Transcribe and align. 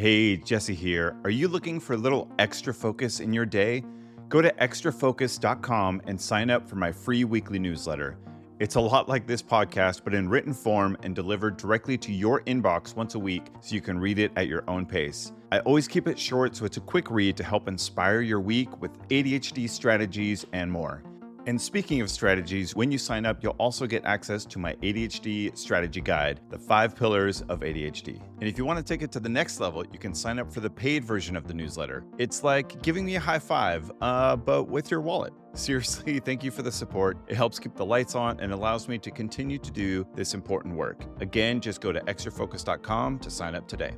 Hey, 0.00 0.38
Jesse 0.38 0.74
here. 0.74 1.14
Are 1.24 1.30
you 1.30 1.46
looking 1.46 1.78
for 1.78 1.92
a 1.92 1.96
little 1.98 2.26
extra 2.38 2.72
focus 2.72 3.20
in 3.20 3.34
your 3.34 3.44
day? 3.44 3.84
Go 4.30 4.40
to 4.40 4.50
extrafocus.com 4.52 6.00
and 6.06 6.18
sign 6.18 6.48
up 6.48 6.66
for 6.66 6.76
my 6.76 6.90
free 6.90 7.24
weekly 7.24 7.58
newsletter. 7.58 8.16
It's 8.60 8.76
a 8.76 8.80
lot 8.80 9.10
like 9.10 9.26
this 9.26 9.42
podcast, 9.42 10.00
but 10.02 10.14
in 10.14 10.26
written 10.26 10.54
form 10.54 10.96
and 11.02 11.14
delivered 11.14 11.58
directly 11.58 11.98
to 11.98 12.14
your 12.14 12.40
inbox 12.44 12.96
once 12.96 13.14
a 13.14 13.18
week 13.18 13.48
so 13.60 13.74
you 13.74 13.82
can 13.82 13.98
read 13.98 14.18
it 14.18 14.32
at 14.36 14.46
your 14.48 14.64
own 14.70 14.86
pace. 14.86 15.32
I 15.52 15.58
always 15.58 15.86
keep 15.86 16.08
it 16.08 16.18
short 16.18 16.56
so 16.56 16.64
it's 16.64 16.78
a 16.78 16.80
quick 16.80 17.10
read 17.10 17.36
to 17.36 17.44
help 17.44 17.68
inspire 17.68 18.22
your 18.22 18.40
week 18.40 18.80
with 18.80 18.98
ADHD 19.10 19.68
strategies 19.68 20.46
and 20.54 20.72
more. 20.72 21.02
And 21.50 21.60
speaking 21.60 22.00
of 22.00 22.08
strategies, 22.08 22.76
when 22.76 22.92
you 22.92 22.98
sign 22.98 23.26
up, 23.26 23.42
you'll 23.42 23.56
also 23.58 23.84
get 23.84 24.04
access 24.04 24.44
to 24.44 24.60
my 24.60 24.74
ADHD 24.84 25.58
strategy 25.58 26.00
guide, 26.00 26.38
The 26.48 26.60
Five 26.60 26.94
Pillars 26.94 27.42
of 27.48 27.62
ADHD. 27.62 28.22
And 28.38 28.48
if 28.48 28.56
you 28.56 28.64
want 28.64 28.76
to 28.76 28.84
take 28.84 29.02
it 29.02 29.10
to 29.10 29.18
the 29.18 29.28
next 29.28 29.58
level, 29.58 29.84
you 29.92 29.98
can 29.98 30.14
sign 30.14 30.38
up 30.38 30.52
for 30.52 30.60
the 30.60 30.70
paid 30.70 31.04
version 31.04 31.34
of 31.34 31.48
the 31.48 31.52
newsletter. 31.52 32.04
It's 32.18 32.44
like 32.44 32.80
giving 32.82 33.04
me 33.04 33.16
a 33.16 33.20
high 33.20 33.40
five, 33.40 33.90
uh, 34.00 34.36
but 34.36 34.68
with 34.68 34.92
your 34.92 35.00
wallet. 35.00 35.32
Seriously, 35.54 36.20
thank 36.20 36.44
you 36.44 36.52
for 36.52 36.62
the 36.62 36.70
support. 36.70 37.18
It 37.26 37.34
helps 37.34 37.58
keep 37.58 37.74
the 37.74 37.84
lights 37.84 38.14
on 38.14 38.38
and 38.38 38.52
allows 38.52 38.86
me 38.86 38.98
to 38.98 39.10
continue 39.10 39.58
to 39.58 39.72
do 39.72 40.06
this 40.14 40.34
important 40.34 40.76
work. 40.76 41.04
Again, 41.18 41.60
just 41.60 41.80
go 41.80 41.90
to 41.90 41.98
extrafocus.com 42.02 43.18
to 43.18 43.28
sign 43.28 43.56
up 43.56 43.66
today. 43.66 43.96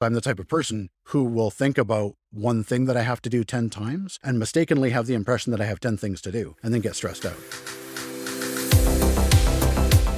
I'm 0.00 0.14
the 0.14 0.20
type 0.20 0.38
of 0.38 0.48
person 0.48 0.90
who 1.04 1.24
will 1.24 1.50
think 1.50 1.78
about 1.78 2.14
one 2.30 2.64
thing 2.64 2.84
that 2.86 2.96
I 2.96 3.02
have 3.02 3.22
to 3.22 3.30
do 3.30 3.44
10 3.44 3.70
times 3.70 4.18
and 4.22 4.38
mistakenly 4.38 4.90
have 4.90 5.06
the 5.06 5.14
impression 5.14 5.50
that 5.52 5.60
I 5.60 5.66
have 5.66 5.80
10 5.80 5.96
things 5.96 6.20
to 6.22 6.32
do 6.32 6.56
and 6.62 6.74
then 6.74 6.80
get 6.80 6.96
stressed 6.96 7.24
out. 7.24 7.83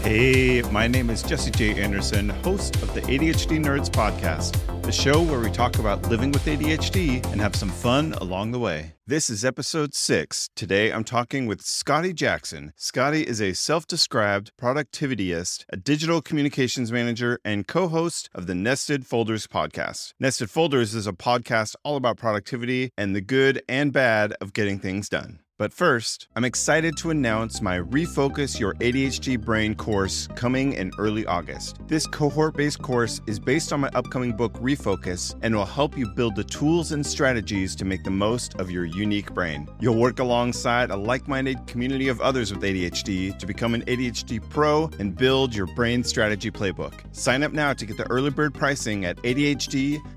Hey, 0.07 0.63
my 0.71 0.87
name 0.87 1.11
is 1.11 1.21
Jesse 1.21 1.51
J. 1.51 1.83
Anderson, 1.83 2.29
host 2.29 2.77
of 2.77 2.95
the 2.95 3.01
ADHD 3.01 3.59
Nerds 3.59 3.91
Podcast, 3.91 4.55
the 4.85 4.93
show 4.93 5.21
where 5.21 5.41
we 5.41 5.51
talk 5.51 5.81
about 5.81 6.09
living 6.09 6.31
with 6.31 6.45
ADHD 6.45 7.27
and 7.33 7.41
have 7.41 7.57
some 7.57 7.71
fun 7.71 8.13
along 8.21 8.53
the 8.53 8.61
way. 8.61 8.93
This 9.05 9.29
is 9.29 9.45
episode 9.45 9.95
six. 9.95 10.49
Today 10.55 10.93
I'm 10.93 11.03
talking 11.03 11.47
with 11.47 11.61
Scotty 11.61 12.13
Jackson. 12.13 12.73
Scotty 12.77 13.27
is 13.27 13.43
a 13.43 13.53
self 13.53 13.89
described 13.89 14.53
productivityist, 14.57 15.65
a 15.71 15.77
digital 15.77 16.23
communications 16.23 16.93
manager, 16.93 17.41
and 17.45 17.67
co 17.67 17.89
host 17.89 18.31
of 18.33 18.47
the 18.47 18.55
Nested 18.55 19.09
Folders 19.09 19.49
podcast. 19.49 20.13
Nested 20.21 20.51
Folders 20.51 20.95
is 20.95 21.09
a 21.09 21.13
podcast 21.13 21.75
all 21.83 21.97
about 21.97 22.17
productivity 22.17 22.93
and 22.97 23.17
the 23.17 23.21
good 23.21 23.61
and 23.69 23.93
bad 23.93 24.35
of 24.41 24.53
getting 24.53 24.79
things 24.79 25.09
done. 25.09 25.41
But 25.59 25.73
first, 25.73 26.29
I'm 26.37 26.45
excited 26.45 26.99
to 26.99 27.09
announce 27.09 27.63
my 27.63 27.79
Refocus 27.79 28.61
Your 28.61 28.75
ADHD 28.75 29.41
Brain 29.41 29.75
course 29.75 30.29
coming 30.35 30.75
in 30.75 30.93
early 30.99 31.25
August. 31.25 31.79
This 31.87 32.07
cohort 32.07 32.55
based 32.59 32.83
course 32.83 33.23
is 33.27 33.39
based 33.39 33.73
on 33.73 33.81
my 33.81 33.89
upcoming 33.95 34.37
book, 34.37 34.53
Refocus, 34.61 35.35
and 35.41 35.57
will 35.57 35.65
help 35.65 35.97
you 35.97 36.09
build 36.09 36.37
the 36.37 36.45
tools 36.45 36.93
and 36.93 37.07
strategies 37.07 37.75
to 37.77 37.87
make 37.87 38.05
the 38.05 38.11
most 38.11 38.55
of 38.57 38.71
your 38.71 38.85
unique 38.85 39.33
brain. 39.33 39.67
You'll 39.81 39.97
work 39.97 40.19
alongside 40.19 40.91
a 40.91 40.97
like 40.97 41.27
minded 41.27 41.67
community 41.67 42.09
of 42.09 42.21
others 42.21 42.53
with 42.53 42.63
ADHD 42.63 43.39
to 43.39 43.47
become 43.47 43.73
an 43.73 43.83
ADHD 43.87 44.47
pro 44.51 44.91
and 44.99 45.17
build 45.17 45.55
your 45.55 45.69
brain 45.69 46.05
strategy 46.05 46.51
playbook. 46.51 46.93
Sign 47.13 47.43
up 47.43 47.55
now 47.55 47.73
to 47.73 47.87
get 47.87 47.97
the 47.97 48.11
early 48.11 48.29
bird 48.29 48.53
pricing 48.53 49.07
at 49.07 49.17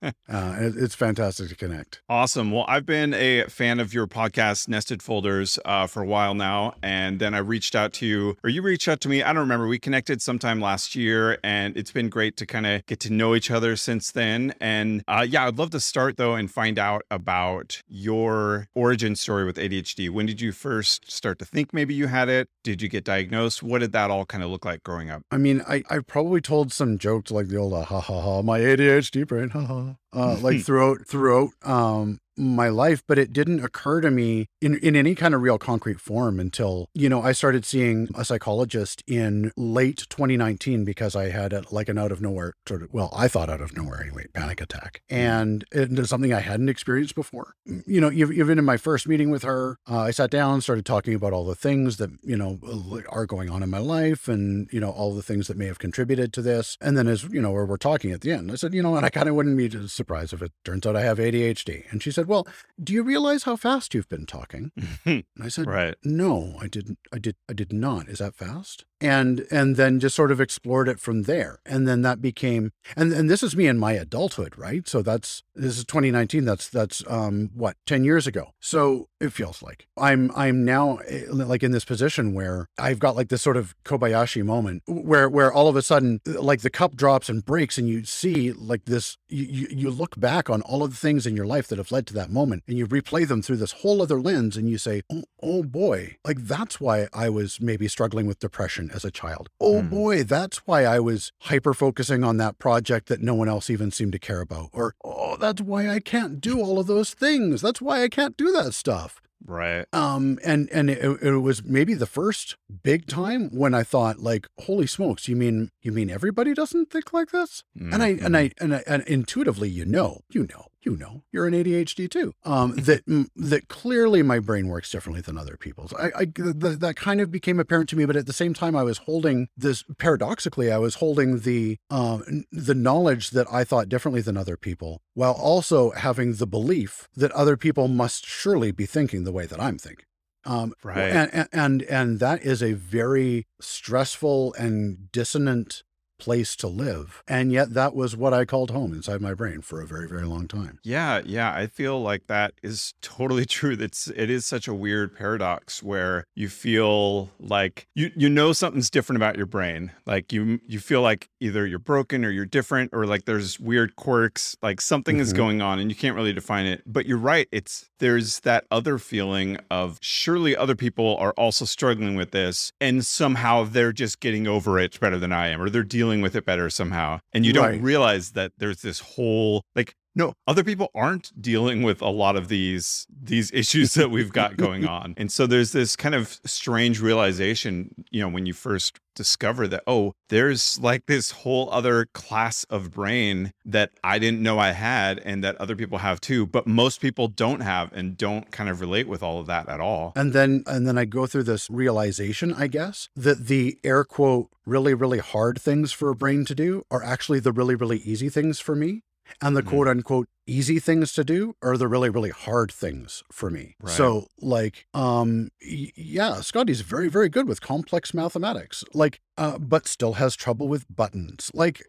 uh, 0.28 0.56
it's 0.58 0.94
fantastic 0.94 1.48
to 1.48 1.54
connect. 1.54 2.00
Awesome. 2.08 2.50
Well, 2.50 2.64
I've 2.68 2.86
been 2.86 3.12
a 3.14 3.44
fan 3.44 3.80
of 3.80 3.92
your 3.92 4.06
podcast, 4.06 4.68
Nested 4.68 5.02
Folders, 5.02 5.58
uh, 5.64 5.86
for 5.86 6.02
a 6.02 6.06
while 6.06 6.34
now. 6.34 6.74
And 6.82 7.18
then 7.18 7.34
I 7.34 7.38
reached 7.38 7.74
out 7.74 7.92
to 7.94 8.06
you, 8.06 8.36
or 8.42 8.50
you 8.50 8.62
reached 8.62 8.88
out 8.88 9.00
to 9.02 9.08
me. 9.08 9.22
I 9.22 9.32
don't 9.32 9.40
remember. 9.40 9.66
We 9.66 9.78
connected 9.78 10.22
sometime 10.22 10.60
last 10.60 10.94
year, 10.94 11.38
and 11.44 11.76
it's 11.76 11.92
been 11.92 12.08
great 12.08 12.36
to 12.38 12.46
kind 12.46 12.66
of 12.66 12.86
get 12.86 13.00
to 13.00 13.12
know 13.12 13.34
each 13.34 13.50
other 13.50 13.76
since 13.76 14.12
then. 14.12 14.54
And 14.60 15.04
uh, 15.06 15.26
yeah, 15.28 15.46
I'd 15.46 15.58
love 15.58 15.70
to 15.70 15.80
start 15.80 16.16
though 16.16 16.34
and 16.34 16.50
find 16.50 16.78
out 16.78 17.02
about 17.10 17.82
your 17.88 18.68
origin 18.74 19.16
story 19.16 19.44
with 19.44 19.56
ADHD. 19.56 20.08
When 20.10 20.26
did 20.26 20.40
you 20.40 20.52
first 20.52 21.10
start 21.10 21.38
to 21.40 21.44
think 21.44 21.74
maybe 21.74 21.94
you 21.94 22.06
had 22.06 22.28
it? 22.28 22.48
Did 22.64 22.80
you 22.80 22.88
get 22.88 23.04
diagnosed? 23.04 23.62
What 23.62 23.80
did 23.80 23.92
that 23.92 24.10
all 24.10 24.24
kind 24.24 24.42
of 24.42 24.50
look 24.50 24.64
like 24.64 24.82
growing 24.82 25.10
up? 25.10 25.22
I 25.30 25.36
mean, 25.36 25.62
I, 25.68 25.82
I 25.90 25.98
probably 26.00 26.40
told 26.40 26.72
some 26.72 26.98
jokes 26.98 27.30
like 27.30 27.48
the 27.48 27.56
old 27.56 27.74
uh, 27.74 27.84
ha 27.84 28.00
ha 28.00 28.20
ha, 28.20 28.42
my 28.42 28.60
ADHD 28.60 29.26
brain, 29.26 29.50
ha 29.50 29.64
ha 29.64 29.89
uh, 30.14 30.36
like 30.40 30.62
throughout 30.62 31.06
throughout 31.06 31.50
um, 31.62 32.18
my 32.40 32.68
life, 32.68 33.02
but 33.06 33.18
it 33.18 33.32
didn't 33.32 33.62
occur 33.62 34.00
to 34.00 34.10
me 34.10 34.46
in, 34.60 34.76
in 34.78 34.96
any 34.96 35.14
kind 35.14 35.34
of 35.34 35.42
real 35.42 35.58
concrete 35.58 36.00
form 36.00 36.40
until, 36.40 36.88
you 36.94 37.08
know, 37.08 37.22
I 37.22 37.32
started 37.32 37.64
seeing 37.64 38.08
a 38.14 38.24
psychologist 38.24 39.02
in 39.06 39.52
late 39.56 40.06
2019 40.08 40.84
because 40.84 41.14
I 41.14 41.28
had 41.28 41.52
a, 41.52 41.62
like 41.70 41.88
an 41.88 41.98
out 41.98 42.12
of 42.12 42.20
nowhere 42.20 42.54
sort 42.66 42.82
of, 42.82 42.92
well, 42.92 43.12
I 43.14 43.28
thought 43.28 43.50
out 43.50 43.60
of 43.60 43.76
nowhere 43.76 44.02
anyway, 44.02 44.26
panic 44.32 44.60
attack. 44.60 45.02
Mm-hmm. 45.10 45.20
And 45.20 45.64
it 45.72 45.90
was 45.90 46.08
something 46.08 46.32
I 46.32 46.40
hadn't 46.40 46.68
experienced 46.68 47.14
before. 47.14 47.54
Mm, 47.68 47.82
you 47.86 48.00
know, 48.00 48.10
even 48.10 48.58
in 48.58 48.64
my 48.64 48.76
first 48.76 49.06
meeting 49.06 49.30
with 49.30 49.42
her, 49.42 49.78
uh, 49.88 50.00
I 50.00 50.10
sat 50.10 50.30
down, 50.30 50.60
started 50.60 50.86
talking 50.86 51.14
about 51.14 51.32
all 51.32 51.44
the 51.44 51.54
things 51.54 51.98
that, 51.98 52.10
you 52.22 52.36
know, 52.36 52.58
uh, 52.66 53.00
are 53.10 53.26
going 53.26 53.50
on 53.50 53.62
in 53.62 53.70
my 53.70 53.78
life 53.78 54.28
and, 54.28 54.68
you 54.72 54.80
know, 54.80 54.90
all 54.90 55.14
the 55.14 55.22
things 55.22 55.46
that 55.48 55.56
may 55.56 55.66
have 55.66 55.78
contributed 55.78 56.32
to 56.32 56.42
this. 56.42 56.78
And 56.80 56.96
then 56.96 57.06
as, 57.06 57.24
you 57.24 57.42
know, 57.42 57.50
we're, 57.50 57.66
we're 57.66 57.76
talking 57.76 58.12
at 58.12 58.22
the 58.22 58.32
end, 58.32 58.50
I 58.50 58.54
said, 58.54 58.72
you 58.72 58.82
know, 58.82 58.96
and 58.96 59.04
I 59.04 59.10
kind 59.10 59.28
of 59.28 59.34
wouldn't 59.34 59.56
be 59.56 59.70
surprised 59.88 60.32
if 60.32 60.42
it 60.42 60.52
turns 60.64 60.86
out 60.86 60.96
I 60.96 61.02
have 61.02 61.18
ADHD. 61.18 61.90
And 61.90 62.02
she 62.02 62.10
said, 62.10 62.29
well, 62.30 62.46
do 62.82 62.92
you 62.92 63.02
realize 63.02 63.42
how 63.42 63.56
fast 63.56 63.92
you've 63.92 64.08
been 64.08 64.24
talking? 64.24 64.70
and 65.04 65.24
I 65.42 65.48
said, 65.48 65.66
right. 65.66 65.96
No, 66.04 66.54
I 66.60 66.68
didn't. 66.68 67.00
I 67.12 67.18
did. 67.18 67.34
I 67.48 67.54
did 67.54 67.72
not. 67.72 68.08
Is 68.08 68.20
that 68.20 68.36
fast? 68.36 68.84
and 69.00 69.46
and 69.50 69.76
then 69.76 69.98
just 69.98 70.14
sort 70.14 70.30
of 70.30 70.40
explored 70.40 70.88
it 70.88 71.00
from 71.00 71.22
there 71.22 71.58
and 71.64 71.88
then 71.88 72.02
that 72.02 72.20
became 72.20 72.70
and 72.96 73.12
and 73.12 73.30
this 73.30 73.42
is 73.42 73.56
me 73.56 73.66
in 73.66 73.78
my 73.78 73.92
adulthood 73.92 74.56
right 74.58 74.86
so 74.86 75.00
that's 75.00 75.42
this 75.54 75.78
is 75.78 75.84
2019 75.84 76.44
that's 76.44 76.68
that's 76.68 77.02
um 77.08 77.50
what 77.54 77.76
10 77.86 78.04
years 78.04 78.26
ago 78.26 78.52
so 78.60 79.08
it 79.18 79.32
feels 79.32 79.62
like 79.62 79.86
i'm 79.96 80.30
i'm 80.34 80.64
now 80.64 80.96
eh, 81.08 81.24
like 81.30 81.62
in 81.62 81.72
this 81.72 81.84
position 81.84 82.34
where 82.34 82.68
i've 82.78 82.98
got 82.98 83.16
like 83.16 83.28
this 83.28 83.42
sort 83.42 83.56
of 83.56 83.74
kobayashi 83.84 84.44
moment 84.44 84.82
where 84.86 85.28
where 85.28 85.52
all 85.52 85.68
of 85.68 85.76
a 85.76 85.82
sudden 85.82 86.20
like 86.26 86.60
the 86.60 86.70
cup 86.70 86.94
drops 86.94 87.28
and 87.28 87.44
breaks 87.44 87.78
and 87.78 87.88
you 87.88 88.04
see 88.04 88.52
like 88.52 88.84
this 88.84 89.16
you 89.28 89.66
you 89.70 89.90
look 89.90 90.18
back 90.20 90.50
on 90.50 90.60
all 90.62 90.82
of 90.82 90.90
the 90.90 90.96
things 90.96 91.26
in 91.26 91.34
your 91.34 91.46
life 91.46 91.68
that 91.68 91.78
have 91.78 91.92
led 91.92 92.06
to 92.06 92.12
that 92.12 92.19
moment 92.28 92.62
and 92.66 92.76
you 92.76 92.86
replay 92.86 93.26
them 93.26 93.40
through 93.40 93.56
this 93.56 93.72
whole 93.72 94.02
other 94.02 94.20
lens 94.20 94.56
and 94.56 94.68
you 94.68 94.76
say 94.76 95.00
oh, 95.10 95.22
oh 95.42 95.62
boy 95.62 96.16
like 96.26 96.38
that's 96.40 96.80
why 96.80 97.08
i 97.14 97.30
was 97.30 97.60
maybe 97.60 97.88
struggling 97.88 98.26
with 98.26 98.38
depression 98.40 98.90
as 98.92 99.04
a 99.04 99.10
child. 99.10 99.48
Oh 99.60 99.82
mm. 99.82 99.90
boy, 99.90 100.24
that's 100.24 100.66
why 100.66 100.84
I 100.84 100.98
was 100.98 101.32
hyper 101.42 101.74
focusing 101.74 102.24
on 102.24 102.38
that 102.38 102.58
project 102.58 103.08
that 103.08 103.20
no 103.20 103.34
one 103.34 103.48
else 103.48 103.70
even 103.70 103.90
seemed 103.90 104.12
to 104.12 104.18
care 104.18 104.40
about. 104.40 104.70
Or, 104.72 104.94
oh, 105.04 105.36
that's 105.36 105.60
why 105.60 105.88
I 105.88 106.00
can't 106.00 106.40
do 106.40 106.60
all 106.60 106.78
of 106.78 106.86
those 106.86 107.14
things. 107.14 107.60
That's 107.60 107.80
why 107.80 108.02
I 108.02 108.08
can't 108.08 108.36
do 108.36 108.50
that 108.52 108.74
stuff. 108.74 109.20
Right. 109.46 109.86
Um, 109.92 110.38
and 110.44 110.68
and 110.70 110.90
it, 110.90 111.22
it, 111.22 111.38
was 111.38 111.64
maybe 111.64 111.94
the 111.94 112.06
first 112.06 112.56
big 112.82 113.06
time 113.06 113.48
when 113.50 113.72
I 113.72 113.82
thought, 113.82 114.18
like, 114.18 114.46
holy 114.60 114.86
smokes, 114.86 115.28
you 115.28 115.36
mean 115.36 115.70
you 115.80 115.92
mean 115.92 116.10
everybody 116.10 116.52
doesn't 116.52 116.90
think 116.90 117.12
like 117.14 117.30
this? 117.30 117.64
Mm-hmm. 117.78 117.94
And 117.94 118.02
I 118.02 118.08
and 118.08 118.36
I 118.36 118.50
and 118.58 118.74
I 118.74 118.82
and 118.86 119.02
intuitively, 119.04 119.70
you 119.70 119.86
know, 119.86 120.20
you 120.30 120.46
know, 120.46 120.66
you 120.82 120.96
know, 120.96 121.22
you're 121.30 121.46
an 121.46 121.54
ADHD 121.54 122.10
too. 122.10 122.32
Um, 122.44 122.74
that 122.76 123.02
that 123.36 123.68
clearly 123.68 124.22
my 124.22 124.38
brain 124.38 124.68
works 124.68 124.90
differently 124.90 125.20
than 125.20 125.36
other 125.36 125.56
people's. 125.56 125.92
I, 125.94 126.10
I 126.16 126.24
the, 126.24 126.76
that 126.80 126.96
kind 126.96 127.20
of 127.20 127.30
became 127.30 127.60
apparent 127.60 127.88
to 127.90 127.96
me, 127.96 128.06
but 128.06 128.16
at 128.16 128.26
the 128.26 128.32
same 128.32 128.54
time, 128.54 128.74
I 128.74 128.82
was 128.82 128.98
holding 128.98 129.48
this. 129.56 129.84
Paradoxically, 129.98 130.72
I 130.72 130.78
was 130.78 130.96
holding 130.96 131.40
the 131.40 131.78
um, 131.90 132.44
the 132.50 132.74
knowledge 132.74 133.30
that 133.30 133.46
I 133.52 133.64
thought 133.64 133.88
differently 133.88 134.20
than 134.20 134.36
other 134.36 134.56
people, 134.56 135.02
while 135.14 135.32
also 135.32 135.90
having 135.90 136.34
the 136.34 136.46
belief 136.46 137.08
that 137.14 137.32
other 137.32 137.56
people 137.56 137.88
must 137.88 138.26
surely 138.26 138.72
be 138.72 138.86
thinking 138.86 139.24
the 139.24 139.32
way 139.32 139.46
that 139.46 139.60
I'm 139.60 139.78
thinking. 139.78 140.06
Um, 140.44 140.72
right. 140.82 141.10
And, 141.10 141.48
and 141.52 141.82
and 141.82 142.20
that 142.20 142.42
is 142.42 142.62
a 142.62 142.72
very 142.72 143.46
stressful 143.60 144.54
and 144.54 145.12
dissonant 145.12 145.82
place 146.20 146.54
to 146.56 146.68
live. 146.68 147.22
And 147.26 147.50
yet 147.52 147.74
that 147.74 147.94
was 147.94 148.16
what 148.16 148.32
I 148.32 148.44
called 148.44 148.70
home 148.70 148.92
inside 148.92 149.20
my 149.20 149.34
brain 149.34 149.60
for 149.62 149.80
a 149.80 149.86
very, 149.86 150.08
very 150.08 150.24
long 150.24 150.46
time. 150.46 150.78
Yeah, 150.82 151.20
yeah. 151.24 151.52
I 151.52 151.66
feel 151.66 152.00
like 152.00 152.26
that 152.28 152.54
is 152.62 152.94
totally 153.02 153.44
true. 153.46 153.76
It's 153.80 154.08
it 154.08 154.30
is 154.30 154.46
such 154.46 154.68
a 154.68 154.74
weird 154.74 155.16
paradox 155.16 155.82
where 155.82 156.24
you 156.34 156.48
feel 156.48 157.30
like 157.38 157.86
you 157.94 158.10
you 158.16 158.28
know 158.28 158.52
something's 158.52 158.90
different 158.90 159.16
about 159.16 159.36
your 159.36 159.46
brain. 159.46 159.92
Like 160.06 160.32
you 160.32 160.60
you 160.66 160.78
feel 160.80 161.02
like 161.02 161.28
either 161.40 161.66
you're 161.66 161.78
broken 161.78 162.24
or 162.24 162.30
you're 162.30 162.46
different 162.46 162.90
or 162.92 163.06
like 163.06 163.24
there's 163.24 163.58
weird 163.58 163.96
quirks, 163.96 164.56
like 164.62 164.80
something 164.80 165.16
mm-hmm. 165.16 165.22
is 165.22 165.32
going 165.32 165.62
on 165.62 165.78
and 165.78 165.90
you 165.90 165.96
can't 165.96 166.16
really 166.16 166.32
define 166.32 166.66
it. 166.66 166.82
But 166.86 167.06
you're 167.06 167.18
right. 167.18 167.48
It's 167.52 167.88
there's 167.98 168.40
that 168.40 168.66
other 168.70 168.98
feeling 168.98 169.58
of 169.70 169.98
surely 170.00 170.56
other 170.56 170.74
people 170.74 171.16
are 171.18 171.32
also 171.32 171.64
struggling 171.64 172.16
with 172.16 172.32
this 172.32 172.72
and 172.80 173.04
somehow 173.06 173.64
they're 173.64 173.92
just 173.92 174.20
getting 174.20 174.46
over 174.46 174.78
it 174.78 174.98
better 174.98 175.18
than 175.18 175.32
I 175.32 175.48
am 175.48 175.60
or 175.60 175.70
they're 175.70 175.82
dealing 175.82 176.09
dealing 176.10 176.22
with 176.22 176.34
it 176.34 176.44
better 176.44 176.68
somehow. 176.68 177.20
And 177.32 177.46
you 177.46 177.52
don't 177.52 177.64
Right. 177.64 177.80
realize 177.80 178.32
that 178.32 178.52
there's 178.58 178.82
this 178.82 178.98
whole 178.98 179.62
like 179.76 179.94
no, 180.14 180.34
other 180.46 180.64
people 180.64 180.90
aren't 180.94 181.30
dealing 181.40 181.82
with 181.82 182.02
a 182.02 182.08
lot 182.08 182.36
of 182.36 182.48
these 182.48 183.06
these 183.10 183.50
issues 183.54 183.94
that 183.94 184.10
we've 184.10 184.32
got 184.32 184.56
going 184.56 184.86
on. 184.86 185.14
And 185.16 185.30
so 185.30 185.46
there's 185.46 185.72
this 185.72 185.96
kind 185.96 186.14
of 186.14 186.40
strange 186.44 187.00
realization, 187.00 187.94
you 188.10 188.20
know, 188.20 188.28
when 188.28 188.46
you 188.46 188.52
first 188.52 188.98
discover 189.14 189.66
that 189.68 189.82
oh, 189.86 190.14
there's 190.28 190.78
like 190.80 191.06
this 191.06 191.30
whole 191.30 191.68
other 191.70 192.06
class 192.14 192.64
of 192.64 192.90
brain 192.90 193.52
that 193.64 193.90
I 194.02 194.18
didn't 194.18 194.42
know 194.42 194.58
I 194.58 194.70
had 194.72 195.18
and 195.20 195.44
that 195.44 195.56
other 195.56 195.76
people 195.76 195.98
have 195.98 196.20
too, 196.20 196.46
but 196.46 196.66
most 196.66 197.00
people 197.00 197.28
don't 197.28 197.60
have 197.60 197.92
and 197.92 198.16
don't 198.16 198.50
kind 198.50 198.70
of 198.70 198.80
relate 198.80 199.08
with 199.08 199.22
all 199.22 199.40
of 199.40 199.46
that 199.46 199.68
at 199.68 199.80
all. 199.80 200.12
And 200.16 200.32
then 200.32 200.62
and 200.66 200.86
then 200.86 200.98
I 200.98 201.04
go 201.04 201.26
through 201.26 201.44
this 201.44 201.68
realization, 201.70 202.52
I 202.54 202.66
guess, 202.66 203.08
that 203.14 203.46
the 203.46 203.78
air 203.84 204.04
quote 204.04 204.48
really, 204.66 204.94
really 204.94 205.18
hard 205.18 205.60
things 205.60 205.92
for 205.92 206.10
a 206.10 206.14
brain 206.14 206.44
to 206.44 206.54
do 206.54 206.84
are 206.90 207.02
actually 207.02 207.40
the 207.40 207.52
really, 207.52 207.74
really 207.74 207.98
easy 207.98 208.28
things 208.28 208.60
for 208.60 208.76
me. 208.76 209.02
And 209.40 209.56
the 209.56 209.62
Mhm. 209.62 209.68
quote 209.68 209.88
unquote 209.88 210.28
easy 210.50 210.78
things 210.78 211.12
to 211.14 211.22
do 211.24 211.54
are 211.62 211.76
the 211.76 211.88
really, 211.88 212.10
really 212.10 212.30
hard 212.30 212.72
things 212.72 213.22
for 213.32 213.50
me. 213.50 213.76
Right. 213.80 213.92
So 213.92 214.26
like 214.40 214.86
um 214.94 215.50
yeah, 215.62 216.40
Scotty's 216.40 216.80
very, 216.82 217.08
very 217.08 217.28
good 217.28 217.46
with 217.48 217.60
complex 217.60 218.12
mathematics. 218.14 218.82
Like 218.94 219.20
uh, 219.38 219.56
but 219.56 219.88
still 219.88 220.14
has 220.14 220.36
trouble 220.36 220.68
with 220.68 220.84
buttons. 220.94 221.50
Like 221.54 221.82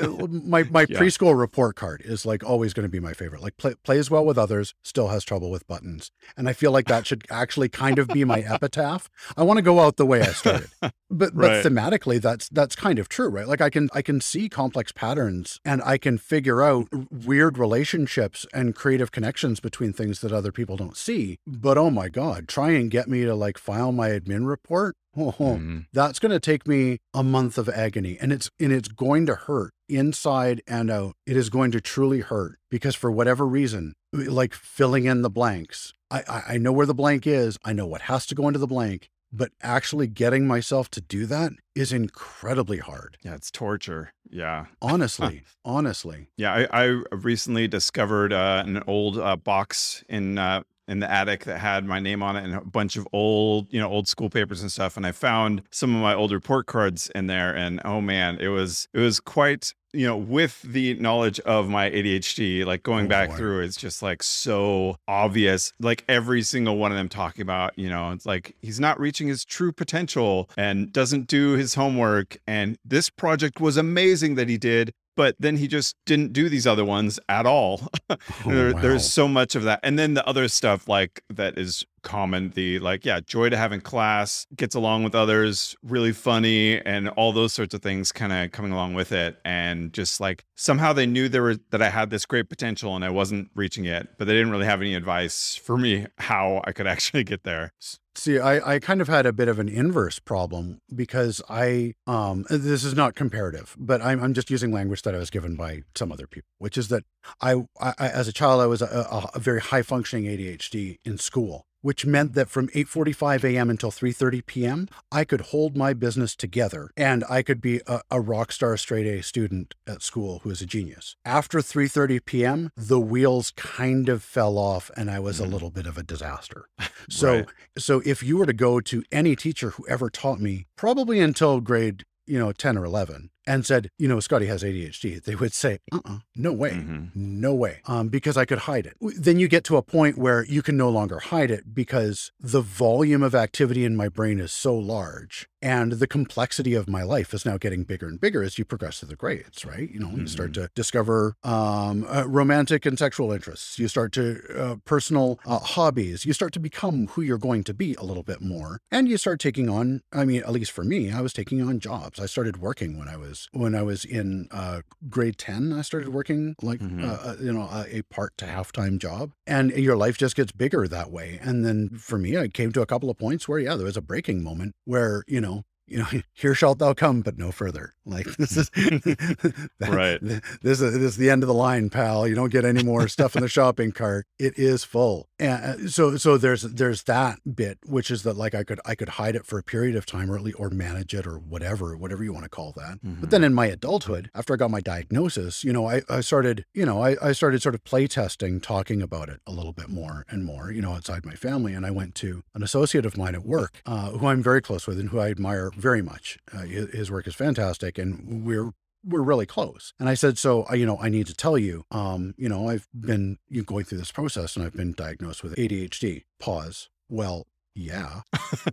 uh, 0.00 0.08
my 0.28 0.64
my 0.64 0.86
Yeah. 0.88 0.98
preschool 0.98 1.38
report 1.38 1.76
card 1.76 2.02
is 2.04 2.26
like 2.26 2.42
always 2.42 2.72
going 2.74 2.82
to 2.84 2.88
be 2.90 2.98
my 2.98 3.12
favorite. 3.12 3.42
Like 3.42 3.56
play, 3.58 3.74
plays 3.84 4.10
well 4.10 4.24
with 4.24 4.36
others, 4.38 4.74
still 4.82 5.08
has 5.08 5.22
trouble 5.24 5.50
with 5.50 5.64
buttons. 5.68 6.10
And 6.36 6.48
I 6.48 6.52
feel 6.52 6.72
like 6.72 6.86
that 6.86 7.06
should 7.06 7.24
actually 7.30 7.68
kind 7.68 7.98
of 8.00 8.08
be 8.08 8.24
my 8.24 8.40
epitaph. 8.40 9.08
I 9.36 9.42
want 9.44 9.58
to 9.58 9.62
go 9.62 9.78
out 9.78 9.98
the 9.98 10.06
way 10.06 10.20
I 10.22 10.32
started. 10.32 10.70
But 11.08 11.36
but 11.36 11.52
Right. 11.52 11.64
thematically 11.64 12.20
that's 12.20 12.48
that's 12.48 12.74
kind 12.74 12.98
of 12.98 13.08
true, 13.08 13.28
right? 13.28 13.46
Like 13.46 13.60
I 13.60 13.70
can 13.70 13.88
I 13.94 14.02
can 14.02 14.20
see 14.20 14.48
complex 14.48 14.90
patterns 14.90 15.60
and 15.64 15.80
I 15.84 15.98
can 15.98 16.18
figure 16.18 16.64
out 16.64 16.88
weird 17.12 17.56
relationships 17.58 18.05
and 18.52 18.74
creative 18.74 19.10
connections 19.12 19.60
between 19.60 19.92
things 19.92 20.20
that 20.20 20.32
other 20.32 20.52
people 20.52 20.76
don't 20.76 20.96
see. 20.96 21.38
But 21.46 21.76
oh 21.78 21.90
my 21.90 22.08
god, 22.08 22.48
try 22.48 22.70
and 22.72 22.90
get 22.90 23.08
me 23.08 23.24
to 23.24 23.34
like 23.34 23.58
file 23.58 23.92
my 23.92 24.10
admin 24.10 24.46
report. 24.46 24.94
Oh, 25.18 25.32
Mhm. 25.38 25.86
that's 25.94 26.18
going 26.18 26.32
to 26.32 26.38
take 26.38 26.68
me 26.68 26.98
a 27.14 27.22
month 27.22 27.56
of 27.56 27.70
agony 27.70 28.18
and 28.20 28.34
it's 28.34 28.50
and 28.60 28.70
it's 28.70 28.88
going 28.88 29.24
to 29.24 29.34
hurt 29.34 29.72
inside 29.88 30.60
and 30.66 30.90
out. 30.90 31.14
It 31.26 31.38
is 31.38 31.48
going 31.48 31.70
to 31.70 31.80
truly 31.80 32.20
hurt 32.20 32.58
because 32.70 32.94
for 32.94 33.10
whatever 33.10 33.46
reason, 33.46 33.94
like 34.12 34.52
filling 34.52 35.06
in 35.06 35.22
the 35.22 35.30
blanks, 35.30 35.94
I, 36.10 36.22
I, 36.28 36.42
I 36.54 36.58
know 36.58 36.70
where 36.70 36.84
the 36.84 36.92
blank 36.92 37.26
is. 37.26 37.56
I 37.64 37.72
know 37.72 37.86
what 37.86 38.02
has 38.02 38.26
to 38.26 38.34
go 38.34 38.46
into 38.46 38.58
the 38.58 38.66
blank, 38.66 39.08
but 39.32 39.52
actually 39.62 40.06
getting 40.06 40.46
myself 40.46 40.90
to 40.90 41.00
do 41.00 41.26
that 41.26 41.52
is 41.74 41.92
incredibly 41.92 42.78
hard. 42.78 43.18
Yeah, 43.22 43.34
it's 43.34 43.50
torture. 43.50 44.12
Yeah. 44.30 44.66
Honestly, 44.80 45.42
honestly. 45.64 46.28
Yeah, 46.36 46.66
I, 46.70 46.84
I 46.84 47.02
recently 47.12 47.68
discovered 47.68 48.32
uh, 48.32 48.62
an 48.66 48.82
old 48.86 49.18
uh, 49.18 49.36
box 49.36 50.04
in 50.08 50.38
uh, 50.38 50.62
in 50.88 51.00
the 51.00 51.10
attic 51.10 51.44
that 51.44 51.58
had 51.58 51.84
my 51.84 51.98
name 52.00 52.22
on 52.22 52.36
it 52.36 52.44
and 52.44 52.54
a 52.54 52.60
bunch 52.60 52.96
of 52.96 53.06
old, 53.12 53.66
you 53.72 53.80
know, 53.80 53.88
old 53.88 54.06
school 54.08 54.30
papers 54.30 54.62
and 54.62 54.70
stuff. 54.70 54.96
And 54.96 55.06
I 55.06 55.12
found 55.12 55.62
some 55.70 55.94
of 55.94 56.00
my 56.00 56.14
old 56.14 56.32
report 56.32 56.66
cards 56.66 57.10
in 57.14 57.26
there, 57.26 57.54
and 57.54 57.80
oh 57.84 58.00
man, 58.00 58.38
it 58.40 58.48
was 58.48 58.86
it 58.94 59.00
was 59.00 59.18
quite, 59.20 59.74
you 59.92 60.06
know, 60.06 60.16
with 60.16 60.62
the 60.62 60.94
knowledge 60.94 61.40
of 61.40 61.68
my 61.68 61.90
ADHD, 61.90 62.64
like 62.64 62.82
going 62.82 63.06
Oh, 63.06 63.08
back 63.08 63.30
boy. 63.30 63.36
through, 63.36 63.60
it's 63.60 63.76
just 63.76 64.02
like 64.02 64.22
so 64.22 64.96
obvious. 65.08 65.72
Like 65.80 66.04
every 66.08 66.42
single 66.42 66.76
one 66.76 66.92
of 66.92 66.98
them 66.98 67.08
talking 67.08 67.42
about, 67.42 67.76
you 67.78 67.88
know, 67.88 68.12
it's 68.12 68.26
like 68.26 68.54
he's 68.62 68.78
not 68.80 69.00
reaching 69.00 69.28
his 69.28 69.44
true 69.44 69.72
potential 69.72 70.48
and 70.56 70.92
doesn't 70.92 71.26
do 71.26 71.52
his 71.52 71.74
homework. 71.74 72.36
And 72.46 72.78
this 72.84 73.10
project 73.10 73.60
was 73.60 73.76
amazing 73.76 74.34
that 74.36 74.48
he 74.48 74.58
did, 74.58 74.92
but 75.16 75.34
then 75.38 75.56
he 75.56 75.66
just 75.66 75.96
didn't 76.04 76.32
do 76.32 76.48
these 76.48 76.66
other 76.66 76.84
ones 76.84 77.18
at 77.28 77.46
all. 77.46 77.88
Oh, 78.44 78.72
wow. 78.72 78.80
There's 78.80 79.10
so 79.10 79.26
much 79.26 79.54
of 79.54 79.64
that. 79.64 79.80
And 79.82 79.98
then 79.98 80.14
the 80.14 80.26
other 80.26 80.46
stuff 80.48 80.88
like 80.88 81.22
that 81.30 81.58
is 81.58 81.84
common, 82.06 82.50
the 82.50 82.78
like, 82.78 83.04
yeah, 83.04 83.20
joy 83.20 83.50
to 83.50 83.56
have 83.56 83.72
in 83.72 83.80
class, 83.80 84.46
gets 84.54 84.74
along 84.74 85.02
with 85.02 85.14
others, 85.14 85.76
really 85.82 86.12
funny, 86.12 86.80
and 86.80 87.08
all 87.10 87.32
those 87.32 87.52
sorts 87.52 87.74
of 87.74 87.82
things 87.82 88.12
kind 88.12 88.32
of 88.32 88.52
coming 88.52 88.72
along 88.72 88.94
with 88.94 89.10
it. 89.12 89.38
And 89.44 89.92
just 89.92 90.20
like 90.20 90.44
somehow 90.54 90.92
they 90.92 91.06
knew 91.06 91.28
there 91.28 91.42
were 91.42 91.56
that 91.70 91.82
I 91.82 91.90
had 91.90 92.10
this 92.10 92.24
great 92.24 92.48
potential 92.48 92.94
and 92.94 93.04
I 93.04 93.10
wasn't 93.10 93.50
reaching 93.54 93.84
it, 93.84 94.08
but 94.16 94.26
they 94.26 94.34
didn't 94.34 94.52
really 94.52 94.66
have 94.66 94.80
any 94.80 94.94
advice 94.94 95.56
for 95.56 95.76
me 95.76 96.06
how 96.18 96.62
I 96.64 96.72
could 96.72 96.86
actually 96.94 97.24
get 97.24 97.42
there. 97.42 97.72
See, 98.16 98.38
I, 98.38 98.76
I 98.76 98.78
kind 98.78 99.02
of 99.02 99.08
had 99.08 99.26
a 99.26 99.32
bit 99.32 99.46
of 99.46 99.58
an 99.58 99.68
inverse 99.68 100.18
problem 100.18 100.80
because 100.94 101.42
I, 101.50 101.92
um, 102.06 102.46
this 102.48 102.82
is 102.82 102.94
not 102.94 103.14
comparative, 103.14 103.76
but 103.78 104.00
I'm, 104.00 104.22
I'm 104.22 104.32
just 104.32 104.50
using 104.50 104.72
language 104.72 105.02
that 105.02 105.14
I 105.14 105.18
was 105.18 105.28
given 105.28 105.54
by 105.54 105.82
some 105.94 106.10
other 106.10 106.26
people, 106.26 106.48
which 106.58 106.78
is 106.78 106.88
that 106.88 107.04
I, 107.42 107.66
I 107.78 107.92
as 107.98 108.26
a 108.26 108.32
child, 108.32 108.62
I 108.62 108.66
was 108.66 108.80
a, 108.80 109.28
a 109.34 109.38
very 109.38 109.60
high 109.60 109.82
functioning 109.82 110.24
ADHD 110.24 110.96
in 111.04 111.18
school, 111.18 111.66
which 111.86 112.04
meant 112.04 112.32
that 112.32 112.48
from 112.50 112.66
8:45 112.70 113.44
a.m. 113.44 113.70
until 113.70 113.92
3:30 113.92 114.44
p.m., 114.44 114.88
I 115.12 115.22
could 115.24 115.52
hold 115.52 115.76
my 115.76 115.92
business 115.92 116.34
together 116.34 116.90
and 116.96 117.22
I 117.30 117.42
could 117.42 117.60
be 117.60 117.80
a, 117.86 118.00
a 118.10 118.20
rock 118.20 118.50
star 118.50 118.76
straight 118.76 119.06
A 119.06 119.22
student 119.22 119.76
at 119.86 120.02
school 120.02 120.40
who 120.40 120.50
is 120.50 120.60
a 120.60 120.66
genius. 120.66 121.14
After 121.24 121.60
3:30 121.60 122.24
p.m., 122.24 122.70
the 122.76 122.98
wheels 122.98 123.52
kind 123.54 124.08
of 124.08 124.24
fell 124.24 124.58
off 124.58 124.90
and 124.96 125.08
I 125.08 125.20
was 125.20 125.38
a 125.38 125.44
Mhm. 125.44 125.52
little 125.52 125.70
bit 125.70 125.86
of 125.86 125.96
a 125.96 126.02
disaster. 126.02 126.68
So 127.08 127.28
Right. 127.36 127.46
so 127.78 128.02
if 128.04 128.20
you 128.24 128.36
were 128.38 128.46
to 128.46 128.52
go 128.68 128.80
to 128.80 129.04
any 129.12 129.36
teacher 129.36 129.70
who 129.70 129.86
ever 129.86 130.10
taught 130.10 130.40
me, 130.40 130.66
probably 130.74 131.20
until 131.20 131.60
grade, 131.60 132.02
you 132.26 132.36
know, 132.36 132.50
10 132.50 132.76
or 132.76 132.84
11, 132.84 133.30
and 133.46 133.64
said, 133.64 133.90
you 133.98 134.08
know, 134.08 134.20
Scotty 134.20 134.46
has 134.46 134.62
ADHD, 134.62 135.22
they 135.22 135.34
would 135.34 135.52
say, 135.52 135.78
uh-uh, 135.92 136.18
no 136.34 136.52
way. 136.52 136.70
Mhm. 136.72 137.14
No 137.14 137.54
way. 137.54 137.80
Um, 137.86 138.08
because 138.08 138.36
I 138.36 138.44
could 138.44 138.58
hide 138.60 138.86
it. 138.86 138.96
Then 139.00 139.38
you 139.38 139.48
get 139.48 139.64
to 139.64 139.76
a 139.76 139.82
point 139.82 140.18
where 140.18 140.44
you 140.46 140.62
can 140.62 140.76
no 140.76 140.90
longer 140.90 141.18
hide 141.20 141.50
it 141.50 141.74
because 141.74 142.32
the 142.40 142.60
volume 142.60 143.22
of 143.22 143.34
activity 143.34 143.84
in 143.84 143.96
my 143.96 144.08
brain 144.08 144.40
is 144.40 144.52
so 144.52 144.76
large 144.76 145.48
and 145.66 145.92
the 146.02 146.06
complexity 146.06 146.74
of 146.80 146.88
my 146.88 147.02
life 147.02 147.34
is 147.34 147.44
now 147.44 147.56
getting 147.58 147.82
bigger 147.82 148.06
and 148.06 148.20
bigger 148.20 148.42
as 148.42 148.56
you 148.58 148.64
progress 148.64 149.00
through 149.00 149.08
the 149.08 149.16
grades, 149.16 149.64
right? 149.64 149.88
You 149.90 150.00
know, 150.00 150.12
you 150.16 150.26
start 150.36 150.52
to 150.54 150.68
discover 150.74 151.34
um, 151.42 152.06
uh, 152.08 152.24
romantic 152.40 152.86
and 152.86 152.96
sexual 152.98 153.32
interests. 153.32 153.78
You 153.78 153.88
start 153.88 154.12
to 154.12 154.24
uh, 154.56 154.76
personal 154.84 155.28
uh, 155.44 155.58
hobbies. 155.58 156.24
You 156.24 156.32
start 156.32 156.52
to 156.52 156.60
become 156.60 157.08
who 157.12 157.22
you're 157.22 157.38
going 157.50 157.64
to 157.64 157.74
be 157.74 157.94
a 157.94 158.04
little 158.04 158.22
bit 158.22 158.40
more, 158.40 158.78
and 158.90 159.08
you 159.08 159.16
start 159.16 159.40
taking 159.40 159.68
on. 159.68 160.02
I 160.12 160.24
mean, 160.24 160.42
at 160.42 160.52
least 160.52 160.70
for 160.72 160.84
me, 160.84 161.10
I 161.10 161.20
was 161.20 161.32
taking 161.32 161.60
on 161.62 161.80
jobs. 161.80 162.20
I 162.20 162.26
started 162.26 162.58
working 162.58 162.98
when 162.98 163.08
I 163.08 163.16
was 163.16 163.48
when 163.52 163.74
I 163.74 163.82
was 163.82 164.04
in 164.04 164.48
uh, 164.52 164.82
grade 165.08 165.38
ten. 165.38 165.72
I 165.72 165.82
started 165.82 166.10
working 166.10 166.54
like 166.62 166.80
Mhm. 166.80 167.02
uh, 167.02 167.30
uh, 167.30 167.36
you 167.40 167.52
know 167.52 167.62
a, 167.78 167.98
a 167.98 168.02
part 168.02 168.32
to 168.38 168.46
half 168.46 168.70
time 168.72 168.98
job, 168.98 169.32
and 169.46 169.70
your 169.72 169.96
life 169.96 170.16
just 170.18 170.36
gets 170.36 170.52
bigger 170.52 170.86
that 170.88 171.10
way. 171.10 171.38
And 171.42 171.64
then 171.66 171.78
for 171.98 172.18
me, 172.18 172.36
I 172.36 172.48
came 172.48 172.70
to 172.72 172.82
a 172.82 172.86
couple 172.86 173.10
of 173.10 173.16
points 173.18 173.48
where 173.48 173.58
yeah, 173.58 173.74
there 173.76 173.86
was 173.86 173.96
a 173.96 174.02
breaking 174.12 174.42
moment 174.44 174.74
where 174.84 175.24
you 175.26 175.40
know 175.40 175.55
you 175.86 175.98
know, 175.98 176.06
here 176.34 176.54
shalt 176.54 176.78
thou 176.78 176.94
come, 176.94 177.20
but 177.22 177.38
no 177.38 177.52
further. 177.52 177.92
Like 178.04 178.26
this 178.36 178.56
is 178.56 178.70
that- 178.74 179.68
Right. 179.80 180.18
This 180.62 180.80
is 180.80 180.94
this 180.94 181.02
is 181.02 181.16
the 181.16 181.30
end 181.30 181.42
of 181.42 181.46
the 181.48 181.54
line, 181.54 181.90
pal. 181.90 182.26
You 182.26 182.34
don't 182.34 182.52
get 182.52 182.64
any 182.64 182.82
more 182.82 183.08
stuff 183.08 183.36
in 183.36 183.42
the 183.42 183.48
shopping 183.48 183.92
cart. 183.92 184.26
It 184.38 184.58
is 184.58 184.84
full. 184.84 185.28
And 185.38 185.90
so 185.90 186.16
so 186.16 186.38
there's 186.38 186.62
there's 186.62 187.02
that 187.04 187.40
bit, 187.54 187.78
which 187.84 188.10
is 188.10 188.22
that 188.22 188.36
like 188.36 188.54
I 188.54 188.64
could 188.64 188.80
I 188.86 188.94
could 188.94 189.10
hide 189.10 189.36
it 189.36 189.44
for 189.44 189.58
a 189.58 189.62
period 189.62 189.94
of 189.94 190.06
time, 190.06 190.30
or 190.30 190.36
at 190.36 190.42
least 190.42 190.58
or 190.58 190.70
manage 190.70 191.14
it, 191.14 191.26
or 191.26 191.38
whatever 191.38 191.96
whatever 191.96 192.24
you 192.24 192.32
want 192.32 192.44
to 192.44 192.50
call 192.50 192.72
that. 192.76 192.98
But 193.02 193.30
then 193.30 193.44
in 193.44 193.52
my 193.52 193.66
adulthood, 193.66 194.30
after 194.34 194.54
I 194.54 194.56
got 194.56 194.70
my 194.70 194.80
diagnosis, 194.80 195.62
you 195.62 195.72
know, 195.72 195.86
I, 195.88 196.02
I 196.08 196.20
started, 196.20 196.64
you 196.72 196.86
know, 196.86 197.02
I, 197.02 197.16
I 197.22 197.32
started 197.32 197.60
sort 197.60 197.74
of 197.74 197.84
play 197.84 198.06
testing, 198.06 198.60
talking 198.60 199.02
about 199.02 199.28
it 199.28 199.40
a 199.46 199.52
little 199.52 199.72
bit 199.72 199.88
more 199.88 200.24
and 200.30 200.44
more, 200.44 200.70
you 200.70 200.80
know, 200.80 200.92
outside 200.92 201.26
my 201.26 201.34
family. 201.34 201.74
And 201.74 201.84
I 201.84 201.90
went 201.90 202.14
to 202.16 202.42
an 202.54 202.62
associate 202.62 203.04
of 203.04 203.16
mine 203.18 203.34
at 203.34 203.44
work, 203.44 203.82
uh, 203.84 204.12
who 204.12 204.26
I'm 204.26 204.42
very 204.42 204.62
close 204.62 204.86
with 204.86 204.98
and 204.98 205.10
who 205.10 205.18
I 205.18 205.30
admire 205.30 205.70
very 205.76 206.02
much. 206.02 206.38
Uh, 206.52 206.60
his, 206.60 206.90
his 206.92 207.10
work 207.10 207.26
is 207.26 207.34
fantastic, 207.34 207.98
and 207.98 208.44
we're 208.44 208.72
we're 209.06 209.22
really 209.22 209.46
close. 209.46 209.92
And 210.00 210.08
I 210.08 210.14
said, 210.14 210.36
so 210.38 210.64
I, 210.64 210.74
you 210.74 210.84
know, 210.86 210.98
I 211.00 211.08
need 211.08 211.26
to 211.28 211.34
tell 211.34 211.56
you, 211.56 211.84
um, 211.90 212.34
you 212.36 212.48
know, 212.48 212.68
I've 212.68 212.88
been 212.92 213.38
going 213.64 213.84
through 213.84 213.98
this 213.98 214.10
process, 214.12 214.56
and 214.56 214.64
I've 214.64 214.74
been 214.74 214.92
diagnosed 214.92 215.42
with 215.42 215.54
ADHD. 215.56 216.24
Pause. 216.40 216.88
Well, 217.08 217.46
yeah. 217.74 218.22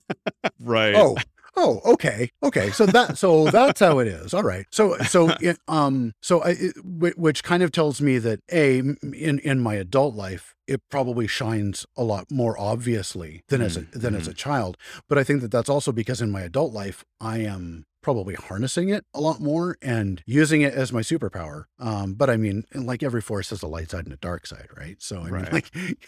right. 0.60 0.96
Oh, 0.96 1.18
oh, 1.56 1.82
okay, 1.86 2.32
okay. 2.42 2.72
So 2.72 2.86
that, 2.88 3.18
so 3.18 3.46
that's 3.50 3.80
how 3.80 4.00
it 4.00 4.08
is. 4.08 4.34
All 4.34 4.44
right. 4.44 4.66
So, 4.72 4.98
so, 5.00 5.30
it, 5.42 5.58
um, 5.68 6.14
so 6.22 6.42
I, 6.42 6.50
it, 6.58 6.74
which 7.18 7.44
kind 7.44 7.64
of 7.64 7.72
tells 7.72 8.02
me 8.02 8.18
that 8.20 8.40
a 8.52 8.80
in 8.80 9.40
in 9.44 9.60
my 9.60 9.76
adult 9.76 10.16
life, 10.16 10.56
it 10.68 10.82
probably 10.90 11.28
shines 11.28 11.86
a 11.98 12.04
lot 12.04 12.32
more 12.32 12.60
obviously 12.60 13.44
than 13.50 13.62
as 13.62 13.78
a 13.78 13.82
Mm, 13.82 13.92
than 13.92 14.16
as 14.16 14.28
a 14.28 14.34
child. 14.34 14.78
But 15.10 15.18
I 15.18 15.24
think 15.24 15.42
that 15.42 15.52
that's 15.52 15.70
also 15.70 15.92
because 15.92 16.22
in 16.22 16.32
my 16.32 16.42
adult 16.42 16.74
life, 16.74 17.04
I 17.20 17.40
am 17.40 17.86
probably 18.04 18.36
harnessing 18.36 18.90
it 18.90 19.06
a 19.14 19.22
lot 19.22 19.40
more 19.42 19.78
and 19.82 20.22
using 20.28 20.62
it 20.62 20.74
as 20.74 20.94
my 20.94 21.02
superpower. 21.02 21.64
Um, 21.80 22.14
but 22.14 22.30
I 22.30 22.38
mean, 22.38 22.66
like 22.76 23.02
every 23.02 23.22
force 23.22 23.50
has 23.50 23.64
a 23.64 23.68
light 23.68 23.90
side 23.92 24.04
and 24.06 24.14
a 24.14 24.18
dark 24.18 24.46
side, 24.46 24.68
right? 24.78 25.02
So 25.02 25.22
I 25.22 25.30
Right. 25.30 25.52
mean, 25.52 25.52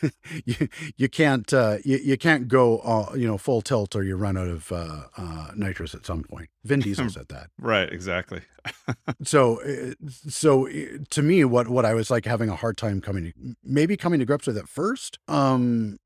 like 0.03 0.13
you 0.45 0.67
you 0.97 1.09
can't 1.09 1.51
uh, 1.53 1.77
you, 1.83 1.97
you 1.97 2.17
can't 2.17 2.47
go 2.47 2.79
uh, 2.79 3.13
you 3.15 3.25
know 3.27 3.37
full 3.37 3.61
tilt 3.61 3.95
or 3.95 4.03
you 4.03 4.15
run 4.15 4.37
out 4.37 4.47
of 4.47 4.71
uh, 4.71 5.03
uh, 5.17 5.51
nitrous 5.55 5.95
at 5.95 6.05
some 6.05 6.23
point. 6.23 6.49
Vin 6.63 6.79
Diesel 6.85 7.09
said 7.09 7.29
that. 7.29 7.47
Right, 7.59 7.91
exactly. 7.91 8.41
So 9.23 9.61
uh, 9.61 9.93
so 10.27 10.67
uh, 10.67 10.73
to 11.11 11.21
me, 11.21 11.43
what 11.45 11.67
what 11.67 11.85
I 11.85 11.93
was 11.93 12.09
like 12.11 12.25
having 12.25 12.49
a 12.49 12.55
hard 12.55 12.77
time 12.77 12.99
coming 13.01 13.25
to, 13.25 13.55
maybe 13.63 13.95
coming 13.95 14.19
to 14.19 14.25
grips 14.25 14.47
with 14.47 14.57
at 14.57 14.67
first 14.67 15.19
um, 15.27 15.97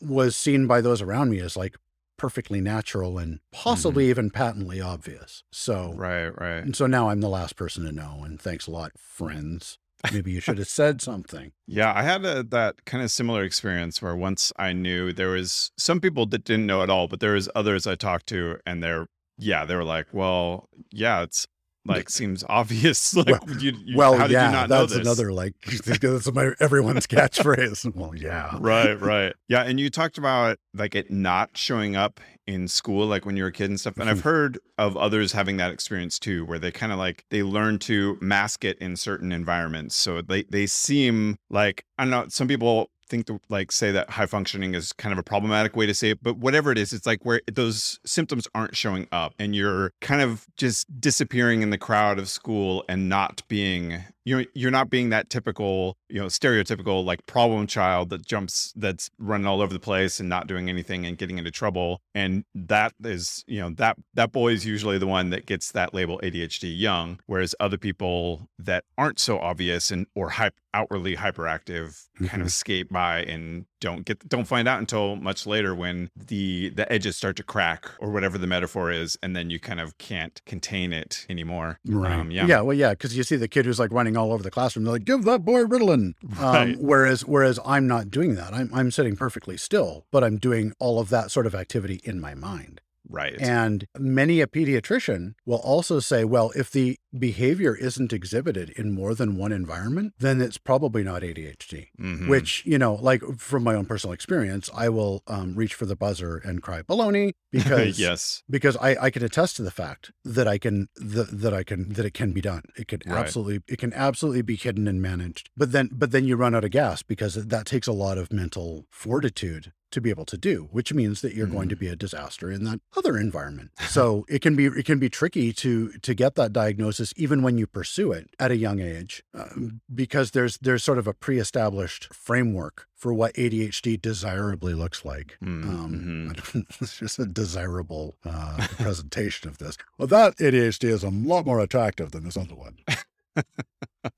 was 0.00 0.36
seen 0.36 0.66
by 0.66 0.80
those 0.80 1.00
around 1.00 1.30
me 1.30 1.40
as 1.40 1.56
like 1.56 1.76
perfectly 2.16 2.60
natural 2.60 3.18
and 3.18 3.40
possibly 3.52 4.04
mm-hmm. 4.04 4.10
even 4.10 4.30
patently 4.30 4.80
obvious. 4.80 5.42
So 5.52 5.92
Right, 5.94 6.28
right. 6.28 6.58
and 6.58 6.76
so 6.76 6.86
now 6.86 7.10
I'm 7.10 7.20
the 7.20 7.28
last 7.28 7.56
person 7.56 7.84
to 7.84 7.92
know. 7.92 8.22
And 8.24 8.40
thanks 8.40 8.66
a 8.66 8.70
lot, 8.70 8.92
friends. 8.98 9.78
Maybe 10.12 10.30
you 10.30 10.40
should 10.40 10.58
have 10.58 10.68
said 10.68 11.00
something. 11.00 11.52
Yeah, 11.66 11.92
I 11.94 12.02
had 12.02 12.24
a, 12.24 12.42
that 12.44 12.84
kind 12.84 13.02
of 13.02 13.10
similar 13.10 13.42
experience 13.42 14.00
where 14.00 14.14
once 14.14 14.52
I 14.56 14.72
knew 14.72 15.12
there 15.12 15.30
was 15.30 15.72
some 15.76 16.00
people 16.00 16.26
that 16.26 16.44
didn't 16.44 16.66
know 16.66 16.82
at 16.82 16.90
all, 16.90 17.08
but 17.08 17.20
there 17.20 17.32
was 17.32 17.48
others 17.54 17.86
I 17.86 17.94
talked 17.94 18.26
to, 18.28 18.58
and 18.66 18.82
they're 18.82 19.06
yeah, 19.38 19.64
they 19.64 19.74
were 19.74 19.84
like, 19.84 20.06
well, 20.12 20.68
yeah, 20.90 21.22
it's 21.22 21.46
like 21.86 22.10
seems 22.10 22.44
obvious. 22.48 23.14
Like, 23.26 23.46
Well- 23.46 23.56
you, 23.58 23.72
you, 23.84 23.96
well, 23.96 24.30
yeah, 24.30 24.46
you 24.46 24.52
not 24.52 24.68
know 24.68 24.84
that's 24.84 24.94
another 25.00 25.32
like 25.32 25.54
that's 25.84 26.32
my 26.32 26.52
everyone's 26.60 27.06
catchphrase. 27.06 27.94
well, 27.96 28.14
yeah, 28.14 28.56
right, 28.60 29.00
right. 29.00 29.34
Yeah, 29.48 29.62
and 29.62 29.80
you 29.80 29.88
talked 29.88 30.18
about 30.18 30.58
like 30.74 30.94
it 30.94 31.10
not 31.10 31.56
showing 31.56 31.96
up 31.96 32.20
in 32.46 32.68
school, 32.68 33.06
like 33.06 33.24
when 33.24 33.36
you 33.36 33.42
were 33.42 33.48
a 33.48 33.52
kid 33.52 33.70
and 33.70 33.80
stuff. 33.80 33.96
And 33.96 34.08
I've 34.08 34.18
mm-hmm. 34.18 34.28
heard 34.28 34.58
of 34.76 34.96
others 34.96 35.32
having 35.32 35.56
that 35.56 35.72
experience 35.72 36.18
too, 36.18 36.44
where 36.44 36.58
they 36.58 36.70
kind 36.70 36.92
of 36.92 36.98
like 36.98 37.24
they 37.30 37.42
learn 37.42 37.78
to 37.80 38.18
mask 38.20 38.64
it 38.64 38.78
in 38.78 38.96
certain 38.96 39.32
environments. 39.32 39.94
So 39.94 40.20
they 40.22 40.42
they 40.42 40.66
seem 40.66 41.38
like 41.48 41.84
I 41.96 42.04
don't 42.04 42.10
know. 42.10 42.26
Some 42.28 42.48
people 42.48 42.90
think 43.08 43.26
to 43.26 43.40
like 43.48 43.72
say 43.72 43.90
that 43.92 44.10
high 44.10 44.26
functioning 44.26 44.74
is 44.74 44.92
kind 44.92 45.12
of 45.12 45.18
a 45.18 45.22
problematic 45.22 45.76
way 45.76 45.86
to 45.86 45.94
say 45.94 46.10
it, 46.10 46.22
but 46.22 46.36
whatever 46.36 46.72
it 46.72 46.78
is, 46.78 46.92
it's 46.92 47.06
like 47.06 47.24
where 47.24 47.40
those 47.52 48.00
symptoms 48.04 48.48
aren't 48.54 48.76
showing 48.76 49.06
up, 49.12 49.34
and 49.38 49.54
you're 49.54 49.92
kind 50.00 50.20
of 50.20 50.46
just 50.56 51.00
disappearing 51.00 51.62
in 51.62 51.70
the 51.70 51.78
crowd 51.78 52.18
of 52.18 52.28
school 52.28 52.84
and 52.88 53.08
not 53.08 53.42
being 53.48 54.04
you're 54.26 54.44
you're 54.54 54.72
not 54.72 54.90
being 54.90 55.08
that 55.10 55.30
typical, 55.30 55.96
you 56.08 56.20
know, 56.20 56.26
stereotypical 56.26 57.04
like 57.04 57.24
problem 57.26 57.66
child 57.68 58.10
that 58.10 58.26
jumps 58.26 58.72
that's 58.76 59.08
running 59.18 59.46
all 59.46 59.62
over 59.62 59.72
the 59.72 59.78
place 59.80 60.18
and 60.20 60.28
not 60.28 60.48
doing 60.48 60.68
anything 60.68 61.06
and 61.06 61.16
getting 61.16 61.38
into 61.38 61.52
trouble. 61.52 62.00
And 62.14 62.44
that 62.54 62.92
is, 63.04 63.44
you 63.46 63.60
know, 63.60 63.70
that 63.76 63.96
that 64.14 64.32
boy 64.32 64.52
is 64.52 64.66
usually 64.66 64.98
the 64.98 65.06
one 65.06 65.30
that 65.30 65.46
gets 65.46 65.70
that 65.72 65.94
label 65.94 66.20
ADHD 66.24 66.76
young, 66.76 67.20
whereas 67.26 67.54
other 67.60 67.78
people 67.78 68.48
that 68.58 68.84
aren't 68.98 69.20
so 69.20 69.38
obvious 69.38 69.92
and 69.92 70.06
or 70.16 70.30
hype 70.30 70.54
outwardly 70.74 71.16
hyperactive 71.16 72.02
kind 72.26 72.42
of 72.42 72.48
Mhm. 72.48 72.52
skate 72.52 72.88
by 72.90 73.20
and 73.22 73.64
don't 73.80 74.04
get 74.04 74.26
don't 74.28 74.46
find 74.46 74.66
out 74.66 74.78
until 74.78 75.16
much 75.16 75.46
later 75.46 75.74
when 75.74 76.10
the 76.16 76.70
the 76.70 76.90
edges 76.92 77.16
start 77.16 77.36
to 77.36 77.42
crack 77.42 77.86
or 78.00 78.10
whatever 78.10 78.38
the 78.38 78.46
metaphor 78.46 78.90
is 78.90 79.16
and 79.22 79.34
then 79.36 79.50
you 79.50 79.58
kind 79.60 79.80
of 79.80 79.96
can't 79.98 80.40
contain 80.46 80.92
it 80.92 81.26
anymore 81.28 81.78
Right. 81.86 82.12
Um, 82.12 82.30
yeah 82.30 82.46
yeah. 82.46 82.60
Well, 82.60 82.76
yeah, 82.76 82.90
because 82.90 83.16
you 83.16 83.22
see 83.22 83.36
the 83.36 83.48
kid 83.48 83.64
who's 83.66 83.78
like 83.78 83.90
running 83.92 84.16
all 84.16 84.32
over 84.32 84.42
the 84.42 84.50
classroom. 84.50 84.84
They're 84.84 84.94
like, 84.94 85.04
"Give 85.04 85.24
that 85.24 85.44
boy 85.44 85.64
Ritalin." 85.64 86.14
Um, 86.38 86.52
Right. 86.52 86.76
whereas, 86.78 87.24
whereas 87.24 87.58
I'm 87.64 87.86
not 87.86 88.10
doing 88.10 88.34
that. 88.36 88.52
I'm 88.54 88.70
I'm 88.72 88.90
sitting 88.90 89.16
perfectly 89.16 89.56
still, 89.56 90.06
but 90.10 90.22
I'm 90.22 90.36
doing 90.38 90.72
all 90.78 90.98
of 90.98 91.08
that 91.10 91.30
sort 91.30 91.46
of 91.46 91.54
activity 91.54 92.00
in 92.04 92.20
my 92.20 92.34
mind. 92.34 92.80
Right 93.08 93.34
And 93.40 93.86
many 93.98 94.40
a 94.40 94.46
pediatrician 94.46 95.34
will 95.44 95.58
also 95.58 96.00
say, 96.00 96.24
well, 96.24 96.52
if 96.56 96.70
the 96.70 96.98
behavior 97.18 97.74
isn't 97.74 98.12
exhibited 98.12 98.70
in 98.70 98.92
more 98.92 99.14
than 99.14 99.36
one 99.36 99.52
environment, 99.52 100.12
then 100.18 100.40
it's 100.40 100.58
probably 100.58 101.02
not 101.02 101.22
ADHD. 101.22 101.88
Mhm. 101.98 102.28
Which, 102.28 102.64
you 102.66 102.78
know, 102.78 102.94
like 102.94 103.22
from 103.38 103.62
my 103.62 103.74
own 103.74 103.86
personal 103.86 104.12
experience, 104.12 104.68
I 104.74 104.88
will 104.88 105.22
um, 105.26 105.54
reach 105.54 105.74
for 105.74 105.86
the 105.86 105.96
buzzer 105.96 106.36
and 106.36 106.62
cry 106.62 106.82
baloney 106.82 107.32
because 107.52 107.98
yes 107.98 108.42
because 108.50 108.76
I, 108.76 108.96
I 109.00 109.10
can 109.10 109.24
attest 109.24 109.56
to 109.56 109.62
the 109.62 109.70
fact 109.70 110.12
that 110.24 110.46
I 110.46 110.58
can 110.58 110.88
that, 110.96 111.28
that 111.40 111.54
I 111.54 111.62
can 111.64 111.92
that 111.94 112.04
it 112.04 112.12
can 112.14 112.32
be 112.32 112.40
done. 112.40 112.62
It 112.76 112.88
can 112.88 113.00
Right. 113.06 113.18
absolutely 113.20 113.62
it 113.68 113.78
can 113.78 113.92
absolutely 113.92 114.42
be 114.42 114.56
hidden 114.56 114.86
and 114.88 115.00
managed. 115.00 115.48
But 115.56 115.72
then 115.72 115.88
but 115.92 116.10
then 116.10 116.24
you 116.26 116.36
run 116.36 116.54
out 116.54 116.64
of 116.64 116.70
gas 116.70 117.02
because 117.02 117.34
that 117.34 117.66
takes 117.66 117.86
a 117.86 117.92
lot 117.92 118.18
of 118.18 118.32
mental 118.32 118.86
fortitude 118.90 119.72
to 119.96 120.00
be 120.00 120.10
able 120.10 120.26
to 120.26 120.36
do, 120.38 120.68
which 120.70 120.92
means 120.92 121.20
that 121.22 121.34
you're 121.34 121.46
going 121.56 121.68
to 121.70 121.76
be 121.76 121.88
a 121.88 121.96
disaster 121.96 122.50
in 122.52 122.64
that 122.64 122.78
other 122.96 123.16
environment. 123.18 123.70
So 123.88 124.24
it 124.28 124.40
can 124.42 124.54
be 124.54 124.66
it 124.66 124.84
can 124.86 124.98
be 124.98 125.08
tricky 125.08 125.52
to 125.54 125.92
to 126.06 126.14
get 126.14 126.34
that 126.36 126.52
diagnosis 126.52 127.12
even 127.16 127.42
when 127.42 127.56
you 127.58 127.66
pursue 127.66 128.12
it 128.12 128.28
at 128.38 128.50
a 128.50 128.56
young 128.56 128.78
age, 128.80 129.24
um, 129.34 129.80
because 129.92 130.30
there's 130.32 130.58
there's 130.58 130.84
sort 130.84 130.98
of 130.98 131.06
a 131.06 131.14
pre-established 131.14 132.12
framework 132.14 132.86
for 132.94 133.12
what 133.12 133.34
ADHD 133.34 134.00
desirably 134.00 134.74
looks 134.74 135.04
like. 135.04 135.36
Mm, 135.42 135.64
Um, 135.64 135.92
mhm. 135.92 136.30
I 136.30 136.34
don't, 136.52 136.66
it's 136.80 136.98
just 136.98 137.18
a 137.18 137.26
desirable 137.26 138.16
uh, 138.24 138.66
presentation 138.78 139.48
of 139.50 139.58
this. 139.58 139.76
Well, 139.98 140.08
that 140.08 140.36
ADHD 140.36 140.84
is 140.88 141.02
a 141.04 141.10
lot 141.10 141.44
more 141.46 141.60
attractive 141.60 142.10
than 142.12 142.24
this 142.24 142.36
other 142.36 142.54
one. 142.54 142.76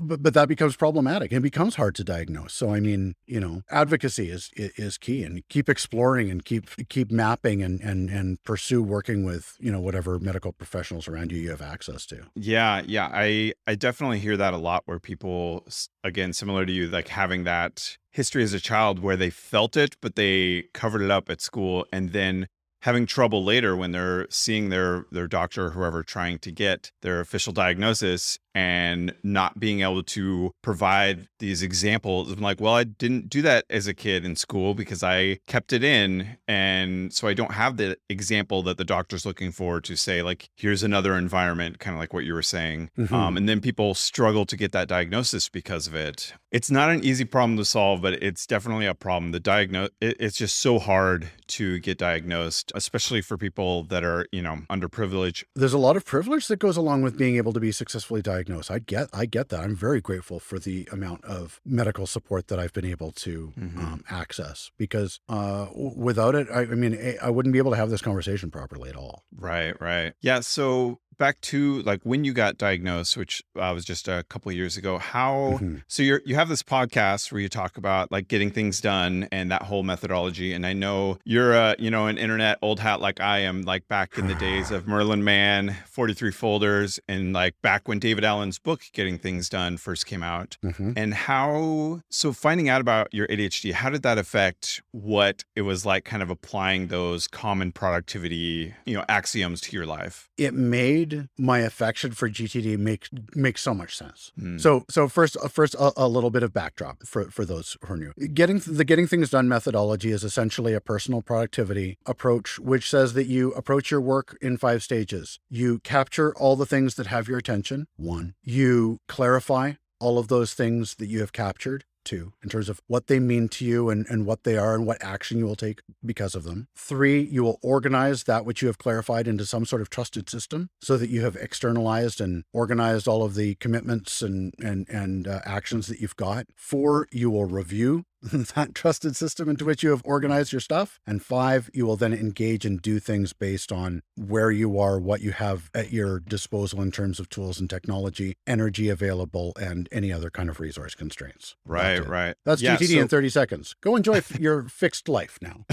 But 0.02 0.22
but 0.22 0.34
that 0.34 0.48
becomes 0.48 0.76
problematic. 0.76 1.32
It 1.32 1.40
becomes 1.40 1.76
hard 1.76 1.94
to 1.96 2.04
diagnose. 2.04 2.54
So 2.54 2.72
I 2.72 2.80
mean, 2.80 3.14
you 3.26 3.40
know, 3.40 3.62
advocacy 3.70 4.30
is 4.30 4.50
is 4.54 4.98
key, 4.98 5.22
and 5.22 5.42
keep 5.48 5.68
exploring 5.68 6.30
and 6.30 6.44
keep 6.44 6.68
keep 6.88 7.10
mapping 7.10 7.62
and 7.62 7.80
and 7.80 8.10
and 8.10 8.42
pursue 8.44 8.82
working 8.82 9.25
with 9.25 9.56
you 9.60 9.72
know 9.72 9.80
whatever 9.80 10.18
medical 10.18 10.52
professionals 10.52 11.08
around 11.08 11.32
you 11.32 11.38
you 11.38 11.50
have 11.50 11.62
access 11.62 12.06
to. 12.06 12.26
Yeah, 12.34 12.82
yeah, 12.87 13.10
I 13.12 13.54
I 13.66 13.75
definitely 13.75 14.18
hear 14.18 14.37
that 14.37 14.54
a 14.54 14.58
lot 14.58 14.82
where 14.87 14.98
people 14.98 15.66
again 16.04 16.32
similar 16.32 16.66
to 16.66 16.72
you 16.72 16.88
like 16.88 17.08
having 17.08 17.44
that 17.44 17.96
history 18.10 18.42
as 18.42 18.52
a 18.52 18.60
child 18.60 18.98
where 18.98 19.16
they 19.16 19.30
felt 19.30 19.76
it 19.76 19.96
but 20.00 20.16
they 20.16 20.64
covered 20.75 21.02
it 21.02 21.10
up 21.10 21.28
at 21.30 21.40
school 21.40 21.87
and 21.92 22.12
then 22.12 22.48
having 22.82 23.06
trouble 23.06 23.44
later 23.44 23.76
when 23.76 23.92
they're 23.92 24.26
seeing 24.30 24.68
their 24.68 25.04
their 25.10 25.26
doctor 25.26 25.66
or 25.66 25.70
whoever 25.70 26.02
trying 26.02 26.38
to 26.38 26.52
get 26.52 26.92
their 27.02 27.20
official 27.20 27.52
diagnosis 27.52 28.38
and 28.58 29.14
not 29.22 29.60
being 29.60 29.82
able 29.82 30.02
to 30.02 30.50
provide 30.62 31.28
these 31.38 31.62
examples. 31.62 32.32
I'm 32.32 32.40
like 32.40 32.60
well 32.60 32.74
I 32.74 32.82
didn't 32.82 33.28
do 33.28 33.40
that 33.42 33.64
as 33.70 33.86
a 33.86 33.94
kid 33.94 34.24
in 34.24 34.34
school 34.34 34.74
because 34.74 35.04
I 35.04 35.38
kept 35.46 35.72
it 35.72 35.84
in 35.84 36.36
and 36.48 37.12
so 37.12 37.28
I 37.28 37.34
don't 37.34 37.52
have 37.52 37.76
the 37.76 37.96
example 38.08 38.64
that 38.64 38.76
the 38.76 38.84
doctor's 38.84 39.24
looking 39.24 39.52
for 39.52 39.80
to 39.82 39.94
say 39.94 40.22
like 40.22 40.50
here's 40.56 40.82
another 40.82 41.14
environment 41.14 41.78
kind 41.78 41.94
of 41.94 42.00
like 42.00 42.12
what 42.12 42.24
you 42.24 42.34
were 42.34 42.42
saying. 42.42 42.90
Mhm. 42.98 43.12
um, 43.12 43.36
and 43.36 43.48
then 43.48 43.60
people 43.60 43.94
struggle 43.94 44.44
to 44.46 44.56
get 44.56 44.72
that 44.72 44.88
diagnosis 44.88 45.48
because 45.48 45.86
of 45.86 45.94
it. 45.94 46.32
It's 46.50 46.70
not 46.70 46.90
an 46.90 47.04
easy 47.04 47.24
problem 47.24 47.56
to 47.58 47.64
solve 47.64 48.02
but 48.02 48.14
it's 48.14 48.44
definitely 48.44 48.86
a 48.86 48.94
problem. 48.94 49.30
The 49.30 49.40
diagnose 49.40 49.90
it, 50.00 50.16
it's 50.18 50.36
just 50.36 50.56
so 50.58 50.80
hard 50.80 51.28
to 51.58 51.78
get 51.78 51.96
diagnosed 51.98 52.72
especially 52.74 53.20
for 53.20 53.36
people 53.36 53.84
that 53.84 54.02
are 54.02 54.26
you 54.32 54.42
know 54.42 54.56
underprivileged. 54.68 55.44
There's 55.54 55.72
a 55.72 55.78
lot 55.78 55.96
of 55.96 56.04
privilege 56.04 56.48
that 56.48 56.58
goes 56.58 56.76
along 56.76 57.02
with 57.02 57.16
being 57.16 57.36
able 57.36 57.52
to 57.52 57.60
be 57.60 57.70
successfully 57.70 58.20
diagnosed. 58.20 58.48
I 58.49 58.78
get 58.78 59.09
I 59.12 59.26
get 59.26 59.49
that. 59.50 59.61
I'm 59.61 59.76
very 59.76 60.00
grateful 60.00 60.40
for 60.40 60.59
the 60.59 60.88
amount 60.90 61.25
of 61.25 61.61
medical 61.64 62.07
support 62.07 62.49
that 62.49 62.59
I've 62.59 62.73
been 62.73 62.85
able 62.85 63.12
to 63.12 63.52
Mhm. 63.59 63.78
um, 63.78 64.05
access 64.11 64.71
because 64.78 65.21
uh, 65.28 65.67
w- 65.67 65.93
without 65.97 66.35
it, 66.35 66.49
I, 66.50 66.61
I 66.62 66.64
mean, 66.67 66.95
I- 66.95 67.19
I 67.26 67.31
wouldn't 67.31 67.52
be 67.52 67.59
able 67.59 67.73
to 67.73 67.76
have 67.76 67.90
this 67.90 68.00
conversation 68.02 68.50
properly 68.50 68.88
at 68.90 68.97
all. 68.97 69.25
Right, 69.37 69.78
right. 69.81 70.14
Yeah. 70.21 70.40
So 70.40 70.99
back 71.18 71.40
to 71.42 71.82
like 71.82 72.00
when 72.04 72.25
you 72.25 72.32
got 72.32 72.56
diagnosed, 72.58 73.16
which 73.16 73.42
uh, 73.56 73.72
was 73.75 73.84
just 73.84 74.08
a 74.08 74.25
couple 74.28 74.50
of 74.50 74.56
years 74.56 74.76
ago. 74.76 74.98
How? 74.98 75.58
Mhm. 75.60 75.82
So 75.88 76.02
you're 76.02 76.22
you 76.25 76.34
have 76.37 76.48
this 76.48 76.62
podcast 76.62 77.30
where 77.32 77.40
you 77.40 77.48
talk 77.48 77.76
about 77.76 78.10
like 78.10 78.28
getting 78.28 78.50
things 78.50 78.80
done 78.80 79.28
and 79.32 79.50
that 79.50 79.62
whole 79.64 79.82
methodology. 79.82 80.52
And 80.52 80.64
I 80.66 80.72
know 80.72 81.18
you're 81.25 81.52
a 81.54 81.75
you 81.78 81.90
know 81.90 82.06
an 82.06 82.18
internet 82.18 82.58
old 82.62 82.80
hat 82.80 83.00
like 83.00 83.20
I 83.20 83.40
am. 83.40 83.62
Like 83.62 83.88
back 83.88 84.16
in 84.16 84.28
the 84.28 84.34
days 84.37 84.70
of 84.76 84.87
Merlin 84.87 85.22
Mann, 85.25 85.76
Forty 85.87 86.14
Three 86.14 86.30
Folders, 86.32 86.98
and 87.08 87.32
like 87.32 87.54
back 87.62 87.88
when 87.88 87.98
David 87.98 88.25
Allen's 88.25 88.58
book 88.58 88.82
Getting 88.92 89.18
Things 89.18 89.48
Done 89.48 89.76
first 89.76 90.06
came 90.06 90.22
out. 90.22 90.56
Mhm. 90.64 90.94
And 90.96 91.14
how, 91.14 92.00
so 92.10 92.32
finding 92.32 92.68
out 92.68 92.80
about 92.80 93.12
your 93.12 93.26
ADHD, 93.28 93.72
how 93.72 93.90
did 93.90 94.02
that 94.02 94.18
affect 94.18 94.80
what 94.92 95.44
it 95.56 95.62
was 95.62 95.84
like 95.84 96.04
kind 96.04 96.22
of 96.22 96.30
applying 96.30 96.87
those 96.88 97.26
common 97.28 97.72
productivity, 97.72 98.75
you 98.87 98.94
know, 98.94 99.04
axioms 99.08 99.60
to 99.62 99.76
your 99.76 99.87
life? 99.87 100.28
It 100.37 100.54
made 100.54 101.07
my 101.38 101.58
affection 101.60 102.12
for 102.12 102.28
GTD 102.28 102.78
make 102.78 103.08
make 103.34 103.58
so 103.58 103.74
much 103.74 103.96
sense. 103.96 104.32
Hmm. 104.38 104.58
So, 104.58 104.84
so 104.88 105.08
first, 105.08 105.36
uh, 105.42 105.48
first, 105.48 105.74
a, 105.74 105.92
a 105.96 106.08
little 106.08 106.30
bit 106.30 106.42
of 106.42 106.52
backdrop 106.52 107.06
for 107.06 107.30
for 107.30 107.44
those 107.44 107.76
who 107.84 107.94
are 107.94 107.96
new. 107.96 108.12
Getting 108.28 108.58
the 108.58 108.84
getting 108.84 109.06
things 109.06 109.30
done 109.30 109.48
methodology 109.48 110.10
is 110.10 110.24
essentially 110.24 110.74
a 110.74 110.80
personal 110.80 111.22
productivity 111.22 111.98
approach, 112.06 112.58
which 112.58 112.88
says 112.88 113.14
that 113.14 113.26
you 113.26 113.52
approach 113.52 113.90
your 113.90 114.00
work 114.00 114.36
in 114.40 114.56
five 114.56 114.82
stages. 114.82 115.38
You 115.48 115.78
capture 115.80 116.34
all 116.34 116.56
the 116.56 116.66
things 116.66 116.94
that 116.96 117.06
have 117.06 117.28
your 117.28 117.38
attention. 117.38 117.86
One, 117.96 118.34
you 118.42 118.98
clarify 119.08 119.74
all 120.00 120.18
of 120.18 120.28
those 120.28 120.54
things 120.54 120.96
that 120.96 121.06
you 121.06 121.20
have 121.20 121.32
captured. 121.32 121.84
Two 122.08 122.32
in 122.42 122.48
terms 122.48 122.68
of 122.68 122.80
what 122.86 123.06
they 123.06 123.20
mean 123.20 123.48
to 123.48 123.64
you 123.64 123.90
and, 123.90 124.06
and 124.08 124.24
what 124.24 124.44
they 124.44 124.56
are 124.56 124.74
and 124.74 124.86
what 124.86 125.02
action 125.02 125.38
you 125.38 125.44
will 125.44 125.56
take 125.56 125.82
because 126.04 126.34
of 126.34 126.44
them. 126.44 126.68
Three, 126.74 127.20
you 127.20 127.44
will 127.44 127.58
organize 127.62 128.24
that 128.24 128.46
which 128.46 128.62
you 128.62 128.68
have 128.68 128.78
clarified 128.78 129.28
into 129.28 129.44
some 129.44 129.66
sort 129.66 129.82
of 129.82 129.90
trusted 129.90 130.30
system 130.30 130.70
so 130.80 130.96
that 130.96 131.10
you 131.10 131.22
have 131.22 131.36
externalized 131.36 132.20
and 132.20 132.44
organized 132.52 133.06
all 133.06 133.22
of 133.22 133.34
the 133.34 133.56
commitments 133.56 134.22
and, 134.22 134.54
and, 134.58 134.88
and 134.88 135.28
uh, 135.28 135.40
actions 135.44 135.86
that 135.88 136.00
you've 136.00 136.16
got. 136.16 136.46
Four, 136.56 137.08
you 137.12 137.30
will 137.30 137.44
review 137.44 138.04
that 138.54 138.75
trusted 138.75 139.14
system 139.16 139.48
into 139.48 139.64
which 139.64 139.82
you 139.82 139.90
have 139.90 140.02
organized 140.04 140.52
your 140.52 140.60
stuff. 140.60 140.98
And 141.06 141.22
five, 141.22 141.70
you 141.72 141.87
will 141.87 141.96
then 141.96 142.12
engage 142.12 142.64
and 142.64 142.80
do 142.82 142.98
things 142.98 143.32
based 143.32 143.70
on 143.72 144.02
where 144.16 144.50
you 144.50 144.78
are, 144.78 144.98
what 144.98 145.20
you 145.20 145.32
have 145.32 145.70
at 145.75 145.92
your 145.92 146.18
disposal 146.20 146.82
in 146.82 146.90
terms 146.90 147.20
of 147.20 147.28
tools 147.28 147.60
and 147.60 147.70
technology, 147.70 148.37
energy 148.46 148.88
available, 148.88 149.52
and 149.60 149.88
any 149.92 150.12
other 150.12 150.30
kind 150.30 150.48
of 150.50 150.58
resource 150.60 150.94
constraints. 150.94 151.56
Right, 151.64 152.04
right. 152.06 152.34
That's 152.44 152.60
Yeah, 152.62 152.76
GTD 152.76 152.94
so- 152.96 153.00
in 153.02 153.08
30 153.08 153.28
seconds. 153.28 153.76
Go 153.80 153.96
enjoy 153.96 154.22
your 154.38 154.62
fixed 154.68 155.08
life 155.08 155.38
now, 155.40 155.64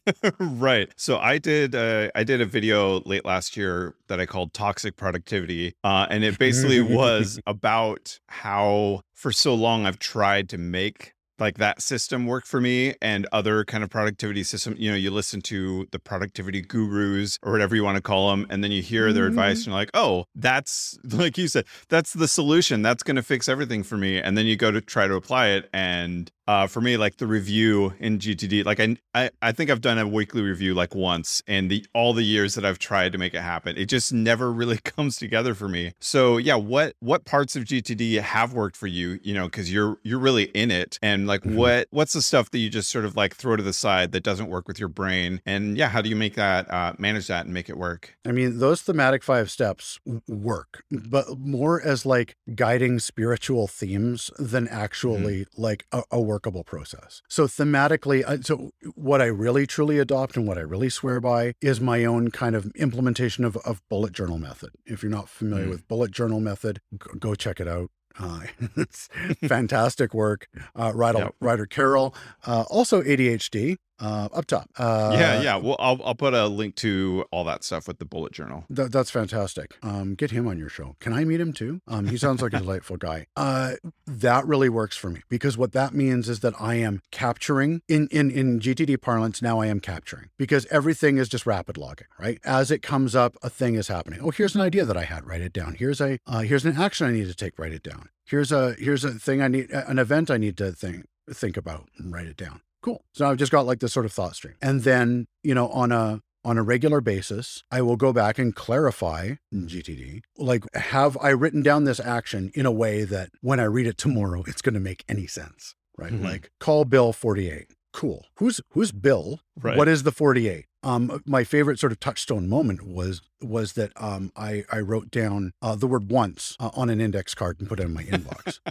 right. 0.38 0.90
So 0.96 1.18
I 1.18 1.38
did 1.38 1.74
uh, 1.74 2.10
I 2.14 2.24
did 2.24 2.40
a 2.40 2.46
video 2.46 3.00
late 3.00 3.24
last 3.24 3.56
year 3.56 3.94
that 4.08 4.20
I 4.20 4.26
called 4.26 4.52
Toxic 4.52 4.96
Productivity, 4.96 5.74
uh, 5.84 6.06
and 6.10 6.24
it 6.24 6.38
basically 6.38 6.80
was 6.80 7.40
about 7.46 8.18
how 8.28 9.02
for 9.14 9.32
so 9.32 9.54
long 9.54 9.86
I've 9.86 9.98
tried 9.98 10.48
to 10.50 10.58
make 10.58 11.14
like 11.42 11.58
that 11.58 11.82
system 11.82 12.26
work 12.26 12.46
for 12.46 12.60
me 12.60 12.94
and 13.02 13.26
other 13.32 13.64
kind 13.64 13.84
of 13.84 13.90
productivity 13.90 14.42
system 14.42 14.74
you 14.78 14.90
know 14.90 14.96
you 14.96 15.10
listen 15.10 15.40
to 15.40 15.86
the 15.90 15.98
productivity 15.98 16.62
gurus 16.62 17.38
or 17.42 17.52
whatever 17.52 17.76
you 17.76 17.84
want 17.84 17.96
to 17.96 18.02
call 18.02 18.30
them 18.30 18.46
and 18.50 18.64
then 18.64 18.70
you 18.70 18.82
hear 18.82 19.12
their 19.12 19.26
advice 19.26 19.60
mm-hmm. 19.60 19.70
and 19.70 19.74
you're 19.74 19.74
like 19.74 19.90
oh 19.94 20.24
that's 20.34 20.98
like 21.04 21.36
you 21.36 21.48
said 21.48 21.64
that's 21.88 22.12
the 22.12 22.28
solution. 22.28 22.82
That's 22.82 23.02
going 23.02 23.16
to 23.16 23.22
fix 23.22 23.48
everything 23.48 23.82
for 23.82 23.96
me. 23.96 24.18
And 24.18 24.36
then 24.36 24.46
you 24.46 24.56
go 24.56 24.70
to 24.70 24.80
try 24.80 25.06
to 25.06 25.14
apply 25.14 25.48
it 25.48 25.68
and 25.72 26.30
uh, 26.48 26.66
for 26.66 26.80
me, 26.80 26.96
like 26.96 27.16
the 27.18 27.26
review 27.26 27.94
in 28.00 28.18
GTD, 28.18 28.64
like 28.64 28.80
I, 28.80 28.96
I, 29.14 29.30
I 29.40 29.52
think 29.52 29.70
I've 29.70 29.80
done 29.80 29.98
a 29.98 30.06
weekly 30.08 30.42
review 30.42 30.74
like 30.74 30.94
once, 30.94 31.42
and 31.46 31.70
the 31.70 31.86
all 31.94 32.12
the 32.12 32.22
years 32.24 32.54
that 32.56 32.64
I've 32.64 32.78
tried 32.78 33.12
to 33.12 33.18
make 33.18 33.32
it 33.34 33.40
happen, 33.42 33.76
it 33.76 33.86
just 33.86 34.12
never 34.12 34.52
really 34.52 34.78
comes 34.84 35.16
together 35.16 35.54
for 35.54 35.68
me. 35.68 35.92
So 36.00 36.38
yeah, 36.38 36.56
what 36.56 36.94
what 37.00 37.24
parts 37.24 37.54
of 37.54 37.64
GTD 37.64 38.20
have 38.20 38.52
worked 38.52 38.76
for 38.76 38.86
you? 38.88 39.20
You 39.22 39.34
know, 39.34 39.44
because 39.46 39.72
you're 39.72 39.98
you're 40.02 40.18
really 40.18 40.44
in 40.46 40.70
it, 40.70 40.98
and 41.02 41.26
like 41.26 41.42
Mhm. 41.42 41.54
what 41.54 41.88
what's 41.90 42.12
the 42.12 42.22
stuff 42.22 42.50
that 42.50 42.58
you 42.58 42.68
just 42.70 42.90
sort 42.90 43.04
of 43.04 43.16
like 43.16 43.34
throw 43.36 43.56
to 43.56 43.62
the 43.62 43.72
side 43.72 44.12
that 44.12 44.22
doesn't 44.22 44.48
work 44.48 44.66
with 44.66 44.78
your 44.80 44.88
brain, 44.88 45.40
and 45.46 45.76
yeah, 45.78 45.88
how 45.88 46.02
do 46.02 46.08
you 46.08 46.16
make 46.16 46.34
that 46.34 46.68
uh, 46.70 46.92
manage 46.98 47.28
that 47.28 47.44
and 47.44 47.54
make 47.54 47.68
it 47.68 47.76
work? 47.76 48.16
I 48.26 48.32
mean, 48.32 48.58
those 48.58 48.82
thematic 48.82 49.22
five 49.22 49.50
steps 49.50 50.00
work, 50.28 50.82
but 50.90 51.38
more 51.38 51.80
as 51.80 52.04
like 52.04 52.36
guiding 52.54 52.98
spiritual 52.98 53.68
themes 53.68 54.30
than 54.38 54.66
actually 54.68 55.46
like 55.56 55.86
a, 55.92 56.02
a 56.10 56.20
workable 56.32 56.64
process. 56.64 57.20
So 57.28 57.42
thematically, 57.46 58.24
uh, 58.26 58.38
so 58.42 58.70
what 58.94 59.20
I 59.20 59.26
really 59.26 59.66
truly 59.66 59.98
adopt 59.98 60.36
and 60.36 60.46
what 60.48 60.58
I 60.58 60.62
really 60.74 60.88
swear 60.88 61.20
by 61.20 61.42
is 61.60 61.80
my 61.80 62.04
own 62.04 62.30
kind 62.30 62.54
of 62.56 62.62
implementation 62.86 63.44
of, 63.44 63.56
of 63.70 63.82
bullet 63.90 64.12
journal 64.12 64.38
method. 64.38 64.70
If 64.86 65.02
you're 65.02 65.16
not 65.20 65.28
familiar 65.28 65.66
Mm. 65.66 65.70
with 65.74 65.88
bullet 65.88 66.10
journal 66.10 66.40
method, 66.40 66.80
g- 66.92 67.18
go 67.18 67.34
check 67.34 67.60
it 67.60 67.68
out. 67.68 67.90
Uh, 68.18 68.40
it's 68.76 69.08
fantastic 69.56 70.12
work. 70.14 70.46
Uh, 70.78 70.92
Ryder, 70.94 71.18
Yep. 71.18 71.34
Ryder 71.40 71.66
Carroll, 71.66 72.14
uh, 72.46 72.64
also 72.70 73.02
ADHD 73.02 73.76
uh, 74.02 74.28
up 74.34 74.46
top. 74.46 74.68
Uh, 74.76 75.16
yeah, 75.18 75.40
yeah. 75.40 75.56
Well, 75.56 75.76
I'll 75.78 76.00
I'll 76.04 76.14
put 76.14 76.34
a 76.34 76.46
link 76.46 76.74
to 76.76 77.24
all 77.30 77.44
that 77.44 77.62
stuff 77.62 77.86
with 77.86 77.98
the 77.98 78.04
bullet 78.04 78.32
journal. 78.32 78.64
Th- 78.74 78.90
that's 78.90 79.10
fantastic. 79.10 79.76
Um, 79.82 80.14
get 80.14 80.32
him 80.32 80.48
on 80.48 80.58
your 80.58 80.68
show. 80.68 80.96
Can 81.00 81.12
I 81.12 81.24
meet 81.24 81.40
him 81.40 81.52
too? 81.52 81.80
Um, 81.86 82.08
he 82.08 82.16
sounds 82.16 82.42
like 82.42 82.52
a 82.52 82.58
delightful 82.64 82.96
guy. 82.96 83.26
Uh, 83.36 83.74
that 84.06 84.46
really 84.46 84.68
works 84.68 84.96
for 84.96 85.08
me 85.08 85.22
because 85.28 85.56
what 85.56 85.72
that 85.72 85.94
means 85.94 86.28
is 86.28 86.40
that 86.40 86.54
I 86.60 86.74
am 86.74 87.00
capturing 87.12 87.82
in 87.88 88.08
in 88.08 88.30
in 88.30 88.58
GTD 88.60 89.00
parlance. 89.00 89.40
Now 89.40 89.60
I 89.60 89.66
am 89.66 89.78
capturing 89.80 90.30
because 90.36 90.66
everything 90.66 91.18
is 91.18 91.28
just 91.28 91.46
rapid 91.46 91.76
logging, 91.78 92.08
right? 92.18 92.40
As 92.44 92.70
it 92.70 92.82
comes 92.82 93.14
up, 93.14 93.36
a 93.42 93.48
thing 93.48 93.76
is 93.76 93.88
happening. 93.88 94.20
Oh, 94.20 94.30
here's 94.30 94.54
an 94.56 94.60
idea 94.60 94.84
that 94.84 94.96
I 94.96 95.04
had. 95.04 95.26
Write 95.26 95.42
it 95.42 95.52
down. 95.52 95.76
Here's 95.78 96.00
a 96.00 96.18
uh, 96.26 96.40
here's 96.40 96.64
an 96.64 96.76
action 96.76 97.06
I 97.06 97.12
need 97.12 97.28
to 97.28 97.34
take. 97.34 97.58
Write 97.58 97.72
it 97.72 97.82
down. 97.84 98.08
Here's 98.24 98.50
a 98.50 98.74
here's 98.74 99.04
a 99.04 99.12
thing 99.12 99.40
I 99.40 99.48
need 99.48 99.70
an 99.70 99.98
event 99.98 100.30
I 100.30 100.38
need 100.38 100.56
to 100.58 100.72
think 100.72 101.06
think 101.30 101.56
about 101.56 101.88
and 101.98 102.12
write 102.12 102.26
it 102.26 102.36
down. 102.36 102.60
Cool. 102.82 103.04
So 103.14 103.28
I've 103.30 103.36
just 103.38 103.52
got 103.52 103.64
like 103.66 103.80
this 103.80 103.92
sort 103.92 104.06
of 104.06 104.12
thought 104.12 104.36
stream, 104.36 104.54
and 104.60 104.82
then 104.82 105.26
you 105.42 105.54
know 105.54 105.68
on 105.68 105.92
a 105.92 106.20
on 106.44 106.58
a 106.58 106.62
regular 106.62 107.00
basis, 107.00 107.62
I 107.70 107.82
will 107.82 107.96
go 107.96 108.12
back 108.12 108.36
and 108.36 108.52
clarify 108.54 109.34
GTD, 109.54 110.22
like, 110.36 110.64
have 110.74 111.16
I 111.22 111.28
written 111.28 111.62
down 111.62 111.84
this 111.84 112.00
action 112.00 112.50
in 112.54 112.66
a 112.66 112.72
way 112.72 113.04
that 113.04 113.30
when 113.42 113.60
I 113.60 113.64
read 113.64 113.86
it 113.86 113.96
tomorrow, 113.96 114.42
it's 114.48 114.60
going 114.60 114.74
to 114.74 114.80
make 114.80 115.04
any 115.08 115.28
sense, 115.28 115.76
right? 115.96 116.12
Mhm. 116.12 116.24
Like, 116.24 116.50
call 116.58 116.84
Bill 116.84 117.12
48. 117.12 117.68
Cool. 117.92 118.26
Who's 118.38 118.60
who's 118.70 118.90
Bill? 118.90 119.40
Right. 119.60 119.76
What 119.76 119.86
is 119.86 120.02
the 120.02 120.10
48? 120.10 120.64
Um, 120.82 121.22
my 121.26 121.44
favorite 121.44 121.78
sort 121.78 121.92
of 121.92 122.00
touchstone 122.00 122.48
moment 122.48 122.82
was 122.82 123.22
was 123.40 123.72
that 123.72 123.92
um, 123.96 124.30
I 124.36 124.64
I 124.70 124.78
wrote 124.78 125.10
down 125.10 125.52
uh, 125.60 125.74
the 125.74 125.86
word 125.88 126.10
once 126.10 126.56
uh, 126.60 126.70
on 126.74 126.90
an 126.90 127.00
index 127.00 127.34
card 127.34 127.58
and 127.60 127.68
put 127.68 127.80
it 127.80 127.84
in 127.84 127.94
my 127.94 128.04
inbox. 128.04 128.58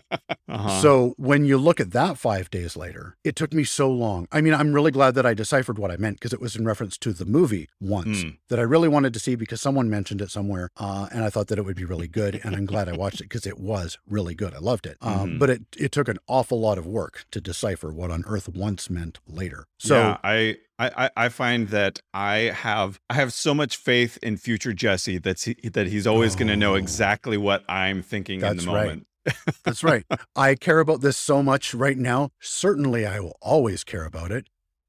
Uh-huh. 0.51 0.81
So 0.81 1.13
when 1.15 1.45
you 1.45 1.57
look 1.57 1.79
at 1.79 1.91
that 1.91 2.17
five 2.17 2.49
days 2.49 2.75
later, 2.75 3.15
it 3.23 3.37
took 3.37 3.53
me 3.53 3.63
so 3.63 3.89
long. 3.89 4.27
I 4.33 4.41
mean, 4.41 4.53
I'm 4.53 4.73
really 4.73 4.91
glad 4.91 5.15
that 5.15 5.25
I 5.25 5.33
deciphered 5.33 5.79
what 5.79 5.91
I 5.91 5.95
meant 5.95 6.17
because 6.17 6.33
it 6.33 6.41
was 6.41 6.57
in 6.57 6.65
reference 6.65 6.97
to 6.97 7.13
the 7.13 7.23
movie 7.23 7.69
once 7.79 8.25
Mm. 8.25 8.37
that 8.49 8.59
I 8.59 8.63
really 8.63 8.89
wanted 8.89 9.13
to 9.13 9.19
see 9.21 9.35
because 9.35 9.61
someone 9.61 9.89
mentioned 9.89 10.19
it 10.19 10.29
somewhere, 10.29 10.69
uh, 10.75 11.07
and 11.13 11.23
I 11.23 11.29
thought 11.29 11.47
that 11.47 11.57
it 11.57 11.61
would 11.63 11.77
be 11.77 11.85
really 11.85 12.09
good. 12.09 12.41
And 12.43 12.53
I'm 12.53 12.65
glad 12.65 12.89
I 12.89 12.97
watched 12.97 13.21
it 13.21 13.29
because 13.29 13.45
it 13.45 13.61
was 13.61 13.97
really 14.09 14.35
good. 14.35 14.53
I 14.53 14.59
loved 14.59 14.85
it. 14.85 14.97
Um, 15.01 15.31
Mhm. 15.35 15.39
But 15.39 15.49
it 15.51 15.61
it 15.77 15.91
took 15.93 16.09
an 16.09 16.17
awful 16.27 16.59
lot 16.59 16.77
of 16.77 16.85
work 16.85 17.23
to 17.31 17.39
decipher 17.39 17.93
what 17.93 18.11
on 18.11 18.25
earth 18.27 18.49
once 18.49 18.89
meant 18.89 19.19
later. 19.25 19.67
So 19.79 19.95
yeah, 19.95 20.17
I, 20.21 20.57
I 20.81 21.05
I- 21.05 21.25
I 21.25 21.29
find 21.29 21.69
that 21.69 21.99
I 22.13 22.35
have 22.55 22.99
I 23.09 23.13
have 23.15 23.31
so 23.33 23.53
much 23.53 23.77
faith 23.77 24.17
in 24.23 24.37
future 24.37 24.73
Jesse 24.73 25.17
that's 25.19 25.43
he, 25.43 25.53
that 25.73 25.87
he's 25.87 26.07
always 26.07 26.35
going 26.35 26.47
to 26.47 26.55
know 26.57 26.73
Oh. 26.73 26.75
exactly 26.83 27.37
what 27.37 27.63
I'm 27.69 28.01
thinking 28.01 28.35
in 28.35 28.41
That's 28.41 28.65
the 28.65 28.71
right. 28.71 29.01
that's 29.63 29.83
right. 29.83 30.03
I 30.35 30.55
care 30.55 30.79
about 30.79 31.01
this 31.01 31.17
so 31.17 31.43
much 31.43 31.73
right 31.75 31.97
now. 31.97 32.31
Certainly, 32.39 33.05
I 33.05 33.19
will 33.19 33.37
always 33.41 33.83
care 33.83 34.05
about 34.05 34.31
it. 34.31 34.47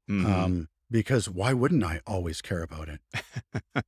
Mhm. 0.09 0.25
um, 0.25 0.67
because 0.89 1.29
why 1.29 1.53
wouldn't 1.53 1.83
I 1.83 2.01
always 2.07 2.41
care 2.41 2.61
about 2.63 2.89
it? 2.89 2.99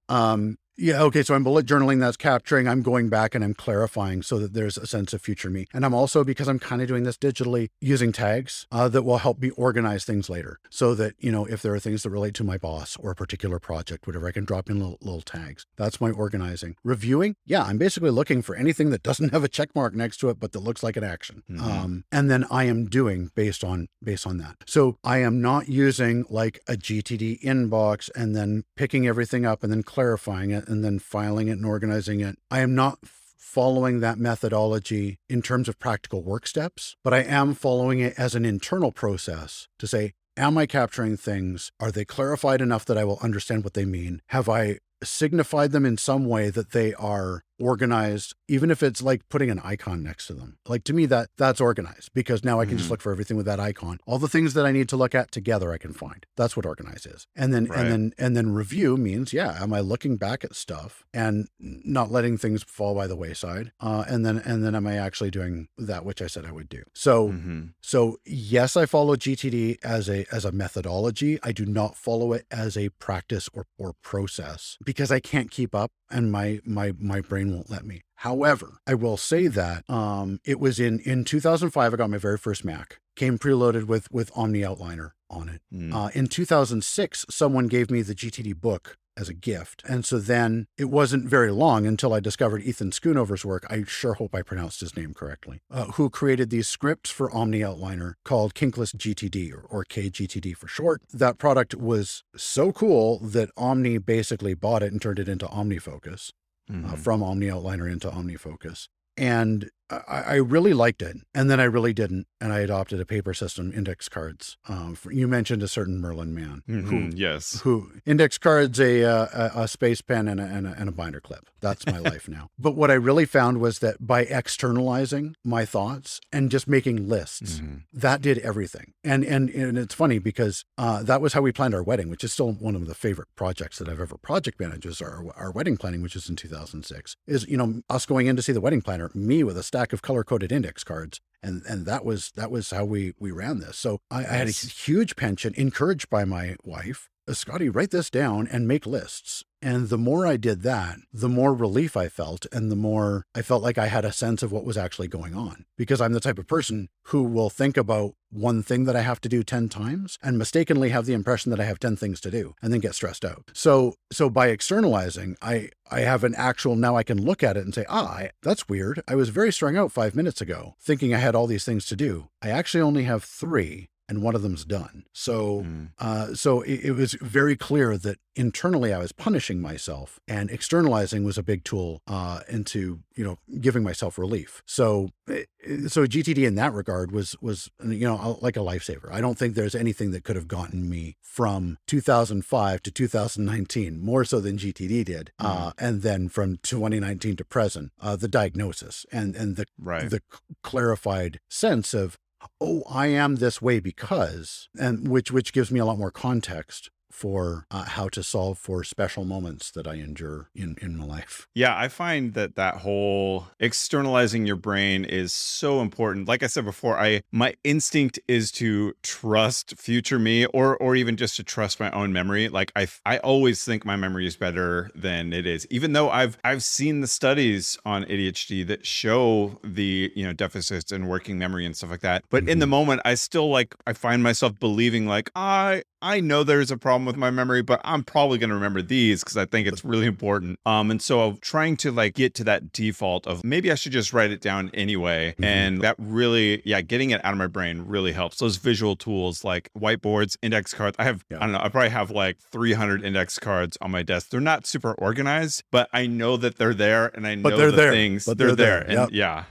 um, 0.09 0.57
yeah, 0.77 1.01
okay, 1.03 1.23
so 1.23 1.33
I'm 1.35 1.43
bullet 1.43 1.65
journaling, 1.65 1.99
that's 1.99 2.17
capturing. 2.17 2.67
I'm 2.67 2.81
going 2.81 3.09
back 3.09 3.33
and 3.33 3.43
I'm 3.43 3.53
clarifying 3.53 4.21
so 4.21 4.37
that 4.39 4.53
there's 4.53 4.77
a 4.77 4.85
sense 4.85 5.13
of 5.13 5.21
future 5.21 5.49
me. 5.49 5.67
And 5.73 5.85
I'm 5.85 5.93
also, 5.93 6.23
because 6.23 6.47
I'm 6.47 6.59
kind 6.59 6.81
of 6.81 6.87
doing 6.87 7.03
this 7.03 7.17
digitally, 7.17 7.69
using 7.79 8.11
tags 8.11 8.67
uh, 8.71 8.89
that 8.89 9.03
will 9.03 9.19
help 9.19 9.39
me 9.39 9.51
organize 9.51 10.05
things 10.05 10.29
later 10.29 10.59
so 10.69 10.93
that, 10.95 11.15
you 11.19 11.31
know, 11.31 11.45
if 11.45 11.61
there 11.61 11.73
are 11.73 11.79
things 11.79 12.03
that 12.03 12.09
relate 12.09 12.33
to 12.35 12.43
my 12.43 12.57
boss 12.57 12.97
or 12.97 13.11
a 13.11 13.15
particular 13.15 13.59
project, 13.59 14.05
whatever, 14.07 14.27
I 14.27 14.31
can 14.31 14.45
drop 14.45 14.69
in 14.69 14.79
little, 14.79 14.97
little 15.01 15.21
tags. 15.21 15.65
That's 15.77 16.01
my 16.01 16.11
organizing. 16.11 16.75
Reviewing, 16.83 17.35
yeah, 17.45 17.63
I'm 17.63 17.77
basically 17.77 18.11
looking 18.11 18.41
for 18.41 18.55
anything 18.55 18.89
that 18.89 19.03
doesn't 19.03 19.29
have 19.33 19.43
a 19.43 19.49
check 19.49 19.69
mark 19.75 19.93
next 19.95 20.17
to 20.17 20.29
it, 20.29 20.39
but 20.39 20.51
that 20.51 20.59
looks 20.59 20.83
like 20.83 20.97
an 20.97 21.03
action. 21.03 21.43
Mhm. 21.49 21.61
Um, 21.61 22.03
and 22.11 22.29
then 22.29 22.45
I 22.51 22.65
am 22.65 22.85
doing 22.87 23.31
based 23.35 23.63
on 23.63 23.87
based 24.03 24.27
on 24.27 24.37
that. 24.37 24.57
So 24.65 24.97
I 25.03 25.19
am 25.19 25.41
not 25.41 25.69
using 25.69 26.25
like 26.29 26.59
a 26.67 26.75
GTD 26.75 27.41
inbox 27.41 28.09
and 28.15 28.35
then 28.35 28.63
picking 28.75 29.07
everything 29.07 29.45
up 29.45 29.63
and 29.63 29.71
then 29.71 29.83
clarifying 29.83 30.51
it 30.51 30.64
and 30.67 30.83
then 30.83 30.99
filing 30.99 31.47
it 31.47 31.53
and 31.53 31.65
organizing 31.65 32.19
it. 32.19 32.37
I 32.51 32.59
am 32.59 32.75
not 32.75 32.99
following 33.03 34.01
that 34.01 34.17
methodology 34.17 35.17
in 35.29 35.41
terms 35.41 35.69
of 35.69 35.79
practical 35.79 36.21
work 36.21 36.45
steps, 36.45 36.97
but 37.03 37.13
I 37.13 37.23
am 37.23 37.53
following 37.53 37.99
it 37.99 38.13
as 38.17 38.35
an 38.35 38.43
internal 38.43 38.91
process 38.91 39.69
to 39.79 39.87
say, 39.87 40.13
am 40.35 40.57
I 40.57 40.65
capturing 40.65 41.15
things? 41.15 41.71
Are 41.79 41.89
they 41.89 42.03
clarified 42.03 42.59
enough 42.59 42.83
that 42.85 42.97
I 42.97 43.05
will 43.05 43.19
understand 43.21 43.63
what 43.63 43.73
they 43.73 43.85
mean? 43.85 44.21
Have 44.27 44.49
I 44.49 44.79
signified 45.01 45.71
them 45.71 45.85
in 45.85 45.97
some 45.97 46.25
way 46.25 46.49
that 46.49 46.71
they 46.71 46.93
are 46.95 47.44
organized 47.59 48.35
even 48.47 48.69
if 48.69 48.83
it's 48.83 49.01
like 49.01 49.27
putting 49.29 49.49
an 49.49 49.59
icon 49.63 50.03
next 50.03 50.27
to 50.27 50.33
them 50.33 50.57
like 50.67 50.83
to 50.83 50.93
me 50.93 51.05
that 51.05 51.29
that's 51.37 51.59
organized 51.61 52.09
because 52.13 52.43
now 52.43 52.59
i 52.59 52.65
can 52.65 52.77
just 52.77 52.87
Mhm. 52.87 52.91
look 52.91 53.01
for 53.01 53.11
everything 53.11 53.37
with 53.37 53.45
that 53.45 53.59
icon 53.59 53.97
all 54.05 54.19
the 54.19 54.27
things 54.27 54.53
that 54.53 54.65
i 54.65 54.71
need 54.71 54.87
to 54.89 54.97
look 54.97 55.15
at 55.15 55.31
together 55.31 55.71
i 55.71 55.77
can 55.77 55.93
find 55.93 56.25
that's 56.37 56.55
what 56.55 56.65
organize 56.65 57.05
is 57.05 57.27
and 57.35 57.53
then 57.53 57.65
Right. 57.65 57.79
and 57.79 57.91
then 57.91 58.13
and 58.17 58.35
then 58.37 58.49
review 58.53 58.97
means 58.97 59.33
yeah 59.33 59.61
am 59.61 59.73
i 59.73 59.79
looking 59.79 60.17
back 60.17 60.43
at 60.43 60.55
stuff 60.55 61.03
and 61.13 61.47
not 61.59 62.11
letting 62.11 62.37
things 62.37 62.63
fall 62.63 62.93
by 62.93 63.07
the 63.07 63.15
wayside 63.15 63.71
uh, 63.79 64.03
and 64.07 64.25
then 64.25 64.37
and 64.39 64.63
then 64.63 64.75
am 64.75 64.85
i 64.87 64.95
actually 64.97 65.31
doing 65.31 65.67
that 65.77 66.05
which 66.05 66.21
i 66.21 66.27
said 66.27 66.45
i 66.45 66.51
would 66.51 66.69
do 66.69 66.83
so 66.93 67.29
Mhm. 67.29 67.73
so 67.81 68.17
yes, 68.25 68.75
I 68.77 68.85
follow 68.85 69.15
GTD 69.15 69.77
as 69.83 70.09
a 70.09 70.25
as 70.31 70.43
a 70.45 70.51
methodology. 70.51 71.39
I 71.43 71.51
do 71.51 71.65
not 71.65 71.95
follow 71.95 72.33
it 72.33 72.45
as 72.51 72.75
a 72.77 72.89
practice 72.89 73.49
or 73.53 73.65
or 73.77 73.93
process 74.01 74.77
because 74.83 75.11
I 75.11 75.19
can't 75.19 75.49
keep 75.51 75.73
up 75.73 75.91
and 76.09 76.31
my 76.31 76.59
my 76.65 76.93
my 76.99 77.21
brain 77.21 77.44
won't 77.51 77.69
let 77.69 77.85
me. 77.85 78.01
However, 78.15 78.79
I 78.87 78.93
will 78.93 79.17
say 79.17 79.47
that 79.47 79.89
um, 79.89 80.39
it 80.45 80.59
was 80.59 80.79
in 80.79 80.99
in 80.99 81.23
2005 81.23 81.93
I 81.93 81.97
got 81.97 82.09
my 82.09 82.17
very 82.17 82.37
first 82.37 82.63
Mac. 82.65 82.99
Came 83.15 83.37
preloaded 83.37 83.85
with 83.85 84.11
with 84.11 84.31
OmniOutliner 84.33 85.11
on 85.29 85.49
it. 85.49 85.61
Mm. 85.73 85.93
Uh, 85.93 86.09
in 86.13 86.27
2006, 86.27 87.25
someone 87.29 87.67
gave 87.67 87.89
me 87.89 88.01
the 88.01 88.15
GTD 88.15 88.59
book 88.59 88.97
as 89.17 89.29
a 89.29 89.33
gift. 89.33 89.81
And 89.87 90.05
so 90.05 90.19
then 90.19 90.67
it 90.77 90.85
wasn't 90.85 91.29
very 91.29 91.51
long 91.51 91.85
until 91.85 92.13
I 92.13 92.19
discovered 92.19 92.63
Ethan 92.63 92.91
Schoonover's 92.91 93.45
work. 93.45 93.65
I 93.69 93.83
sure 93.87 94.15
hope 94.15 94.35
I 94.35 94.41
pronounced 94.41 94.81
his 94.81 94.95
name 94.95 95.13
correctly, 95.13 95.61
uh, 95.71 95.85
who 95.93 96.09
created 96.09 96.49
these 96.49 96.67
scripts 96.67 97.09
for 97.09 97.29
OmniOutliner 97.29 98.15
called 98.23 98.53
Kinkless 98.53 98.95
GTD 98.95 99.53
or, 99.53 99.65
or 99.69 99.85
KGTD 99.85 100.55
for 100.55 100.67
short. 100.67 101.01
That 101.13 101.37
product 101.37 101.75
was 101.75 102.23
so 102.35 102.71
cool 102.71 103.19
that 103.19 103.49
Omni 103.57 103.99
basically 103.99 104.53
bought 104.53 104.83
it 104.83 104.91
and 104.91 105.01
turned 105.01 105.19
it 105.19 105.29
into 105.29 105.45
OmniFocus. 105.45 106.31
Mm-hmm. 106.71 106.93
Uh, 106.93 106.95
from 106.95 107.21
OmniOutliner 107.21 107.91
into 107.91 108.09
OmniFocus. 108.09 108.87
And 109.17 109.69
I, 109.89 110.21
I, 110.21 110.35
really 110.35 110.73
liked 110.73 111.01
it. 111.01 111.17
And 111.33 111.49
then 111.49 111.59
I 111.59 111.65
really 111.65 111.93
didn't. 111.93 112.27
And 112.41 112.51
I 112.51 112.59
adopted 112.59 112.99
a 112.99 113.05
paper 113.05 113.33
system, 113.33 113.71
index 113.71 114.09
cards. 114.09 114.57
Um, 114.67 114.95
for, 114.95 115.11
you 115.11 115.27
mentioned 115.27 115.61
a 115.61 115.67
certain 115.67 115.99
Merlin 115.99 116.33
Mann. 116.33 116.63
Mm-hmm, 116.67 116.89
who, 116.89 117.15
yes. 117.15 117.61
Who 117.61 117.91
index 118.05 118.37
cards, 118.37 118.79
a, 118.79 119.03
uh, 119.03 119.51
a, 119.55 119.61
a 119.63 119.67
space 119.67 120.01
pen, 120.01 120.27
and 120.27 120.39
a, 120.39 120.43
and, 120.43 120.67
a, 120.67 120.75
and 120.77 120.89
a 120.89 120.91
binder 120.91 121.19
clip. 121.19 121.47
That's 121.61 121.85
my 121.85 121.99
life 122.11 122.27
now. 122.27 122.49
But 122.57 122.75
what 122.75 122.89
I 122.89 122.95
really 122.95 123.25
found 123.25 123.59
was 123.59 123.79
that 123.79 124.05
by 124.05 124.21
externalizing 124.21 125.35
my 125.43 125.65
thoughts 125.65 126.19
and 126.31 126.49
just 126.49 126.67
making 126.67 127.07
lists, 127.07 127.59
mm-hmm. 127.59 127.77
that 127.93 128.21
did 128.21 128.39
everything. 128.39 128.93
And, 129.03 129.23
and, 129.23 129.49
and 129.49 129.77
it's 129.77 129.95
funny 129.95 130.17
because 130.17 130.65
uh, 130.77 131.03
that 131.03 131.21
was 131.21 131.33
how 131.33 131.41
we 131.41 131.51
planned 131.51 131.75
our 131.75 131.83
wedding, 131.83 132.09
which 132.09 132.23
is 132.23 132.33
still 132.33 132.51
one 132.51 132.75
of 132.75 132.87
the 132.87 132.95
favorite 132.95 133.29
projects 133.35 133.77
that 133.77 133.87
I've 133.87 134.01
ever 134.01 134.17
project 134.17 134.59
managed 134.59 134.85
is 134.85 135.01
our, 135.01 135.25
our 135.35 135.51
wedding 135.51 135.77
planning, 135.77 136.01
which 136.01 136.15
is 136.15 136.27
in 136.27 136.35
2006, 136.35 137.15
is, 137.27 137.47
you 137.47 137.57
know, 137.57 137.81
us 137.89 138.07
going 138.07 138.25
in 138.25 138.35
to 138.35 138.41
see 138.41 138.51
the 138.51 138.61
wedding 138.61 138.81
planner, 138.81 139.04
me 139.13 139.43
with 139.43 139.57
a 139.57 139.63
stack 139.63 139.93
of 139.93 140.01
color 140.01 140.23
coded 140.23 140.51
index 140.51 140.83
cards. 140.83 141.19
And, 141.43 141.61
and 141.69 141.85
that 141.85 142.03
was 142.03 142.31
that 142.31 142.49
was 142.49 142.71
how 142.71 142.85
we 142.85 143.13
we 143.19 143.31
ran 143.31 143.59
this. 143.59 143.77
So 143.77 143.99
I, 144.09 144.19
I 144.19 144.23
had 144.23 144.47
a 144.47 144.51
huge 144.51 145.15
pension, 145.15 145.53
encouraged 145.55 146.09
by 146.09 146.25
my 146.25 146.55
wife, 146.63 147.09
Scotty, 147.29 147.69
write 147.69 147.91
this 147.91 148.09
down 148.09 148.47
and 148.47 148.67
make 148.67 148.85
lists. 148.85 149.43
And 149.65 149.89
the 149.89 149.97
more 149.97 150.27
I 150.27 150.37
did 150.37 150.61
that, 150.61 150.99
the 151.11 151.27
more 151.27 151.51
relief 151.51 151.97
I 151.97 152.07
felt, 152.07 152.45
and 152.51 152.71
the 152.71 152.75
more 152.75 153.25
I 153.33 153.41
felt 153.41 153.63
like 153.63 153.79
I 153.79 153.87
had 153.87 154.05
a 154.05 154.11
sense 154.11 154.43
of 154.43 154.51
what 154.51 154.63
was 154.63 154.77
actually 154.77 155.07
going 155.07 155.33
on. 155.33 155.65
Because 155.75 155.99
I'm 155.99 156.13
the 156.13 156.19
type 156.19 156.37
of 156.37 156.45
person 156.45 156.87
who 157.05 157.23
will 157.23 157.49
think 157.49 157.75
about 157.75 158.13
one 158.29 158.61
thing 158.61 158.83
that 158.83 158.95
I 158.95 159.01
have 159.01 159.19
to 159.21 159.29
do 159.29 159.41
10 159.41 159.69
times 159.69 160.19
and 160.21 160.37
mistakenly 160.37 160.89
have 160.89 161.07
the 161.07 161.13
impression 161.13 161.49
that 161.49 161.59
I 161.59 161.63
have 161.63 161.79
10 161.79 161.95
things 161.95 162.21
to 162.21 162.29
do 162.29 162.53
and 162.61 162.71
then 162.71 162.79
get 162.79 162.93
stressed 162.93 163.25
out. 163.25 163.49
So 163.53 163.95
so 164.11 164.29
by 164.29 164.49
externalizing, 164.49 165.35
I 165.41 165.69
I 165.89 166.01
have 166.01 166.23
an 166.23 166.35
actual 166.35 166.75
now 166.75 166.95
I 166.95 167.01
can 167.01 167.25
look 167.25 167.41
at 167.41 167.57
it 167.57 167.65
and 167.65 167.73
say, 167.73 167.85
"Ah, 167.89 168.07
I, 168.07 168.31
that's 168.43 168.69
weird. 168.69 169.01
I 169.07 169.15
was 169.15 169.29
very 169.29 169.51
strung 169.51 169.75
out 169.77 169.91
5 169.91 170.15
minutes 170.15 170.41
ago 170.41 170.75
thinking 170.79 171.11
I 171.11 171.17
had 171.17 171.33
all 171.33 171.47
these 171.47 171.65
things 171.65 171.87
to 171.87 171.95
do. 171.95 172.27
I 172.39 172.49
actually 172.49 172.81
only 172.81 173.05
have 173.05 173.23
3 173.23 173.89
and 174.07 174.21
one 174.21 174.35
of 174.35 174.41
them's 174.41 174.65
done. 174.65 175.05
So, 175.13 175.61
mm. 175.61 175.89
uh, 175.99 176.33
so 176.35 176.61
it, 176.61 176.85
it, 176.85 176.91
was 176.91 177.13
very 177.13 177.55
clear 177.55 177.97
that 177.97 178.19
internally 178.35 178.93
I 178.93 178.99
was 178.99 179.11
punishing 179.11 179.61
myself, 179.61 180.19
and 180.27 180.51
externalizing 180.51 181.23
was 181.23 181.37
a 181.37 181.43
big 181.43 181.63
tool 181.63 182.01
uh, 182.07 182.41
into 182.47 182.99
you 183.15 183.23
know 183.23 183.39
giving 183.59 183.83
myself 183.83 184.17
relief. 184.17 184.61
So, 184.65 185.09
eh, 185.29 185.43
so 185.87 186.05
GTD 186.05 186.45
in 186.45 186.55
that 186.55 186.73
regard 186.73 187.11
was 187.11 187.35
was 187.41 187.69
you 187.83 188.07
know 188.07 188.37
like 188.41 188.57
a 188.57 188.61
lifesaver. 188.61 189.11
I 189.11 189.21
don't 189.21 189.37
think 189.37 189.55
there's 189.55 189.75
anything 189.75 190.11
that 190.11 190.23
could 190.23 190.35
have 190.35 190.47
gotten 190.47 190.89
me 190.89 191.17
from 191.21 191.77
2005 191.87 192.83
to 192.83 192.91
2019 192.91 193.99
more 193.99 194.23
so 194.23 194.39
than 194.39 194.57
GTD 194.57 195.05
did, 195.05 195.31
mm. 195.41 195.45
uh, 195.45 195.71
and 195.77 196.01
then 196.01 196.29
from 196.29 196.57
2019 196.57 197.35
to 197.37 197.45
present, 197.45 197.91
uh, 198.01 198.15
the 198.15 198.27
diagnosis 198.27 199.05
and 199.11 199.35
and 199.35 199.55
the 199.55 199.65
right. 199.79 200.09
the 200.09 200.21
clarified 200.63 201.39
sense 201.49 201.93
of 201.93 202.17
oh, 202.59 202.83
I 202.89 203.07
am 203.07 203.35
this 203.35 203.61
way 203.61 203.79
because, 203.79 204.69
and 204.79 205.07
which 205.07 205.31
which 205.31 205.53
gives 205.53 205.71
me 205.71 205.79
a 205.79 205.85
lot 205.85 205.97
more 205.97 206.11
context 206.11 206.89
for 207.15 207.65
uh, 207.71 207.85
how 207.85 208.09
to 208.09 208.21
solve 208.21 208.57
for 208.57 208.83
special 208.83 209.23
moments 209.23 209.71
that 209.71 209.87
I 209.87 209.95
endure 209.95 210.49
in 210.53 210.75
in 210.81 210.97
my 210.97 211.05
life. 211.05 211.47
Yeah, 211.53 211.75
I 211.77 211.87
find 211.87 212.33
that 212.33 212.55
that 212.55 212.77
whole 212.77 213.47
externalizing 213.59 214.45
your 214.45 214.57
brain 214.57 215.05
is 215.05 215.31
so 215.31 215.79
important. 215.79 216.27
Like 216.27 216.43
I 216.43 216.47
said 216.47 216.65
before, 216.65 216.99
I 216.99 217.21
my 217.31 217.55
instinct 217.63 218.19
is 218.27 218.51
to 218.53 218.93
trust 219.01 219.77
future 219.77 220.19
me 220.19 220.45
or 220.47 220.75
or 220.77 220.95
even 220.95 221.15
just 221.15 221.37
to 221.37 221.43
trust 221.43 221.79
my 221.79 221.89
own 221.91 222.11
memory. 222.11 222.49
Like 222.49 222.73
I 222.75 222.87
I 223.05 223.17
always 223.19 223.63
think 223.63 223.85
my 223.85 223.95
memory 223.95 224.27
is 224.27 224.35
better 224.35 224.89
than 224.93 225.31
it 225.31 225.47
is. 225.47 225.65
Even 225.69 225.93
though 225.93 226.09
I've 226.09 226.37
I've 226.43 226.63
seen 226.63 226.99
the 226.99 227.07
studies 227.07 227.77
on 227.85 228.03
ADHD 228.03 228.67
that 228.67 228.85
show 228.85 229.57
the, 229.63 230.11
you 230.15 230.25
know, 230.25 230.33
deficits 230.33 230.91
in 230.91 231.07
working 231.07 231.37
memory 231.37 231.65
and 231.65 231.75
stuff 231.77 231.91
like 231.91 232.01
that. 232.01 232.25
But 232.29 232.43
mm-hmm. 232.43 232.49
in 232.49 232.59
the 232.59 232.65
mm-hmm. 232.65 232.71
moment 232.71 233.01
I 233.05 233.15
still 233.15 233.49
like 233.49 233.73
I 233.87 233.93
find 233.93 234.21
myself 234.21 234.59
believing 234.59 235.07
like 235.07 235.31
I 235.35 235.83
I 236.05 236.19
know 236.19 236.43
there's 236.43 236.69
a 236.69 236.77
problem 236.77 237.03
with 237.05 237.17
my 237.17 237.31
memory, 237.31 237.63
but 237.63 237.81
I'm 237.83 238.03
probably 238.03 238.37
going 238.37 238.51
to 238.51 238.55
remember 238.55 238.83
these 238.83 239.23
because 239.23 239.37
I 239.37 239.45
think 239.45 239.67
it's 239.67 239.83
really 239.83 240.05
important. 240.05 240.59
Um, 240.63 240.91
and 240.91 241.01
so 241.01 241.39
trying 241.41 241.77
to 241.77 241.91
like 241.91 242.13
get 242.13 242.35
to 242.35 242.43
that 242.43 242.71
default 242.71 243.25
of 243.25 243.43
maybe 243.43 243.71
I 243.71 243.75
should 243.75 243.91
just 243.91 244.13
write 244.13 244.29
it 244.29 244.39
down 244.39 244.69
anyway. 244.75 245.31
Mm-hmm. 245.31 245.43
And 245.43 245.81
that 245.81 245.95
really, 245.97 246.61
yeah, 246.63 246.81
getting 246.81 247.09
it 247.09 247.25
out 247.25 247.31
of 247.31 247.39
my 247.39 247.47
brain 247.47 247.85
really 247.87 248.11
helps. 248.11 248.37
Those 248.37 248.57
visual 248.57 248.95
tools 248.95 249.43
like 249.43 249.71
whiteboards, 249.75 250.37
index 250.43 250.75
cards. 250.75 250.95
I 250.99 251.05
have, 251.05 251.25
yeah. 251.31 251.37
I 251.37 251.39
don't 251.39 251.53
know, 251.53 251.59
I 251.59 251.69
probably 251.69 251.89
have 251.89 252.11
like 252.11 252.37
300 252.37 253.03
index 253.03 253.39
cards 253.39 253.75
on 253.81 253.89
my 253.89 254.03
desk. 254.03 254.29
They're 254.29 254.39
not 254.39 254.67
super 254.67 254.93
organized, 254.93 255.63
but 255.71 255.89
I 255.91 256.05
know 256.05 256.37
that 256.37 256.59
they're 256.59 256.75
there 256.75 257.07
and 257.15 257.25
I 257.25 257.33
know 257.33 257.49
but 257.49 257.57
they're 257.57 257.71
the 257.71 257.77
there. 257.77 257.91
things. 257.91 258.25
But 258.25 258.37
they're, 258.37 258.53
they're 258.53 258.83
there. 258.83 258.95
there. 258.95 259.05
And 259.05 259.11
yep. 259.11 259.45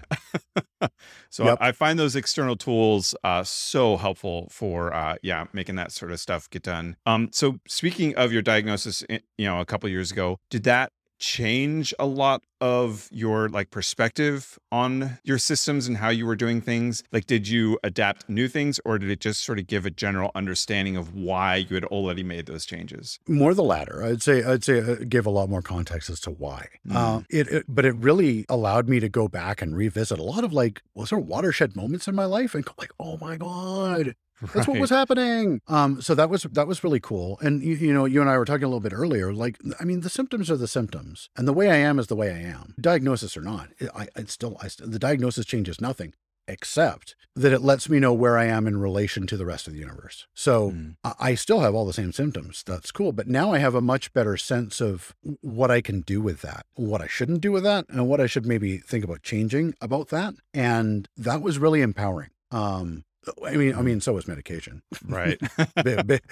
yeah. 0.55 0.89
so 1.31 1.47
yep. 1.47 1.59
I 1.61 1.73
find 1.73 1.99
those 1.99 2.15
external 2.15 2.55
tools 2.55 3.13
uh, 3.25 3.43
so 3.43 3.97
helpful 3.97 4.47
for, 4.53 4.95
uh, 4.95 5.17
yeah, 5.21 5.47
making 5.53 5.75
that 5.75 5.91
sort 5.91 6.13
of 6.13 6.21
stuff 6.21 6.44
stuff 6.45 6.51
get 6.51 6.63
done. 6.63 6.97
Um, 7.07 7.29
so 7.33 7.59
speaking 7.67 8.15
of 8.17 8.33
your 8.33 8.43
diagnosis, 8.43 9.05
eh, 9.09 9.19
you 9.39 9.47
know, 9.47 9.61
a 9.61 9.65
couple 9.65 9.89
years 9.89 10.11
ago, 10.11 10.39
did 10.51 10.65
that 10.65 10.93
change 11.21 11.95
a 11.99 12.05
lot 12.05 12.43
of 12.61 13.09
your 13.11 13.49
like 13.49 13.71
perspective 13.71 14.59
on 14.73 15.19
your 15.23 15.39
systems 15.39 15.87
and 15.87 15.97
how 15.97 16.09
you 16.11 16.27
were 16.27 16.37
doing 16.37 16.61
things? 16.61 17.03
Like 17.13 17.27
did 17.27 17.49
you 17.49 17.79
adapt 17.83 18.29
new 18.29 18.49
things 18.49 18.81
or 18.85 18.99
did 18.99 19.11
it 19.11 19.21
just 19.21 19.43
sort 19.43 19.59
of 19.59 19.67
give 19.67 19.87
a 19.87 19.91
general 19.91 20.33
understanding 20.35 20.97
of 20.97 21.15
why 21.15 21.57
you 21.57 21.77
had 21.77 21.85
already 21.85 22.25
made 22.25 22.47
those 22.47 22.67
changes? 22.67 23.21
More 23.29 23.55
the 23.55 23.63
latter. 23.63 24.03
I'd 24.05 24.23
say 24.23 24.43
i'd 24.43 24.65
say 24.65 24.79
it 24.79 25.09
gave 25.09 25.25
a 25.25 25.31
lot 25.31 25.49
more 25.49 25.63
context 25.63 26.11
as 26.11 26.21
to 26.21 26.31
why. 26.31 26.67
Mm. 26.87 26.97
uh, 26.97 27.21
it, 27.31 27.49
it, 27.49 27.65
but 27.69 27.85
it 27.85 27.95
really 27.97 28.45
allowed 28.49 28.89
me 28.89 28.99
to 29.01 29.09
go 29.09 29.29
back 29.29 29.63
and 29.63 29.77
revisit 29.77 30.19
a 30.19 30.23
lot 30.23 30.45
of 30.45 30.53
like 30.53 30.83
was 30.95 31.11
there 31.11 31.19
watershed 31.19 31.77
moments 31.77 32.09
in 32.09 32.15
my 32.15 32.27
life? 32.27 32.55
And 32.55 32.65
go 32.65 32.73
like 32.77 32.93
oh 32.99 33.17
my 33.19 33.37
god 33.37 34.15
that's 34.41 34.55
right. 34.55 34.69
what 34.69 34.81
was 34.81 34.91
happening. 34.91 35.61
Um, 35.69 36.01
so 36.01 36.15
that 36.15 36.31
was 36.31 36.43
that 36.43 36.67
was 36.67 36.85
really 36.85 37.01
cool. 37.01 37.39
And 37.41 37.63
you, 37.63 37.75
you, 37.75 37.93
know, 37.93 38.05
you 38.05 38.21
and 38.21 38.31
I 38.31 38.39
were 38.39 38.45
talking 38.45 38.65
a 38.65 38.69
little 38.69 38.81
bit 38.81 38.93
earlier. 38.93 39.33
Like, 39.33 39.59
I 39.81 39.85
mean, 39.85 40.01
the 40.01 40.11
symptoms 40.11 40.51
are 40.51 40.57
the 40.57 40.69
symptoms, 40.69 41.31
and 41.37 41.47
the 41.47 41.53
way 41.53 41.71
I 41.71 41.77
am 41.77 41.99
is 41.99 42.09
the 42.09 42.17
way 42.17 42.31
I 42.31 42.39
am. 42.39 42.75
Diagnosis 42.81 43.37
or 43.37 43.43
not, 43.43 43.69
I, 43.95 44.09
I 44.17 44.25
still, 44.25 44.57
I 44.61 44.69
the 44.79 44.99
diagnosis 44.99 45.47
changes 45.47 45.81
nothing 45.81 46.15
except 46.47 47.15
that 47.37 47.53
it 47.53 47.63
lets 47.63 47.89
me 47.89 47.99
know 47.99 48.13
where 48.13 48.39
I 48.39 48.45
am 48.45 48.67
in 48.67 48.79
relation 48.79 49.27
to 49.27 49.37
the 49.37 49.47
rest 49.47 49.67
of 49.67 49.73
the 49.73 49.79
universe. 49.79 50.27
So 50.35 50.71
mm. 50.71 50.97
I 51.19 51.35
still 51.35 51.61
have 51.61 51.75
all 51.75 51.87
the 51.87 51.93
same 51.93 52.13
symptoms. 52.13 52.63
That's 52.65 52.93
cool. 52.93 53.13
But 53.13 53.27
now 53.27 53.53
I 53.53 53.59
have 53.59 53.75
a 53.75 53.81
much 53.81 54.13
better 54.13 54.37
sense 54.37 54.81
of 54.81 55.15
what 55.41 55.71
I 55.71 55.81
can 55.81 56.03
do 56.03 56.21
with 56.21 56.43
that, 56.43 56.67
what 56.75 57.01
I 57.01 57.07
shouldn't 57.07 57.41
do 57.41 57.51
with 57.51 57.65
that, 57.65 57.87
and 57.89 58.09
what 58.09 58.21
I 58.21 58.27
should 58.27 58.47
maybe 58.47 58.79
think 58.79 59.05
about 59.05 59.23
changing 59.23 59.75
about 59.81 60.09
that. 60.09 60.35
And 60.53 61.09
that 61.17 61.43
was 61.43 61.59
really 61.59 61.81
empowering. 61.81 62.31
Um, 62.51 63.05
I 63.45 63.57
mean, 63.57 63.75
I 63.75 63.83
mean, 63.83 64.01
so 64.01 64.17
is 64.17 64.29
medication. 64.29 64.83
Right. 65.07 65.41
big, 65.85 66.07
big, 66.07 66.23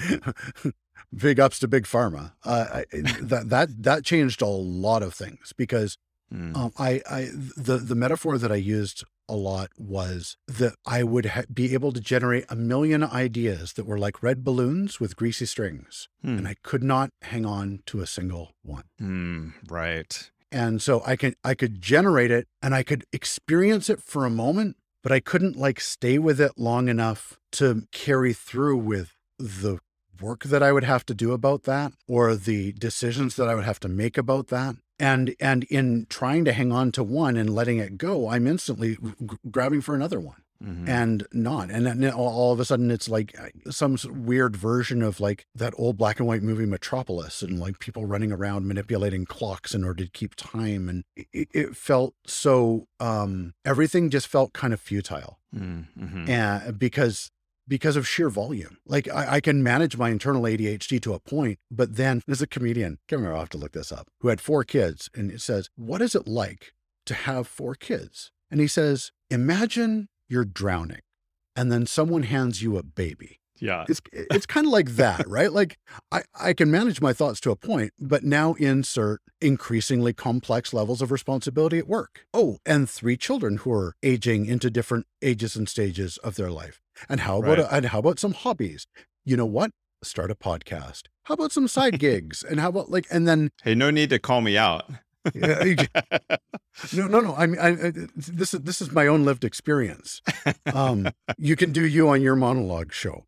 big, 1.14 1.40
ups 1.40 1.58
to 1.60 1.68
big 1.68 1.84
pharma. 1.84 2.32
Uh, 2.44 2.66
I, 2.72 2.84
that 3.20 3.48
that 3.48 3.82
that 3.82 4.04
changed 4.04 4.42
a 4.42 4.46
lot 4.46 5.02
of 5.02 5.14
things 5.14 5.52
because 5.56 5.96
mm. 6.32 6.56
um, 6.56 6.72
I, 6.78 7.02
I 7.08 7.28
the 7.56 7.78
the 7.78 7.94
metaphor 7.94 8.38
that 8.38 8.52
I 8.52 8.56
used 8.56 9.04
a 9.28 9.36
lot 9.36 9.70
was 9.78 10.36
that 10.46 10.74
I 10.86 11.02
would 11.02 11.26
ha- 11.26 11.44
be 11.52 11.74
able 11.74 11.92
to 11.92 12.00
generate 12.00 12.44
a 12.48 12.56
million 12.56 13.02
ideas 13.02 13.74
that 13.74 13.86
were 13.86 13.98
like 13.98 14.22
red 14.22 14.44
balloons 14.44 15.00
with 15.00 15.16
greasy 15.16 15.46
strings, 15.46 16.08
mm. 16.24 16.36
and 16.38 16.46
I 16.46 16.56
could 16.62 16.82
not 16.82 17.10
hang 17.22 17.46
on 17.46 17.80
to 17.86 18.00
a 18.00 18.06
single 18.06 18.52
one. 18.62 18.84
Mm, 19.00 19.52
right. 19.70 20.30
And 20.50 20.82
so 20.82 21.02
I 21.06 21.16
can 21.16 21.34
I 21.42 21.54
could 21.54 21.80
generate 21.80 22.30
it 22.30 22.46
and 22.60 22.74
I 22.74 22.82
could 22.82 23.04
experience 23.10 23.88
it 23.88 24.02
for 24.02 24.26
a 24.26 24.30
moment 24.30 24.76
but 25.02 25.12
I 25.12 25.20
couldn't 25.20 25.56
like 25.56 25.80
stay 25.80 26.18
with 26.18 26.40
it 26.40 26.52
long 26.56 26.88
enough 26.88 27.38
to 27.52 27.86
carry 27.92 28.32
through 28.32 28.78
with 28.78 29.14
the 29.38 29.78
work 30.20 30.44
that 30.44 30.62
I 30.62 30.72
would 30.72 30.84
have 30.84 31.04
to 31.06 31.14
do 31.14 31.32
about 31.32 31.64
that 31.64 31.92
or 32.06 32.34
the 32.36 32.72
decisions 32.72 33.36
that 33.36 33.48
I 33.48 33.54
would 33.54 33.64
have 33.64 33.80
to 33.80 33.88
make 33.88 34.16
about 34.16 34.48
that. 34.48 34.76
And 34.98 35.34
and 35.40 35.64
in 35.64 36.06
trying 36.08 36.44
to 36.44 36.52
hang 36.52 36.70
on 36.70 36.92
to 36.92 37.02
one 37.02 37.36
and 37.36 37.52
letting 37.52 37.78
it 37.78 37.98
go, 37.98 38.28
I'm 38.28 38.46
instantly 38.46 38.96
g- 38.96 39.36
grabbing 39.50 39.80
for 39.80 39.94
another 39.94 40.20
one 40.20 40.42
mm-hmm. 40.62 40.88
and 40.88 41.26
not. 41.32 41.70
And 41.70 41.86
then 41.86 42.10
all 42.12 42.52
of 42.52 42.60
a 42.60 42.64
sudden, 42.64 42.90
it's 42.90 43.08
like 43.08 43.34
uh, 43.38 43.70
some 43.70 43.96
weird 44.08 44.56
version 44.56 45.02
of 45.02 45.20
like 45.20 45.46
that 45.54 45.74
old 45.76 45.96
black 45.96 46.18
and 46.18 46.28
white 46.28 46.42
movie 46.42 46.66
Metropolis 46.66 47.42
and 47.42 47.58
like 47.58 47.78
people 47.78 48.06
running 48.06 48.32
around 48.32 48.66
manipulating 48.66 49.24
clocks 49.24 49.74
in 49.74 49.84
order 49.84 50.04
to 50.04 50.10
keep 50.10 50.34
time. 50.34 50.88
And 50.88 51.04
it, 51.16 51.48
it 51.52 51.76
felt 51.76 52.14
so, 52.26 52.86
um, 53.00 53.54
everything 53.64 54.10
just 54.10 54.26
felt 54.26 54.52
kind 54.52 54.72
of 54.72 54.80
futile. 54.80 55.38
Mm-hmm. 55.54 56.30
And 56.30 56.78
because 56.78 57.30
because 57.68 57.96
of 57.96 58.06
sheer 58.06 58.28
volume. 58.28 58.78
Like 58.86 59.08
I, 59.08 59.34
I, 59.34 59.40
can 59.40 59.62
manage 59.62 59.96
my 59.96 60.10
internal 60.10 60.42
ADHD 60.42 61.00
to 61.02 61.14
a 61.14 61.20
point, 61.20 61.58
but 61.70 61.96
then 61.96 62.22
there's 62.26 62.42
a 62.42 62.46
comedian, 62.46 62.98
can't 63.08 63.20
remember, 63.20 63.34
I'll 63.34 63.40
have 63.40 63.48
to 63.50 63.58
look 63.58 63.72
this 63.72 63.92
up, 63.92 64.08
who 64.20 64.28
had 64.28 64.40
four 64.40 64.64
kids. 64.64 65.08
And 65.14 65.30
it 65.30 65.40
says, 65.40 65.70
What 65.76 66.02
is 66.02 66.14
it 66.14 66.26
like 66.26 66.74
to 67.06 67.14
have 67.14 67.46
four 67.46 67.74
kids? 67.74 68.30
And 68.50 68.60
he 68.60 68.66
says, 68.66 69.12
Imagine 69.30 70.08
you're 70.32 70.44
drowning 70.46 71.00
and 71.54 71.70
then 71.70 71.86
someone 71.86 72.22
hands 72.22 72.62
you 72.62 72.78
a 72.78 72.82
baby. 72.82 73.38
Yeah. 73.60 73.84
It's 73.88 74.00
it's 74.12 74.46
kind 74.46 74.66
of 74.66 74.72
like 74.72 74.96
that, 74.96 75.28
right? 75.28 75.52
Like 75.52 75.78
I, 76.10 76.22
I 76.34 76.52
can 76.52 76.70
manage 76.70 77.00
my 77.00 77.12
thoughts 77.12 77.38
to 77.40 77.52
a 77.52 77.56
point, 77.56 77.92
but 78.00 78.24
now 78.24 78.54
insert 78.54 79.20
increasingly 79.40 80.12
complex 80.12 80.72
levels 80.72 81.00
of 81.00 81.12
responsibility 81.12 81.78
at 81.78 81.86
work. 81.86 82.26
Oh, 82.34 82.58
and 82.66 82.90
three 82.90 83.16
children 83.16 83.58
who 83.58 83.72
are 83.72 83.94
aging 84.02 84.46
into 84.46 84.68
different 84.68 85.06
ages 85.20 85.54
and 85.54 85.68
stages 85.68 86.16
of 86.18 86.34
their 86.34 86.50
life. 86.50 86.80
And 87.08 87.20
how 87.20 87.38
about 87.38 87.58
right. 87.58 87.66
a, 87.70 87.74
and 87.74 87.86
how 87.86 88.00
about 88.00 88.18
some 88.18 88.32
hobbies? 88.32 88.88
You 89.24 89.36
know 89.36 89.46
what? 89.46 89.70
Start 90.02 90.32
a 90.32 90.34
podcast. 90.34 91.02
How 91.24 91.34
about 91.34 91.52
some 91.52 91.68
side 91.68 91.98
gigs? 92.00 92.42
And 92.42 92.58
how 92.58 92.70
about 92.70 92.90
like 92.90 93.06
and 93.12 93.28
then 93.28 93.50
Hey, 93.62 93.76
no 93.76 93.90
need 93.90 94.10
to 94.10 94.18
call 94.18 94.40
me 94.40 94.58
out. 94.58 94.90
no, 96.92 97.06
no, 97.06 97.20
no. 97.20 97.34
I 97.36 97.46
mean, 97.46 97.60
I, 97.60 97.68
I, 97.68 97.92
this 98.16 98.54
is 98.54 98.60
this 98.60 98.80
is 98.80 98.92
my 98.92 99.06
own 99.06 99.24
lived 99.24 99.44
experience. 99.44 100.20
Um, 100.72 101.08
you 101.38 101.56
can 101.56 101.72
do 101.72 101.86
you 101.86 102.08
on 102.08 102.22
your 102.22 102.36
monologue 102.36 102.92
show 102.92 103.24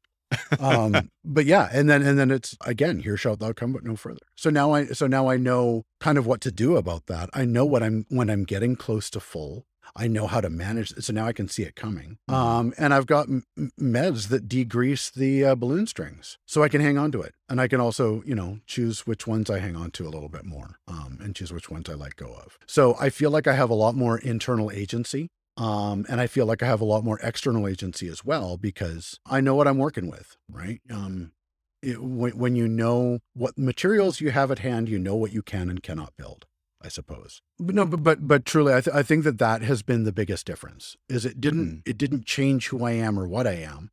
um, 0.58 1.10
but 1.24 1.44
yeah, 1.46 1.68
and 1.72 1.88
then 1.88 2.02
and 2.02 2.18
then 2.18 2.30
it's 2.30 2.56
again, 2.64 3.00
here 3.00 3.16
shalt 3.16 3.40
thou 3.40 3.52
come, 3.52 3.72
but 3.72 3.84
no 3.84 3.96
further. 3.96 4.20
So 4.36 4.50
now 4.50 4.72
I 4.72 4.86
so 4.86 5.06
now 5.06 5.28
I 5.28 5.36
know 5.36 5.84
kind 6.00 6.18
of 6.18 6.26
what 6.26 6.40
to 6.42 6.52
do 6.52 6.76
about 6.76 7.06
that. 7.06 7.30
I 7.32 7.44
know 7.44 7.64
what 7.64 7.82
I'm 7.82 8.06
when 8.08 8.30
I'm 8.30 8.44
getting 8.44 8.76
close 8.76 9.10
to 9.10 9.20
full. 9.20 9.66
I 9.96 10.08
know 10.08 10.26
how 10.26 10.40
to 10.40 10.50
manage 10.50 10.92
it. 10.92 11.04
So 11.04 11.12
now 11.12 11.26
I 11.26 11.32
can 11.32 11.48
see 11.48 11.62
it 11.62 11.76
coming. 11.76 12.18
Mm-hmm. 12.28 12.34
Um, 12.34 12.74
and 12.78 12.92
I've 12.92 13.06
got 13.06 13.28
m- 13.28 13.44
meds 13.80 14.28
that 14.28 14.48
degrease 14.48 15.12
the 15.12 15.44
uh, 15.44 15.54
balloon 15.54 15.86
strings 15.86 16.38
so 16.46 16.62
I 16.62 16.68
can 16.68 16.80
hang 16.80 16.98
on 16.98 17.12
to 17.12 17.22
it. 17.22 17.34
And 17.48 17.60
I 17.60 17.68
can 17.68 17.80
also, 17.80 18.22
you 18.24 18.34
know, 18.34 18.58
choose 18.66 19.06
which 19.06 19.26
ones 19.26 19.50
I 19.50 19.58
hang 19.58 19.76
on 19.76 19.90
to 19.92 20.06
a 20.06 20.10
little 20.10 20.28
bit 20.28 20.44
more 20.44 20.78
um, 20.88 21.18
and 21.22 21.34
choose 21.34 21.52
which 21.52 21.70
ones 21.70 21.88
I 21.88 21.94
let 21.94 22.16
go 22.16 22.34
of. 22.34 22.58
So 22.66 22.96
I 22.98 23.10
feel 23.10 23.30
like 23.30 23.46
I 23.46 23.54
have 23.54 23.70
a 23.70 23.74
lot 23.74 23.94
more 23.94 24.18
internal 24.18 24.70
agency 24.70 25.30
um, 25.56 26.04
and 26.08 26.20
I 26.20 26.26
feel 26.26 26.46
like 26.46 26.62
I 26.62 26.66
have 26.66 26.80
a 26.80 26.86
lot 26.86 27.04
more 27.04 27.20
external 27.22 27.68
agency 27.68 28.08
as 28.08 28.24
well 28.24 28.56
because 28.56 29.20
I 29.26 29.40
know 29.40 29.54
what 29.54 29.68
I'm 29.68 29.78
working 29.78 30.10
with, 30.10 30.36
right? 30.48 30.80
Um, 30.90 31.32
it, 31.80 32.02
when, 32.02 32.36
when 32.36 32.56
you 32.56 32.66
know 32.66 33.20
what 33.34 33.56
materials 33.56 34.20
you 34.20 34.30
have 34.30 34.50
at 34.50 34.60
hand, 34.60 34.88
you 34.88 34.98
know 34.98 35.14
what 35.14 35.32
you 35.32 35.42
can 35.42 35.70
and 35.70 35.82
cannot 35.82 36.16
build. 36.16 36.46
I 36.84 36.88
suppose. 36.88 37.40
But 37.58 37.74
no, 37.74 37.86
but 37.86 38.02
but, 38.02 38.28
but 38.28 38.44
truly, 38.44 38.74
I, 38.74 38.80
th- 38.82 38.94
I 38.94 39.02
think 39.02 39.24
that 39.24 39.38
that 39.38 39.62
has 39.62 39.82
been 39.82 40.04
the 40.04 40.12
biggest 40.12 40.46
difference. 40.46 40.96
Is 41.08 41.24
it 41.24 41.40
didn't 41.40 41.66
mm. 41.66 41.82
it 41.86 41.96
didn't 41.96 42.26
change 42.26 42.68
who 42.68 42.84
I 42.84 42.92
am 42.92 43.18
or 43.18 43.26
what 43.26 43.46
I 43.46 43.54
am, 43.54 43.90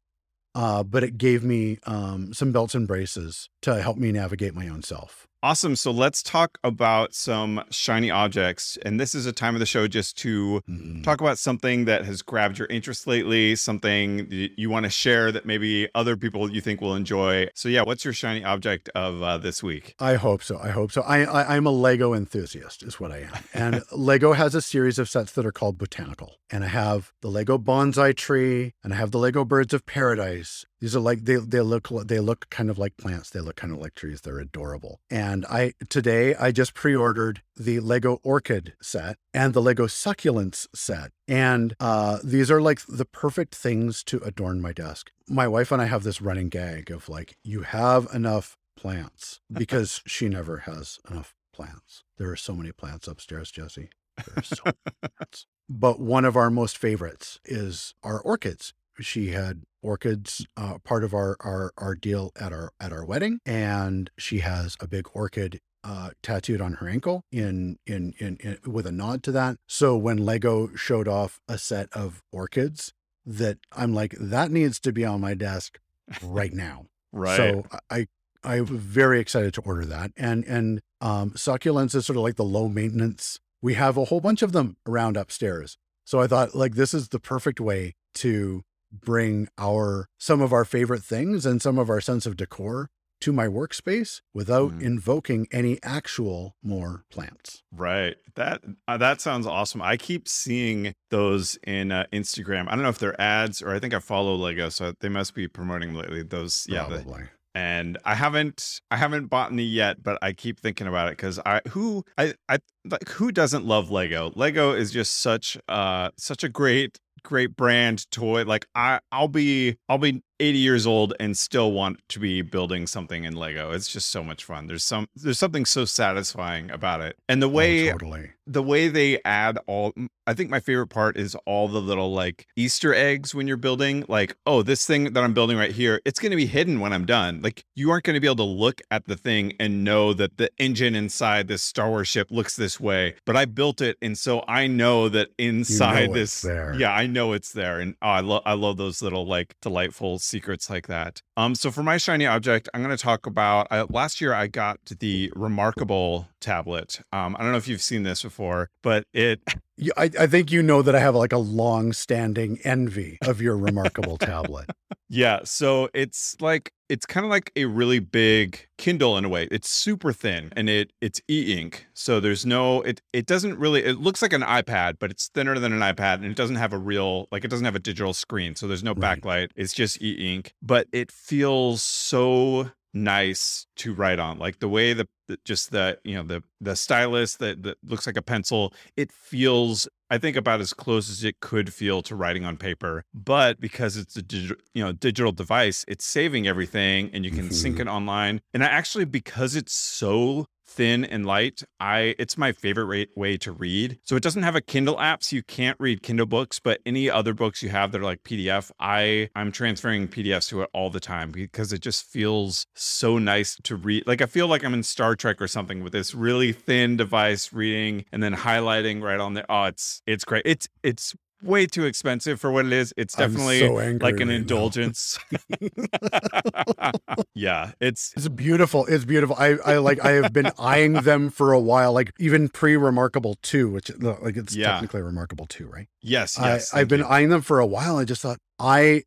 uh, 0.54 0.84
but 0.84 1.04
it 1.04 1.18
gave 1.18 1.44
me 1.44 1.80
um, 1.86 2.34
some 2.34 2.52
belts 2.52 2.76
and 2.76 2.88
braces 2.88 3.50
to 3.62 3.82
help 3.82 3.98
me 3.98 4.12
navigate 4.12 4.54
my 4.54 4.68
own 4.68 4.84
self. 4.84 5.28
Awesome. 5.44 5.76
So 5.76 5.90
let's 5.90 6.22
talk 6.22 6.60
about 6.64 7.16
some 7.16 7.64
shiny 7.72 8.12
objects. 8.12 8.78
And 8.84 9.00
this 9.00 9.16
is 9.16 9.26
a 9.26 9.32
time 9.32 9.56
of 9.56 9.60
the 9.60 9.66
show 9.66 9.88
just 9.88 10.16
to 10.20 10.62
mm. 10.70 11.04
talk 11.04 11.20
about 11.20 11.40
something 11.40 11.86
that 11.86 12.06
has 12.06 12.22
grabbed 12.22 12.60
your 12.60 12.68
interest 12.68 13.08
lately, 13.08 13.56
something 13.56 14.28
you 14.30 14.70
want 14.70 14.84
to 14.84 14.92
share 14.92 15.32
that 15.32 15.48
maybe 15.48 15.90
other 15.96 16.16
people 16.16 16.52
you 16.52 16.62
think 16.62 16.80
will 16.80 16.94
enjoy. 16.94 17.48
So, 17.56 17.70
yeah, 17.70 17.82
what's 17.82 18.06
your 18.06 18.14
shiny 18.14 18.44
object 18.44 18.90
of 18.94 19.24
uh, 19.24 19.40
this 19.40 19.64
week? 19.64 19.96
I 19.98 20.14
hope 20.14 20.44
so. 20.44 20.60
I 20.60 20.70
hope 20.70 20.92
so. 20.92 21.02
I, 21.02 21.24
I, 21.24 21.56
I'm 21.56 21.66
a 21.66 21.72
Lego 21.72 22.14
enthusiast, 22.14 22.84
is 22.84 23.00
what 23.00 23.12
I 23.12 23.22
am. 23.22 23.44
And 23.52 23.84
Lego 23.92 24.34
has 24.34 24.54
a 24.54 24.62
series 24.62 25.00
of 25.00 25.10
sets 25.10 25.32
that 25.32 25.46
are 25.46 25.52
called 25.52 25.80
Botanical. 25.80 26.36
And 26.52 26.64
I 26.64 26.68
have 26.68 27.14
the 27.22 27.30
Lego 27.30 27.58
Bonsai 27.58 28.16
Tree, 28.16 28.74
and 28.84 28.94
I 28.94 28.98
have 28.98 29.10
the 29.10 29.18
Lego 29.18 29.44
Birds 29.44 29.74
of 29.74 29.88
Paradise, 29.88 30.68
these 30.82 30.96
are 30.96 31.00
like 31.00 31.26
they 31.26 31.36
they 31.36 31.62
look 31.62 31.90
they 32.06 32.20
look 32.20 32.50
kind 32.50 32.70
of 32.70 32.80
like 32.80 32.98
plants. 32.98 33.30
They 33.30 33.40
look 33.40 33.56
kind 33.56 33.72
of 33.72 33.80
like 33.80 33.94
trees. 33.94 34.22
They're 34.22 34.40
adorable. 34.40 35.00
And 35.12 35.46
I 35.46 35.74
today 35.90 36.34
I 36.36 36.52
just 36.52 36.74
pre-ordered 36.74 37.44
the 37.56 37.80
Lego 37.80 38.20
Orchid 38.24 38.74
set 38.82 39.18
and 39.32 39.54
the 39.54 39.62
Lego 39.62 39.86
Succulents 39.86 40.68
set. 40.74 41.12
And 41.28 41.76
uh, 41.80 42.18
these 42.24 42.50
are 42.50 42.60
like 42.60 42.82
the 42.88 43.06
perfect 43.06 43.54
things 43.54 44.04
to 44.06 44.18
adorn 44.26 44.60
my 44.60 44.74
desk. 44.74 45.12
My 45.30 45.48
wife 45.48 45.72
and 45.72 45.82
I 45.82 45.86
have 45.86 46.04
this 46.04 46.22
running 46.22 46.50
gag 46.50 46.90
of 46.90 47.08
like, 47.08 47.38
you 47.44 47.62
have 47.62 48.08
enough 48.12 48.58
plants 48.76 49.40
because 49.52 50.02
she 50.08 50.28
never 50.28 50.60
has 50.60 50.98
enough 51.10 51.36
plants. 51.54 52.04
There 52.18 52.32
are 52.32 52.36
so 52.36 52.56
many 52.56 52.72
plants 52.72 53.08
upstairs, 53.08 53.52
Jesse. 53.52 53.90
There 54.18 54.38
are 54.38 54.44
so 54.44 54.64
many 54.66 54.96
plants. 55.00 55.46
But 55.70 56.00
one 56.00 56.26
of 56.26 56.36
our 56.36 56.50
most 56.50 56.78
favorites 56.78 57.40
is 57.46 57.94
our 58.04 58.20
orchids 58.20 58.74
she 59.02 59.30
had 59.30 59.64
orchids 59.82 60.46
uh, 60.56 60.78
part 60.80 61.04
of 61.04 61.14
our, 61.14 61.36
our 61.40 61.72
our 61.78 61.96
deal 61.96 62.32
at 62.40 62.54
our 62.54 62.72
at 62.80 62.94
our 62.94 63.06
wedding 63.06 63.40
and 63.46 64.10
she 64.18 64.40
has 64.40 64.78
a 64.80 64.88
big 64.88 65.08
orchid 65.14 65.60
uh, 65.84 66.12
tattooed 66.22 66.62
on 66.62 66.74
her 66.74 66.88
ankle 66.88 67.24
in, 67.32 67.78
in, 67.88 68.14
in 68.20 68.38
in 68.38 68.72
with 68.72 68.86
a 68.86 68.92
nod 68.92 69.24
to 69.24 69.32
that. 69.32 69.58
So 69.68 69.98
when 69.98 70.18
lego 70.18 70.76
showed 70.76 71.08
off 71.08 71.40
a 71.48 71.58
set 71.58 71.90
of 71.94 72.22
orchids 72.32 72.94
that 73.24 73.60
i'm 73.72 73.94
like 73.94 74.16
that 74.20 74.50
needs 74.50 74.80
to 74.80 74.92
be 74.92 75.06
on 75.06 75.22
my 75.22 75.34
desk 75.34 75.80
right 76.24 76.54
now. 76.68 76.86
Right. 77.12 77.38
So 77.38 77.66
i 77.90 78.08
i'm 78.44 78.66
very 78.66 79.20
excited 79.20 79.54
to 79.56 79.62
order 79.62 79.86
that 79.86 80.12
and 80.18 80.44
and 80.46 80.82
um, 81.02 81.32
succulents 81.32 81.96
is 81.96 82.06
sort 82.06 82.18
of 82.18 82.24
like 82.24 82.36
the 82.36 82.44
low 82.44 82.68
maintenance. 82.68 83.40
We 83.64 83.74
have 83.76 83.98
a 83.98 84.06
whole 84.06 84.22
bunch 84.22 84.44
of 84.44 84.52
them 84.52 84.78
around 84.88 85.18
upstairs. 85.18 85.78
So 86.06 86.20
i 86.20 86.28
thought 86.28 86.54
like 86.54 86.76
this 86.76 86.94
is 86.94 87.10
the 87.10 87.20
perfect 87.20 87.60
way 87.60 87.96
to 88.16 88.64
bring 88.92 89.48
our 89.58 90.08
some 90.18 90.42
of 90.42 90.54
our 90.54 90.66
favorite 90.66 91.04
things 91.04 91.46
and 91.46 91.62
some 91.62 91.78
of 91.78 91.90
our 91.90 92.02
sense 92.02 92.26
of 92.26 92.36
decor 92.36 92.90
to 93.22 93.32
my 93.32 93.48
workspace 93.48 94.22
without 94.34 94.72
mm. 94.72 94.82
invoking 94.82 95.48
any 95.52 95.80
actual 95.84 96.56
more 96.64 97.06
plants. 97.12 97.64
Right. 97.72 98.16
That 98.36 98.64
uh, 98.88 98.98
that 98.98 99.22
sounds 99.22 99.48
awesome. 99.48 99.82
I 99.82 99.96
keep 99.96 100.28
seeing 100.28 100.94
those 101.10 101.58
in 101.66 101.92
uh, 101.92 102.06
Instagram. 102.12 102.68
I 102.68 102.72
don't 102.72 102.84
know 102.84 102.90
if 102.90 102.98
they're 102.98 103.20
ads 103.22 103.62
or 103.62 103.74
I 103.74 103.80
think 103.80 103.94
I 103.94 104.00
follow 104.00 104.36
Lego, 104.36 104.70
so 104.70 104.94
they 105.00 105.10
must 105.10 105.36
be 105.36 105.48
promoting 105.48 105.94
lately. 105.94 106.24
Those, 106.24 106.66
yeah, 106.68 106.86
probably. 106.86 107.24
The, 107.24 107.30
and 107.54 107.98
I 108.06 108.16
haven't 108.16 108.82
I 108.90 108.98
haven't 108.98 109.28
bought 109.28 109.52
any 109.52 109.64
yet, 109.64 110.02
but 110.02 110.18
I 110.22 110.32
keep 110.32 110.60
thinking 110.60 110.88
about 110.88 111.10
it 111.10 111.18
because 111.18 111.40
I 111.46 111.62
who 111.70 112.04
I 112.18 112.34
I 112.48 112.60
like 112.86 113.08
who 113.10 113.32
doesn't 113.32 113.66
love 113.66 113.92
Lego? 113.92 114.32
Lego 114.36 114.72
is 114.74 114.92
just 114.92 115.18
such 115.22 115.58
uh 115.68 116.10
such 116.18 116.44
a 116.44 116.50
great 116.50 117.00
great 117.24 117.56
brand 117.56 118.10
toy. 118.12 118.44
Like 118.44 118.66
I 118.76 119.00
I'll 119.12 119.28
be 119.28 119.78
I'll 119.90 119.98
be 119.98 120.24
80 120.42 120.58
years 120.58 120.88
old 120.88 121.14
and 121.20 121.38
still 121.38 121.72
want 121.72 122.00
to 122.10 122.20
be 122.20 122.42
building 122.42 122.88
something 122.88 123.24
in 123.24 123.36
Lego. 123.36 123.72
It's 123.72 123.88
just 123.88 124.10
so 124.10 124.24
much 124.24 124.44
fun. 124.44 124.68
There's 124.68 124.84
some 124.84 125.08
there's 125.16 125.40
something 125.40 125.66
so 125.66 125.86
satisfying 125.86 126.72
about 126.72 127.02
it. 127.02 127.16
And 127.30 127.42
the 127.42 127.48
oh, 127.48 127.52
way 127.52 127.90
oh, 127.90 127.94
totally. 127.94 128.32
the 128.48 128.64
way 128.64 128.88
they 128.88 129.20
add 129.24 129.60
all 129.68 129.94
I 130.28 130.34
think 130.34 130.50
my 130.50 130.60
favorite 130.60 130.88
part 130.88 131.18
is 131.18 131.36
all 131.46 131.68
the 131.68 131.82
little 131.82 132.14
like 132.14 132.48
Easter 132.56 132.94
eggs 132.94 133.36
when 133.36 133.48
you're 133.48 133.58
building 133.58 134.06
like, 134.08 134.36
oh, 134.46 134.62
this 134.62 134.86
thing 134.86 135.14
that 135.14 135.24
I'm 135.24 135.34
building 135.34 135.58
right 135.58 135.72
here, 135.72 136.00
it's 136.06 136.20
going 136.20 136.30
to 136.32 136.36
be 136.38 136.46
hidden 136.46 136.80
when 136.80 136.94
I'm 136.94 137.06
done. 137.06 137.42
Like 137.42 137.66
you 137.76 137.92
aren't 137.92 138.04
going 138.04 138.14
to 138.14 138.20
be 138.20 138.28
able 138.28 138.38
to 138.38 138.44
look 138.44 138.82
at 138.92 139.06
the 139.08 139.16
thing 139.16 139.54
and 139.60 139.84
know 139.84 140.14
that 140.14 140.38
the 140.38 140.50
engine 140.58 140.96
inside 140.96 141.48
this 141.48 141.62
Star 141.62 141.90
Wars 141.90 142.08
ship 142.08 142.28
looks 142.32 142.56
this 142.56 142.80
way, 142.80 143.16
but 143.26 143.36
I 143.36 143.46
built 143.46 143.82
it 143.82 143.98
and 144.02 144.18
so 144.18 144.44
I 144.48 144.68
know 144.68 145.10
that 145.10 145.30
inside 145.38 146.02
you 146.02 146.08
know 146.08 146.14
this 146.14 146.42
Yeah, 146.76 146.94
I 146.94 147.08
know 147.08 147.34
it's 147.34 147.52
there 147.52 147.80
and 147.80 147.96
oh, 148.02 148.08
I 148.08 148.20
love 148.22 148.44
I 148.46 148.54
love 148.54 148.78
those 148.78 149.02
little 149.02 149.26
like 149.26 149.56
delightful 149.62 150.20
secrets 150.32 150.70
like 150.70 150.88
that. 150.88 151.22
Um, 151.38 151.54
so 151.54 151.70
for 151.70 151.84
my 151.84 151.98
shiny 151.98 152.26
object, 152.26 152.70
I'm 152.74 152.82
going 152.82 152.96
to 152.96 153.04
talk 153.04 153.26
about. 153.28 153.92
Last 153.92 154.22
year, 154.22 154.34
I 154.34 154.48
got 154.48 154.80
the 154.86 155.32
Remarkable 155.36 156.28
tablet. 156.42 157.00
Um, 157.14 157.36
I 157.38 157.44
don't 157.44 157.52
know 157.52 157.58
if 157.58 157.68
you've 157.68 157.82
seen 157.82 158.04
this 158.04 158.24
before, 158.24 158.70
but 158.84 159.06
it. 159.14 159.42
I, 159.98 160.12
I 160.20 160.28
think 160.28 160.52
you 160.52 160.62
know 160.62 160.84
that 160.84 160.94
I 160.94 161.00
have 161.00 161.16
like 161.16 161.34
a 161.34 161.40
long-standing 161.40 162.60
envy 162.64 163.18
of 163.24 163.42
your 163.42 163.58
Remarkable 163.58 164.18
tablet. 164.18 164.70
Yeah, 165.10 165.40
so 165.44 165.90
it's 165.94 166.40
like 166.40 166.72
it's 166.88 167.06
kind 167.06 167.26
of 167.26 167.30
like 167.30 167.52
a 167.58 167.66
really 167.66 168.00
big 168.00 168.68
Kindle 168.78 169.18
in 169.18 169.26
a 169.26 169.30
way. 169.30 169.48
It's 169.52 169.70
super 169.70 170.14
thin 170.14 170.54
and 170.56 170.70
it 170.70 170.94
it's 171.02 171.20
e-ink. 171.30 171.88
So 171.94 172.22
there's 172.22 172.46
no 172.46 172.82
it 172.84 173.02
it 173.12 173.26
doesn't 173.26 173.60
really 173.60 173.84
it 173.84 174.00
looks 174.00 174.22
like 174.22 174.32
an 174.32 174.42
iPad, 174.42 175.00
but 175.00 175.12
it's 175.12 175.28
thinner 175.28 175.60
than 175.60 175.74
an 175.74 175.80
iPad 175.80 176.16
and 176.16 176.26
it 176.26 176.36
doesn't 176.36 176.56
have 176.56 176.72
a 176.72 176.78
real 176.78 177.28
like 177.30 177.44
it 177.44 177.50
doesn't 177.50 177.66
have 177.66 177.76
a 177.76 177.80
digital 177.80 178.14
screen. 178.14 178.56
So 178.56 178.68
there's 178.68 178.84
no 178.84 178.94
right. 178.94 179.22
backlight. 179.22 179.50
It's 179.56 179.74
just 179.74 180.02
e-ink, 180.02 180.54
but 180.62 180.88
it 180.94 181.12
feels 181.12 181.84
so 181.84 182.72
nice 182.94 183.68
to 183.78 183.94
write 183.94 184.20
on 184.20 184.40
like 184.40 184.60
the 184.60 184.70
way 184.70 184.94
the, 184.94 185.08
just 185.46 185.72
the 185.72 185.98
you 186.04 186.16
know 186.16 186.24
the 186.24 186.44
the 186.60 186.76
stylus 186.76 187.36
that, 187.38 187.64
that 187.64 187.78
looks 187.84 188.06
like 188.06 188.18
a 188.18 188.22
pencil 188.22 188.74
it 188.98 189.12
feels 189.12 189.88
i 190.10 190.18
think 190.18 190.36
about 190.36 190.60
as 190.60 190.74
close 190.74 191.10
as 191.10 191.24
it 191.24 191.40
could 191.40 191.74
feel 191.74 192.02
to 192.02 192.16
writing 192.16 192.46
on 192.46 192.58
paper 192.58 193.04
but 193.14 193.60
because 193.60 193.98
it's 193.98 194.16
a 194.16 194.22
digital 194.22 194.58
you 194.74 194.84
know 194.84 194.92
digital 194.92 195.32
device 195.32 195.86
it's 195.88 196.06
saving 196.06 196.48
everything 196.48 197.10
and 197.14 197.26
you 197.26 197.32
can 197.32 197.46
mm-hmm. 197.46 197.54
sync 197.54 197.80
it 197.80 197.88
online 197.88 198.42
and 198.54 198.64
I 198.64 198.68
actually 198.68 199.06
because 199.06 199.56
it's 199.56 199.74
so 199.74 200.48
thin 200.72 201.06
and 201.06 201.26
light, 201.26 201.64
I 201.80 202.16
it's 202.18 202.38
my 202.38 202.52
favorite 202.52 203.10
way 203.16 203.38
to 203.38 203.52
read. 203.52 204.00
So 204.04 204.16
it 204.16 204.24
doesn't 204.24 204.44
have 204.44 204.56
a 204.56 204.62
Kindle 204.62 205.00
app, 205.00 205.24
so 205.24 205.36
you 205.36 205.44
can't 205.44 205.78
read 205.80 206.02
Kindle 206.02 206.26
books, 206.26 206.60
but 206.60 206.80
any 206.86 207.10
other 207.10 207.34
books 207.34 207.62
you 207.62 207.70
have 207.70 207.92
that 207.92 208.02
are 208.02 208.04
like 208.04 208.24
PDF, 208.24 208.72
I 208.80 209.30
I'm 209.36 209.52
transferring 209.52 210.08
PDFs 210.08 210.50
to 210.50 210.62
it 210.62 210.70
all 210.74 210.90
the 210.90 211.00
time 211.00 211.32
because 211.32 211.74
it 211.74 211.82
just 211.82 212.06
feels 212.06 212.66
so 212.74 213.18
nice 213.18 213.58
to 213.64 213.76
read. 213.76 214.08
Like 214.08 214.22
I 214.22 214.26
feel 214.26 214.48
like 214.48 214.64
I'm 214.64 214.74
in 214.74 214.84
Star 214.84 215.16
Trek 215.16 215.42
or 215.42 215.48
something 215.48 215.84
with 215.84 215.94
this 215.94 216.16
really 216.16 216.52
thin 216.52 216.98
device 216.98 217.52
reading 217.54 218.06
and 218.12 218.24
then 218.24 218.36
highlighting 218.36 219.02
right 219.02 219.20
on 219.20 219.34
there. 219.34 219.46
Oh, 219.50 219.66
it's 219.66 220.02
it's 220.08 220.24
great. 220.24 220.44
It's 220.46 220.68
it's 220.84 221.16
way 221.44 221.66
too 221.66 221.86
expensive 221.86 222.40
for 222.40 222.52
what 222.52 222.66
it 222.66 222.74
is. 222.74 222.94
It's 222.98 223.16
definitely 223.16 223.60
so 223.60 223.74
like 223.74 224.20
an 224.20 224.30
right 224.30 224.36
indulgence. 224.36 225.20
yeah, 227.36 227.72
it's 227.80 228.14
It's 228.16 228.28
beautiful. 228.28 228.86
It's 228.86 229.06
beautiful. 229.06 229.36
I, 229.38 229.58
I 229.66 229.78
like 229.78 230.04
I 230.04 230.12
have 230.12 230.34
been 230.34 230.52
eyeing 230.60 230.94
them 230.94 231.30
for 231.30 231.54
a 231.54 231.60
while, 231.60 231.94
like 231.94 232.12
even 232.20 232.50
pre 232.50 232.76
Remarkable 232.78 233.38
2, 233.42 233.70
which 233.70 233.92
like 234.00 234.38
it's 234.38 234.56
Yeah. 234.56 234.72
technically 234.74 235.02
Remarkable 235.02 235.46
2, 235.48 235.68
right? 235.68 235.88
yes, 236.02 236.38
yes. 236.40 236.74
I, 236.74 236.82
I've 236.82 236.88
been 236.88 237.04
eyeing 237.04 237.30
them 237.30 237.42
for 237.42 237.60
a 237.60 237.66
while. 237.66 237.98
I 237.98 238.06
just 238.06 238.22
thought 238.22 238.38
I 238.60 239.04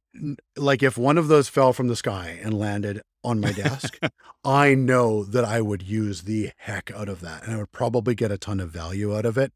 like 0.56 0.82
if 0.82 0.96
one 0.98 1.18
of 1.18 1.28
those 1.28 1.48
fell 1.48 1.72
from 1.72 1.88
the 1.88 1.96
sky 1.96 2.38
and 2.42 2.58
landed 2.58 3.02
on 3.22 3.40
my 3.40 3.52
desk, 3.52 3.98
I 4.44 4.74
know 4.74 5.24
that 5.24 5.44
I 5.44 5.60
would 5.60 5.82
use 5.82 6.22
the 6.22 6.50
heck 6.58 6.90
out 6.92 7.08
of 7.08 7.20
that. 7.20 7.44
And 7.44 7.54
I 7.54 7.56
would 7.58 7.72
probably 7.72 8.14
get 8.14 8.30
a 8.30 8.38
ton 8.38 8.60
of 8.60 8.70
value 8.70 9.16
out 9.16 9.24
of 9.26 9.38
it. 9.38 9.52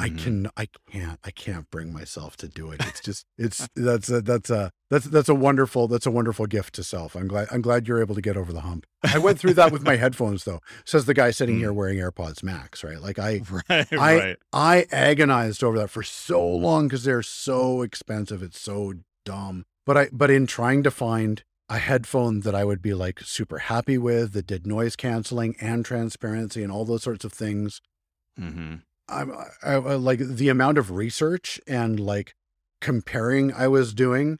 I 0.00 0.08
Mhm. 0.08 0.18
can 0.24 0.50
I 0.56 0.68
can't 0.90 1.18
I 1.22 1.30
can't 1.30 1.70
bring 1.70 1.92
myself 1.92 2.36
to 2.38 2.48
do 2.48 2.70
it. 2.70 2.80
It's 2.86 3.00
just 3.00 3.26
it's 3.36 3.68
that's 3.76 4.08
a 4.08 4.22
that's 4.22 4.48
a 4.48 4.70
that's 4.88 5.04
that's 5.06 5.28
a 5.28 5.34
wonderful 5.34 5.86
that's 5.86 6.06
a 6.06 6.10
wonderful 6.10 6.46
gift 6.46 6.74
to 6.76 6.82
self. 6.84 7.14
I'm 7.14 7.28
glad 7.28 7.48
I'm 7.50 7.60
glad 7.60 7.86
you're 7.86 8.00
able 8.00 8.14
to 8.14 8.22
get 8.22 8.36
over 8.36 8.52
the 8.54 8.62
hump. 8.62 8.86
I 9.04 9.18
went 9.18 9.38
through 9.38 9.54
that 9.54 9.70
with 9.70 9.82
my 9.82 9.96
headphones 9.96 10.44
though. 10.44 10.60
Says 10.86 11.04
the 11.04 11.12
guy 11.14 11.30
sitting 11.30 11.56
Mm. 11.56 11.60
here 11.60 11.72
wearing 11.74 11.98
AirPods 11.98 12.42
Max, 12.42 12.82
right? 12.82 13.00
Like 13.00 13.18
I 13.18 13.42
right, 13.68 13.92
I- 13.92 14.16
right. 14.18 14.36
I 14.52 14.86
agonized 14.90 15.62
over 15.62 15.78
that 15.78 15.90
for 15.90 16.02
so 16.02 16.42
long 16.46 16.88
because 16.88 17.04
they're 17.04 17.22
so 17.22 17.82
expensive. 17.82 18.42
It's 18.42 18.60
so 18.60 18.94
dumb. 19.26 19.64
But 19.84 19.96
I 19.98 20.08
but 20.10 20.30
in 20.30 20.46
trying 20.46 20.82
to 20.84 20.90
find 20.90 21.42
a 21.68 21.78
headphone 21.78 22.40
that 22.40 22.54
I 22.54 22.64
would 22.64 22.80
be 22.80 22.94
like 22.94 23.20
super 23.20 23.58
happy 23.58 23.98
with 23.98 24.32
that 24.32 24.46
did 24.46 24.66
noise 24.66 24.96
canceling 24.96 25.54
and 25.60 25.84
transparency 25.84 26.62
and 26.62 26.72
all 26.72 26.84
those 26.86 27.02
sorts 27.02 27.24
of 27.26 27.32
things, 27.32 27.80
hmm 28.38 28.76
I'm 29.12 29.32
I, 29.62 29.74
I, 29.74 29.76
like 29.76 30.18
the 30.18 30.48
amount 30.48 30.78
of 30.78 30.90
research 30.90 31.60
and 31.66 32.00
like 32.00 32.34
comparing 32.80 33.52
I 33.52 33.68
was 33.68 33.94
doing. 33.94 34.38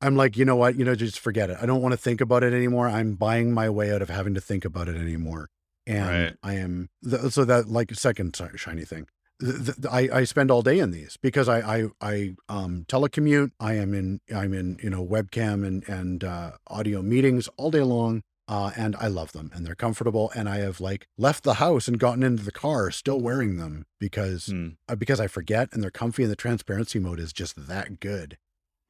I'm 0.00 0.16
like, 0.16 0.36
you 0.36 0.44
know 0.44 0.56
what? 0.56 0.76
You 0.76 0.84
know, 0.84 0.94
just 0.94 1.18
forget 1.18 1.48
it. 1.48 1.56
I 1.60 1.66
don't 1.66 1.80
want 1.80 1.92
to 1.92 1.96
think 1.96 2.20
about 2.20 2.42
it 2.42 2.52
anymore. 2.52 2.88
I'm 2.88 3.14
buying 3.14 3.52
my 3.52 3.70
way 3.70 3.92
out 3.92 4.02
of 4.02 4.10
having 4.10 4.34
to 4.34 4.40
think 4.40 4.64
about 4.64 4.88
it 4.88 4.96
anymore. 4.96 5.48
And 5.86 6.08
Right. 6.08 6.36
I 6.42 6.54
am 6.54 6.88
th- 7.08 7.32
so 7.32 7.44
that 7.44 7.68
like 7.68 7.94
second 7.94 8.36
shiny 8.56 8.84
thing. 8.84 9.06
Th- 9.40 9.64
th- 9.64 9.78
I, 9.90 10.08
I 10.18 10.24
spend 10.24 10.50
all 10.50 10.62
day 10.62 10.78
in 10.80 10.90
these 10.90 11.16
because 11.22 11.48
I 11.48 11.60
I, 11.60 11.86
I 12.00 12.34
um, 12.48 12.84
telecommute. 12.88 13.52
I 13.60 13.74
am 13.74 13.94
in 13.94 14.20
I'm 14.34 14.52
in 14.52 14.78
you 14.82 14.90
know 14.90 15.06
webcam 15.06 15.66
and 15.66 15.88
and 15.88 16.24
uh, 16.24 16.52
audio 16.66 17.02
meetings 17.02 17.48
all 17.56 17.70
day 17.70 17.82
long. 17.82 18.22
Uh, 18.48 18.70
and 18.76 18.94
I 18.96 19.08
love 19.08 19.32
them 19.32 19.50
and 19.54 19.66
they're 19.66 19.74
comfortable. 19.74 20.30
And 20.36 20.48
I 20.48 20.58
have 20.58 20.80
like 20.80 21.08
left 21.18 21.42
the 21.42 21.54
house 21.54 21.88
and 21.88 21.98
gotten 21.98 22.22
into 22.22 22.44
the 22.44 22.52
car 22.52 22.90
still 22.92 23.20
wearing 23.20 23.56
them 23.56 23.86
because 23.98 24.46
Hmm. 24.46 24.68
uh, 24.88 24.94
because 24.94 25.18
I 25.20 25.26
forget 25.26 25.68
and 25.72 25.82
they're 25.82 25.90
comfy 25.90 26.22
and 26.22 26.30
the 26.30 26.36
transparency 26.36 26.98
mode 27.00 27.18
is 27.18 27.32
just 27.32 27.66
that 27.66 27.98
good. 27.98 28.38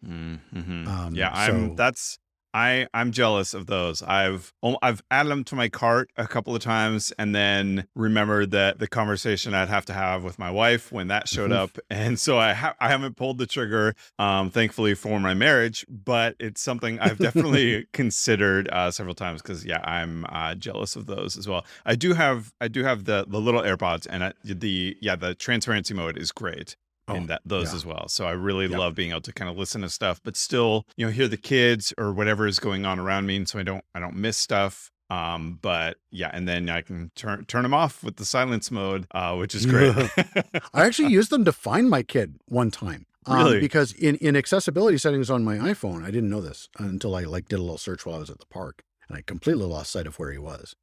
Mm-hmm. 0.07 0.87
Um, 0.89 1.15
yeah, 1.15 1.31
I'm. 1.33 1.69
so- 1.71 1.75
That's 1.75 2.19
I. 2.57 2.89
I'm 2.95 3.13
jealous 3.13 3.55
of 3.55 3.67
those. 3.67 4.03
I've 4.03 4.53
I've 4.83 5.03
added 5.11 5.31
them 5.31 5.45
to 5.45 5.55
my 5.55 5.69
cart 5.69 6.11
a 6.17 6.27
couple 6.27 6.55
of 6.57 6.63
times, 6.63 7.13
and 7.19 7.35
then 7.35 7.87
remembered 7.95 8.51
that 8.53 8.79
the 8.79 8.87
conversation 8.87 9.55
I'd 9.55 9.69
have 9.69 9.85
to 9.87 9.93
have 9.93 10.25
with 10.25 10.39
my 10.39 10.51
wife 10.51 10.91
when 10.91 11.09
that 11.09 11.29
showed 11.29 11.51
Mhm. 11.51 11.57
up, 11.63 11.71
and 11.91 12.19
so 12.19 12.39
I 12.39 12.53
ha- 12.55 12.75
I 12.81 12.89
haven't 12.89 13.17
pulled 13.17 13.39
the 13.39 13.47
trigger. 13.47 13.95
Um, 14.19 14.51
thankfully 14.51 14.95
for 14.95 15.21
my 15.21 15.35
marriage, 15.35 15.85
but 15.89 16.37
it's 16.41 16.61
something 16.63 16.99
I've 17.01 17.19
definitely 17.29 17.87
considered 17.93 18.69
uh, 18.73 18.91
several 18.91 19.15
times 19.15 19.43
because 19.43 19.65
yeah, 19.65 19.81
I'm 19.85 20.25
uh, 20.29 20.55
jealous 20.55 20.97
of 20.97 21.07
those 21.07 21.37
as 21.37 21.47
well. 21.47 21.65
I 21.85 21.95
do 21.95 22.15
have 22.15 22.53
I 22.61 22.69
do 22.69 22.83
have 22.85 23.05
the 23.05 23.27
the 23.29 23.41
little 23.41 23.63
AirPods, 23.63 24.07
and 24.09 24.25
I, 24.25 24.33
the 24.45 24.97
yeah 25.01 25.17
the 25.17 25.35
transparency 25.35 25.93
mode 25.95 26.17
is 26.17 26.33
great 26.33 26.77
in 27.09 27.25
Oh, 27.25 27.27
that 27.27 27.43
those 27.45 27.71
yeah. 27.71 27.77
as 27.77 27.87
well. 27.87 28.09
So 28.09 28.27
I 28.27 28.33
really 28.33 28.67
Yep. 28.67 28.79
love 28.79 28.95
being 28.95 29.11
able 29.11 29.21
to 29.23 29.33
kind 29.33 29.51
of 29.51 29.57
listen 29.57 29.81
to 29.83 29.89
stuff, 29.89 30.21
but 30.25 30.37
still, 30.37 30.85
you 30.97 31.07
know, 31.07 31.13
hear 31.13 31.29
the 31.29 31.37
kids 31.37 31.93
or 31.99 32.13
whatever 32.13 32.47
is 32.47 32.59
going 32.59 32.85
on 32.85 32.99
around 32.99 33.27
me, 33.27 33.37
and 33.37 33.49
so 33.49 33.59
I 33.59 33.63
don't 33.63 33.85
I 33.95 34.01
don't 34.01 34.17
miss 34.17 34.37
stuff. 34.37 34.91
Um, 35.09 35.61
but 35.63 35.99
yeah, 36.11 36.31
and 36.35 36.49
then 36.49 36.69
I 36.69 36.83
can 36.83 37.13
turn 37.15 37.45
turn 37.45 37.63
them 37.63 37.73
off 37.75 38.03
with 38.03 38.17
the 38.17 38.25
silence 38.25 38.71
mode, 38.73 39.07
uh, 39.13 39.37
which 39.37 39.55
is 39.55 39.65
great. 39.67 39.95
I 40.75 40.85
actually 40.85 41.11
used 41.11 41.31
them 41.31 41.45
to 41.45 41.53
find 41.53 41.89
my 41.89 42.03
kid 42.03 42.37
one 42.47 42.71
time. 42.73 43.07
um, 43.27 43.37
Really? 43.39 43.61
because 43.61 43.93
in, 43.93 44.17
in 44.17 44.35
accessibility 44.37 44.99
settings 44.99 45.31
on 45.31 45.45
my 45.45 45.57
iPhone, 45.59 46.03
I 46.05 46.11
didn't 46.11 46.31
know 46.31 46.41
this 46.41 46.69
until 46.79 47.15
I 47.15 47.23
like 47.23 47.47
did 47.49 47.59
a 47.61 47.63
little 47.63 47.79
search 47.79 48.05
while 48.05 48.17
I 48.17 48.19
was 48.19 48.31
at 48.31 48.41
the 48.41 48.47
park 48.47 48.83
and 49.09 49.17
I 49.17 49.23
completely 49.23 49.65
lost 49.67 49.93
sight 49.93 50.07
of 50.09 50.19
where 50.19 50.33
he 50.33 50.39
was. 50.39 50.75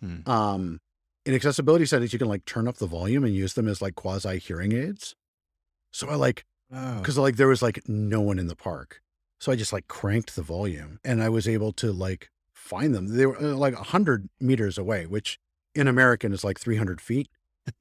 Hmm. 0.00 0.28
Um, 0.30 0.80
in 1.26 1.34
accessibility 1.34 1.84
settings, 1.86 2.12
you 2.12 2.18
can 2.18 2.28
like 2.28 2.44
turn 2.44 2.66
up 2.68 2.76
the 2.76 2.86
volume 2.86 3.24
and 3.24 3.34
use 3.34 3.54
them 3.54 3.68
as 3.68 3.80
like 3.82 3.94
quasi 3.94 4.38
hearing 4.38 4.72
aids. 4.72 5.14
So 5.92 6.08
I 6.08 6.14
like 6.14 6.44
oh. 6.72 6.98
because 6.98 7.18
like 7.18 7.36
there 7.36 7.48
was 7.48 7.62
like 7.62 7.80
no 7.88 8.20
one 8.20 8.38
in 8.38 8.46
the 8.46 8.56
park. 8.56 9.00
So 9.40 9.50
i 9.50 9.56
just 9.56 9.72
like 9.72 9.88
cranked 9.88 10.36
the 10.36 10.42
volume 10.42 11.00
and 11.02 11.22
i 11.22 11.30
was 11.30 11.48
able 11.48 11.72
to 11.72 11.92
like 11.92 12.28
find 12.52 12.94
them. 12.94 13.16
They 13.16 13.24
were 13.26 13.38
uh, 13.38 13.54
like 13.56 13.74
100 13.74 14.28
meters 14.38 14.76
away 14.76 15.06
which 15.06 15.38
in 15.74 15.88
american 15.88 16.32
is 16.32 16.44
like 16.44 16.58
300 16.60 17.00
feet 17.00 17.28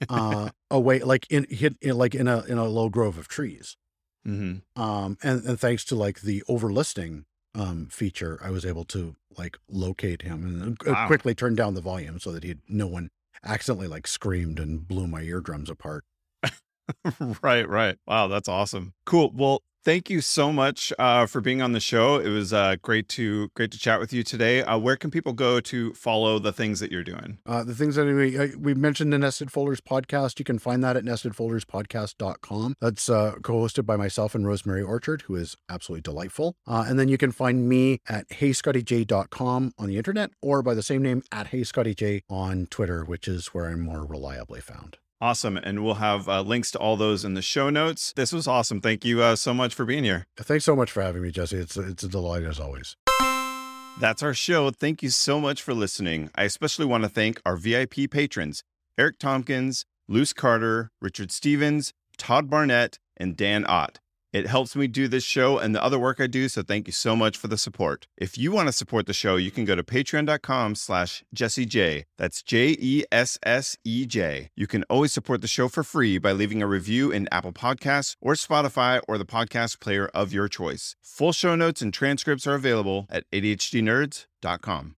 uh 0.09 0.49
away 0.71 0.99
like 0.99 1.25
in 1.29 1.45
hit 1.49 1.75
in, 1.81 1.97
like 1.97 2.15
in 2.15 2.27
a 2.27 2.43
in 2.45 2.57
a 2.57 2.65
low 2.65 2.87
grove 2.89 3.17
of 3.17 3.27
trees. 3.27 3.75
Hmm 4.23 4.57
um 4.75 5.17
and 5.21 5.43
and 5.43 5.59
thanks 5.59 5.83
to 5.85 5.95
like 5.95 6.21
the 6.21 6.43
overlisting 6.49 7.23
um 7.55 7.87
feature 7.91 8.39
i 8.43 8.49
was 8.49 8.65
able 8.65 8.85
to 8.85 9.15
like 9.37 9.57
locate 9.69 10.21
him 10.21 10.43
and 10.45 10.77
uh, 10.87 10.91
Wow. 10.93 11.07
quickly 11.07 11.33
turn 11.35 11.55
down 11.55 11.73
the 11.73 11.81
volume 11.81 12.19
so 12.19 12.31
that 12.31 12.43
he 12.43 12.55
no 12.67 12.87
one 12.87 13.09
accidentally 13.43 13.87
like 13.87 14.07
screamed 14.07 14.59
and 14.59 14.87
blew 14.87 15.07
my 15.07 15.21
eardrums 15.21 15.69
apart 15.69 16.03
right, 17.43 17.67
right. 17.67 17.97
Wow, 18.07 18.27
that's 18.27 18.47
awesome. 18.47 18.93
Cool. 19.05 19.31
Well, 19.33 19.61
thank 19.83 20.09
you 20.09 20.21
so 20.21 20.51
much 20.51 20.93
uh, 20.99 21.25
for 21.25 21.41
being 21.41 21.61
on 21.61 21.71
the 21.71 21.79
show. 21.79 22.17
It 22.17 22.29
was 22.29 22.53
uh, 22.53 22.75
great 22.81 23.07
to 23.09 23.49
great 23.55 23.71
to 23.71 23.79
chat 23.79 23.99
with 23.99 24.13
you 24.13 24.23
today. 24.23 24.61
Uh, 24.61 24.77
where 24.77 24.95
can 24.95 25.11
people 25.11 25.33
go 25.33 25.59
to 25.61 25.93
follow 25.93 26.39
the 26.39 26.51
things 26.51 26.79
that 26.79 26.91
you're 26.91 27.03
doing? 27.03 27.39
Uh, 27.45 27.63
the 27.63 27.75
things 27.75 27.95
that 27.95 28.05
we, 28.05 28.37
uh, 28.37 28.47
we 28.57 28.73
mentioned 28.73 29.11
the 29.13 29.17
Nested 29.17 29.51
Folders 29.51 29.81
podcast, 29.81 30.39
you 30.39 30.45
can 30.45 30.59
find 30.59 30.83
that 30.83 30.95
at 30.95 31.03
nestedfolderspodcast.com. 31.03 32.75
That's 32.79 33.09
uh, 33.09 33.35
co 33.41 33.53
hosted 33.53 33.85
by 33.85 33.95
myself 33.95 34.35
and 34.35 34.45
Rosemary 34.45 34.83
Orchard, 34.83 35.23
who 35.23 35.35
is 35.35 35.55
absolutely 35.69 36.01
delightful. 36.01 36.55
And 36.67 36.99
then 36.99 37.07
you 37.07 37.17
can 37.17 37.31
find 37.31 37.67
me 37.67 37.99
at 38.07 38.27
heyscottyj.com 38.29 39.73
on 39.77 39.87
the 39.87 39.97
internet 39.97 40.31
or 40.41 40.61
by 40.61 40.73
the 40.73 40.83
same 40.83 41.01
name 41.01 41.23
at 41.31 41.47
heyscottyj 41.47 42.21
on 42.29 42.67
Twitter, 42.67 43.03
which 43.03 43.27
is 43.27 43.47
where 43.47 43.65
I'm 43.65 43.81
more 43.81 44.05
reliably 44.05 44.61
found. 44.61 44.97
Awesome. 45.21 45.57
And 45.57 45.83
we'll 45.83 45.95
have 45.95 46.29
uh, 46.29 46.41
links 46.41 46.71
to 46.71 46.79
all 46.79 46.95
those 46.95 47.25
in 47.25 47.33
the 47.33 47.41
show 47.41 47.69
notes. 47.69 48.13
This 48.15 48.31
was 48.31 48.47
awesome. 48.47 48.79
Thank 48.79 49.03
you 49.03 49.21
uh, 49.21 49.35
so 49.35 49.53
much 49.53 49.73
for 49.73 49.83
being 49.83 50.03
here. 50.03 50.27
Thanks 50.37 50.63
so 50.63 50.75
much 50.75 50.91
for 50.91 51.01
having 51.01 51.21
me, 51.21 51.31
Jesse. 51.31 51.57
It's, 51.57 51.75
it's 51.75 52.03
a 52.03 52.07
delight 52.07 52.43
as 52.43 52.59
always. 52.59 52.95
That's 53.99 54.23
our 54.23 54.33
show. 54.33 54.71
Thank 54.71 55.03
you 55.03 55.09
so 55.09 55.41
much 55.41 55.61
for 55.61 55.73
listening. 55.73 56.29
I 56.35 56.45
especially 56.45 56.85
want 56.85 57.03
to 57.03 57.09
thank 57.09 57.41
our 57.45 57.57
VIP 57.57 58.09
patrons 58.09 58.63
Eric 58.97 59.19
Tompkins, 59.19 59.85
Luce 60.07 60.33
Carter, 60.33 60.91
Richard 61.01 61.31
Stevens, 61.31 61.93
Todd 62.17 62.49
Barnett, 62.49 62.97
and 63.17 63.35
Dan 63.35 63.65
Ott. 63.65 63.99
It 64.31 64.47
helps 64.47 64.75
me 64.75 64.87
do 64.87 65.07
this 65.07 65.23
show 65.23 65.57
and 65.57 65.73
the 65.73 65.83
other 65.83 65.97
work 65.97 66.19
I 66.19 66.27
do, 66.27 66.49
so 66.49 66.61
thank 66.61 66.87
you 66.87 66.93
so 66.93 67.15
much 67.15 67.37
for 67.37 67.47
the 67.47 67.57
support. 67.57 68.07
If 68.17 68.37
you 68.37 68.51
want 68.51 68.67
to 68.67 68.73
support 68.73 69.07
the 69.07 69.13
show, 69.13 69.37
you 69.37 69.49
can 69.51 69.65
go 69.65 69.75
to 69.75 69.83
patreon.com 69.83 70.75
slash 70.75 71.23
Jesse 71.33 71.65
J. 71.65 72.05
That's 72.17 72.43
J-E-S-S-E-J. 72.43 72.89
You 74.55 74.67
can 74.67 74.83
always 74.83 75.13
support 75.13 75.41
the 75.41 75.47
show 75.47 75.67
for 75.67 75.83
free 75.83 76.17
by 76.17 76.31
leaving 76.31 76.61
a 76.61 76.67
review 76.67 77.11
in 77.11 77.27
Apple 77.31 77.53
Podcasts 77.53 78.15
or 78.21 78.33
Spotify 78.33 79.01
or 79.07 79.17
the 79.17 79.25
podcast 79.25 79.79
player 79.79 80.09
of 80.13 80.31
your 80.31 80.47
choice. 80.47 80.95
Full 81.01 81.33
show 81.33 81.55
notes 81.55 81.81
and 81.81 81.93
transcripts 81.93 82.45
are 82.45 82.55
available 82.55 83.07
at 83.09 83.23
ADHDnerds.com. 83.31 84.95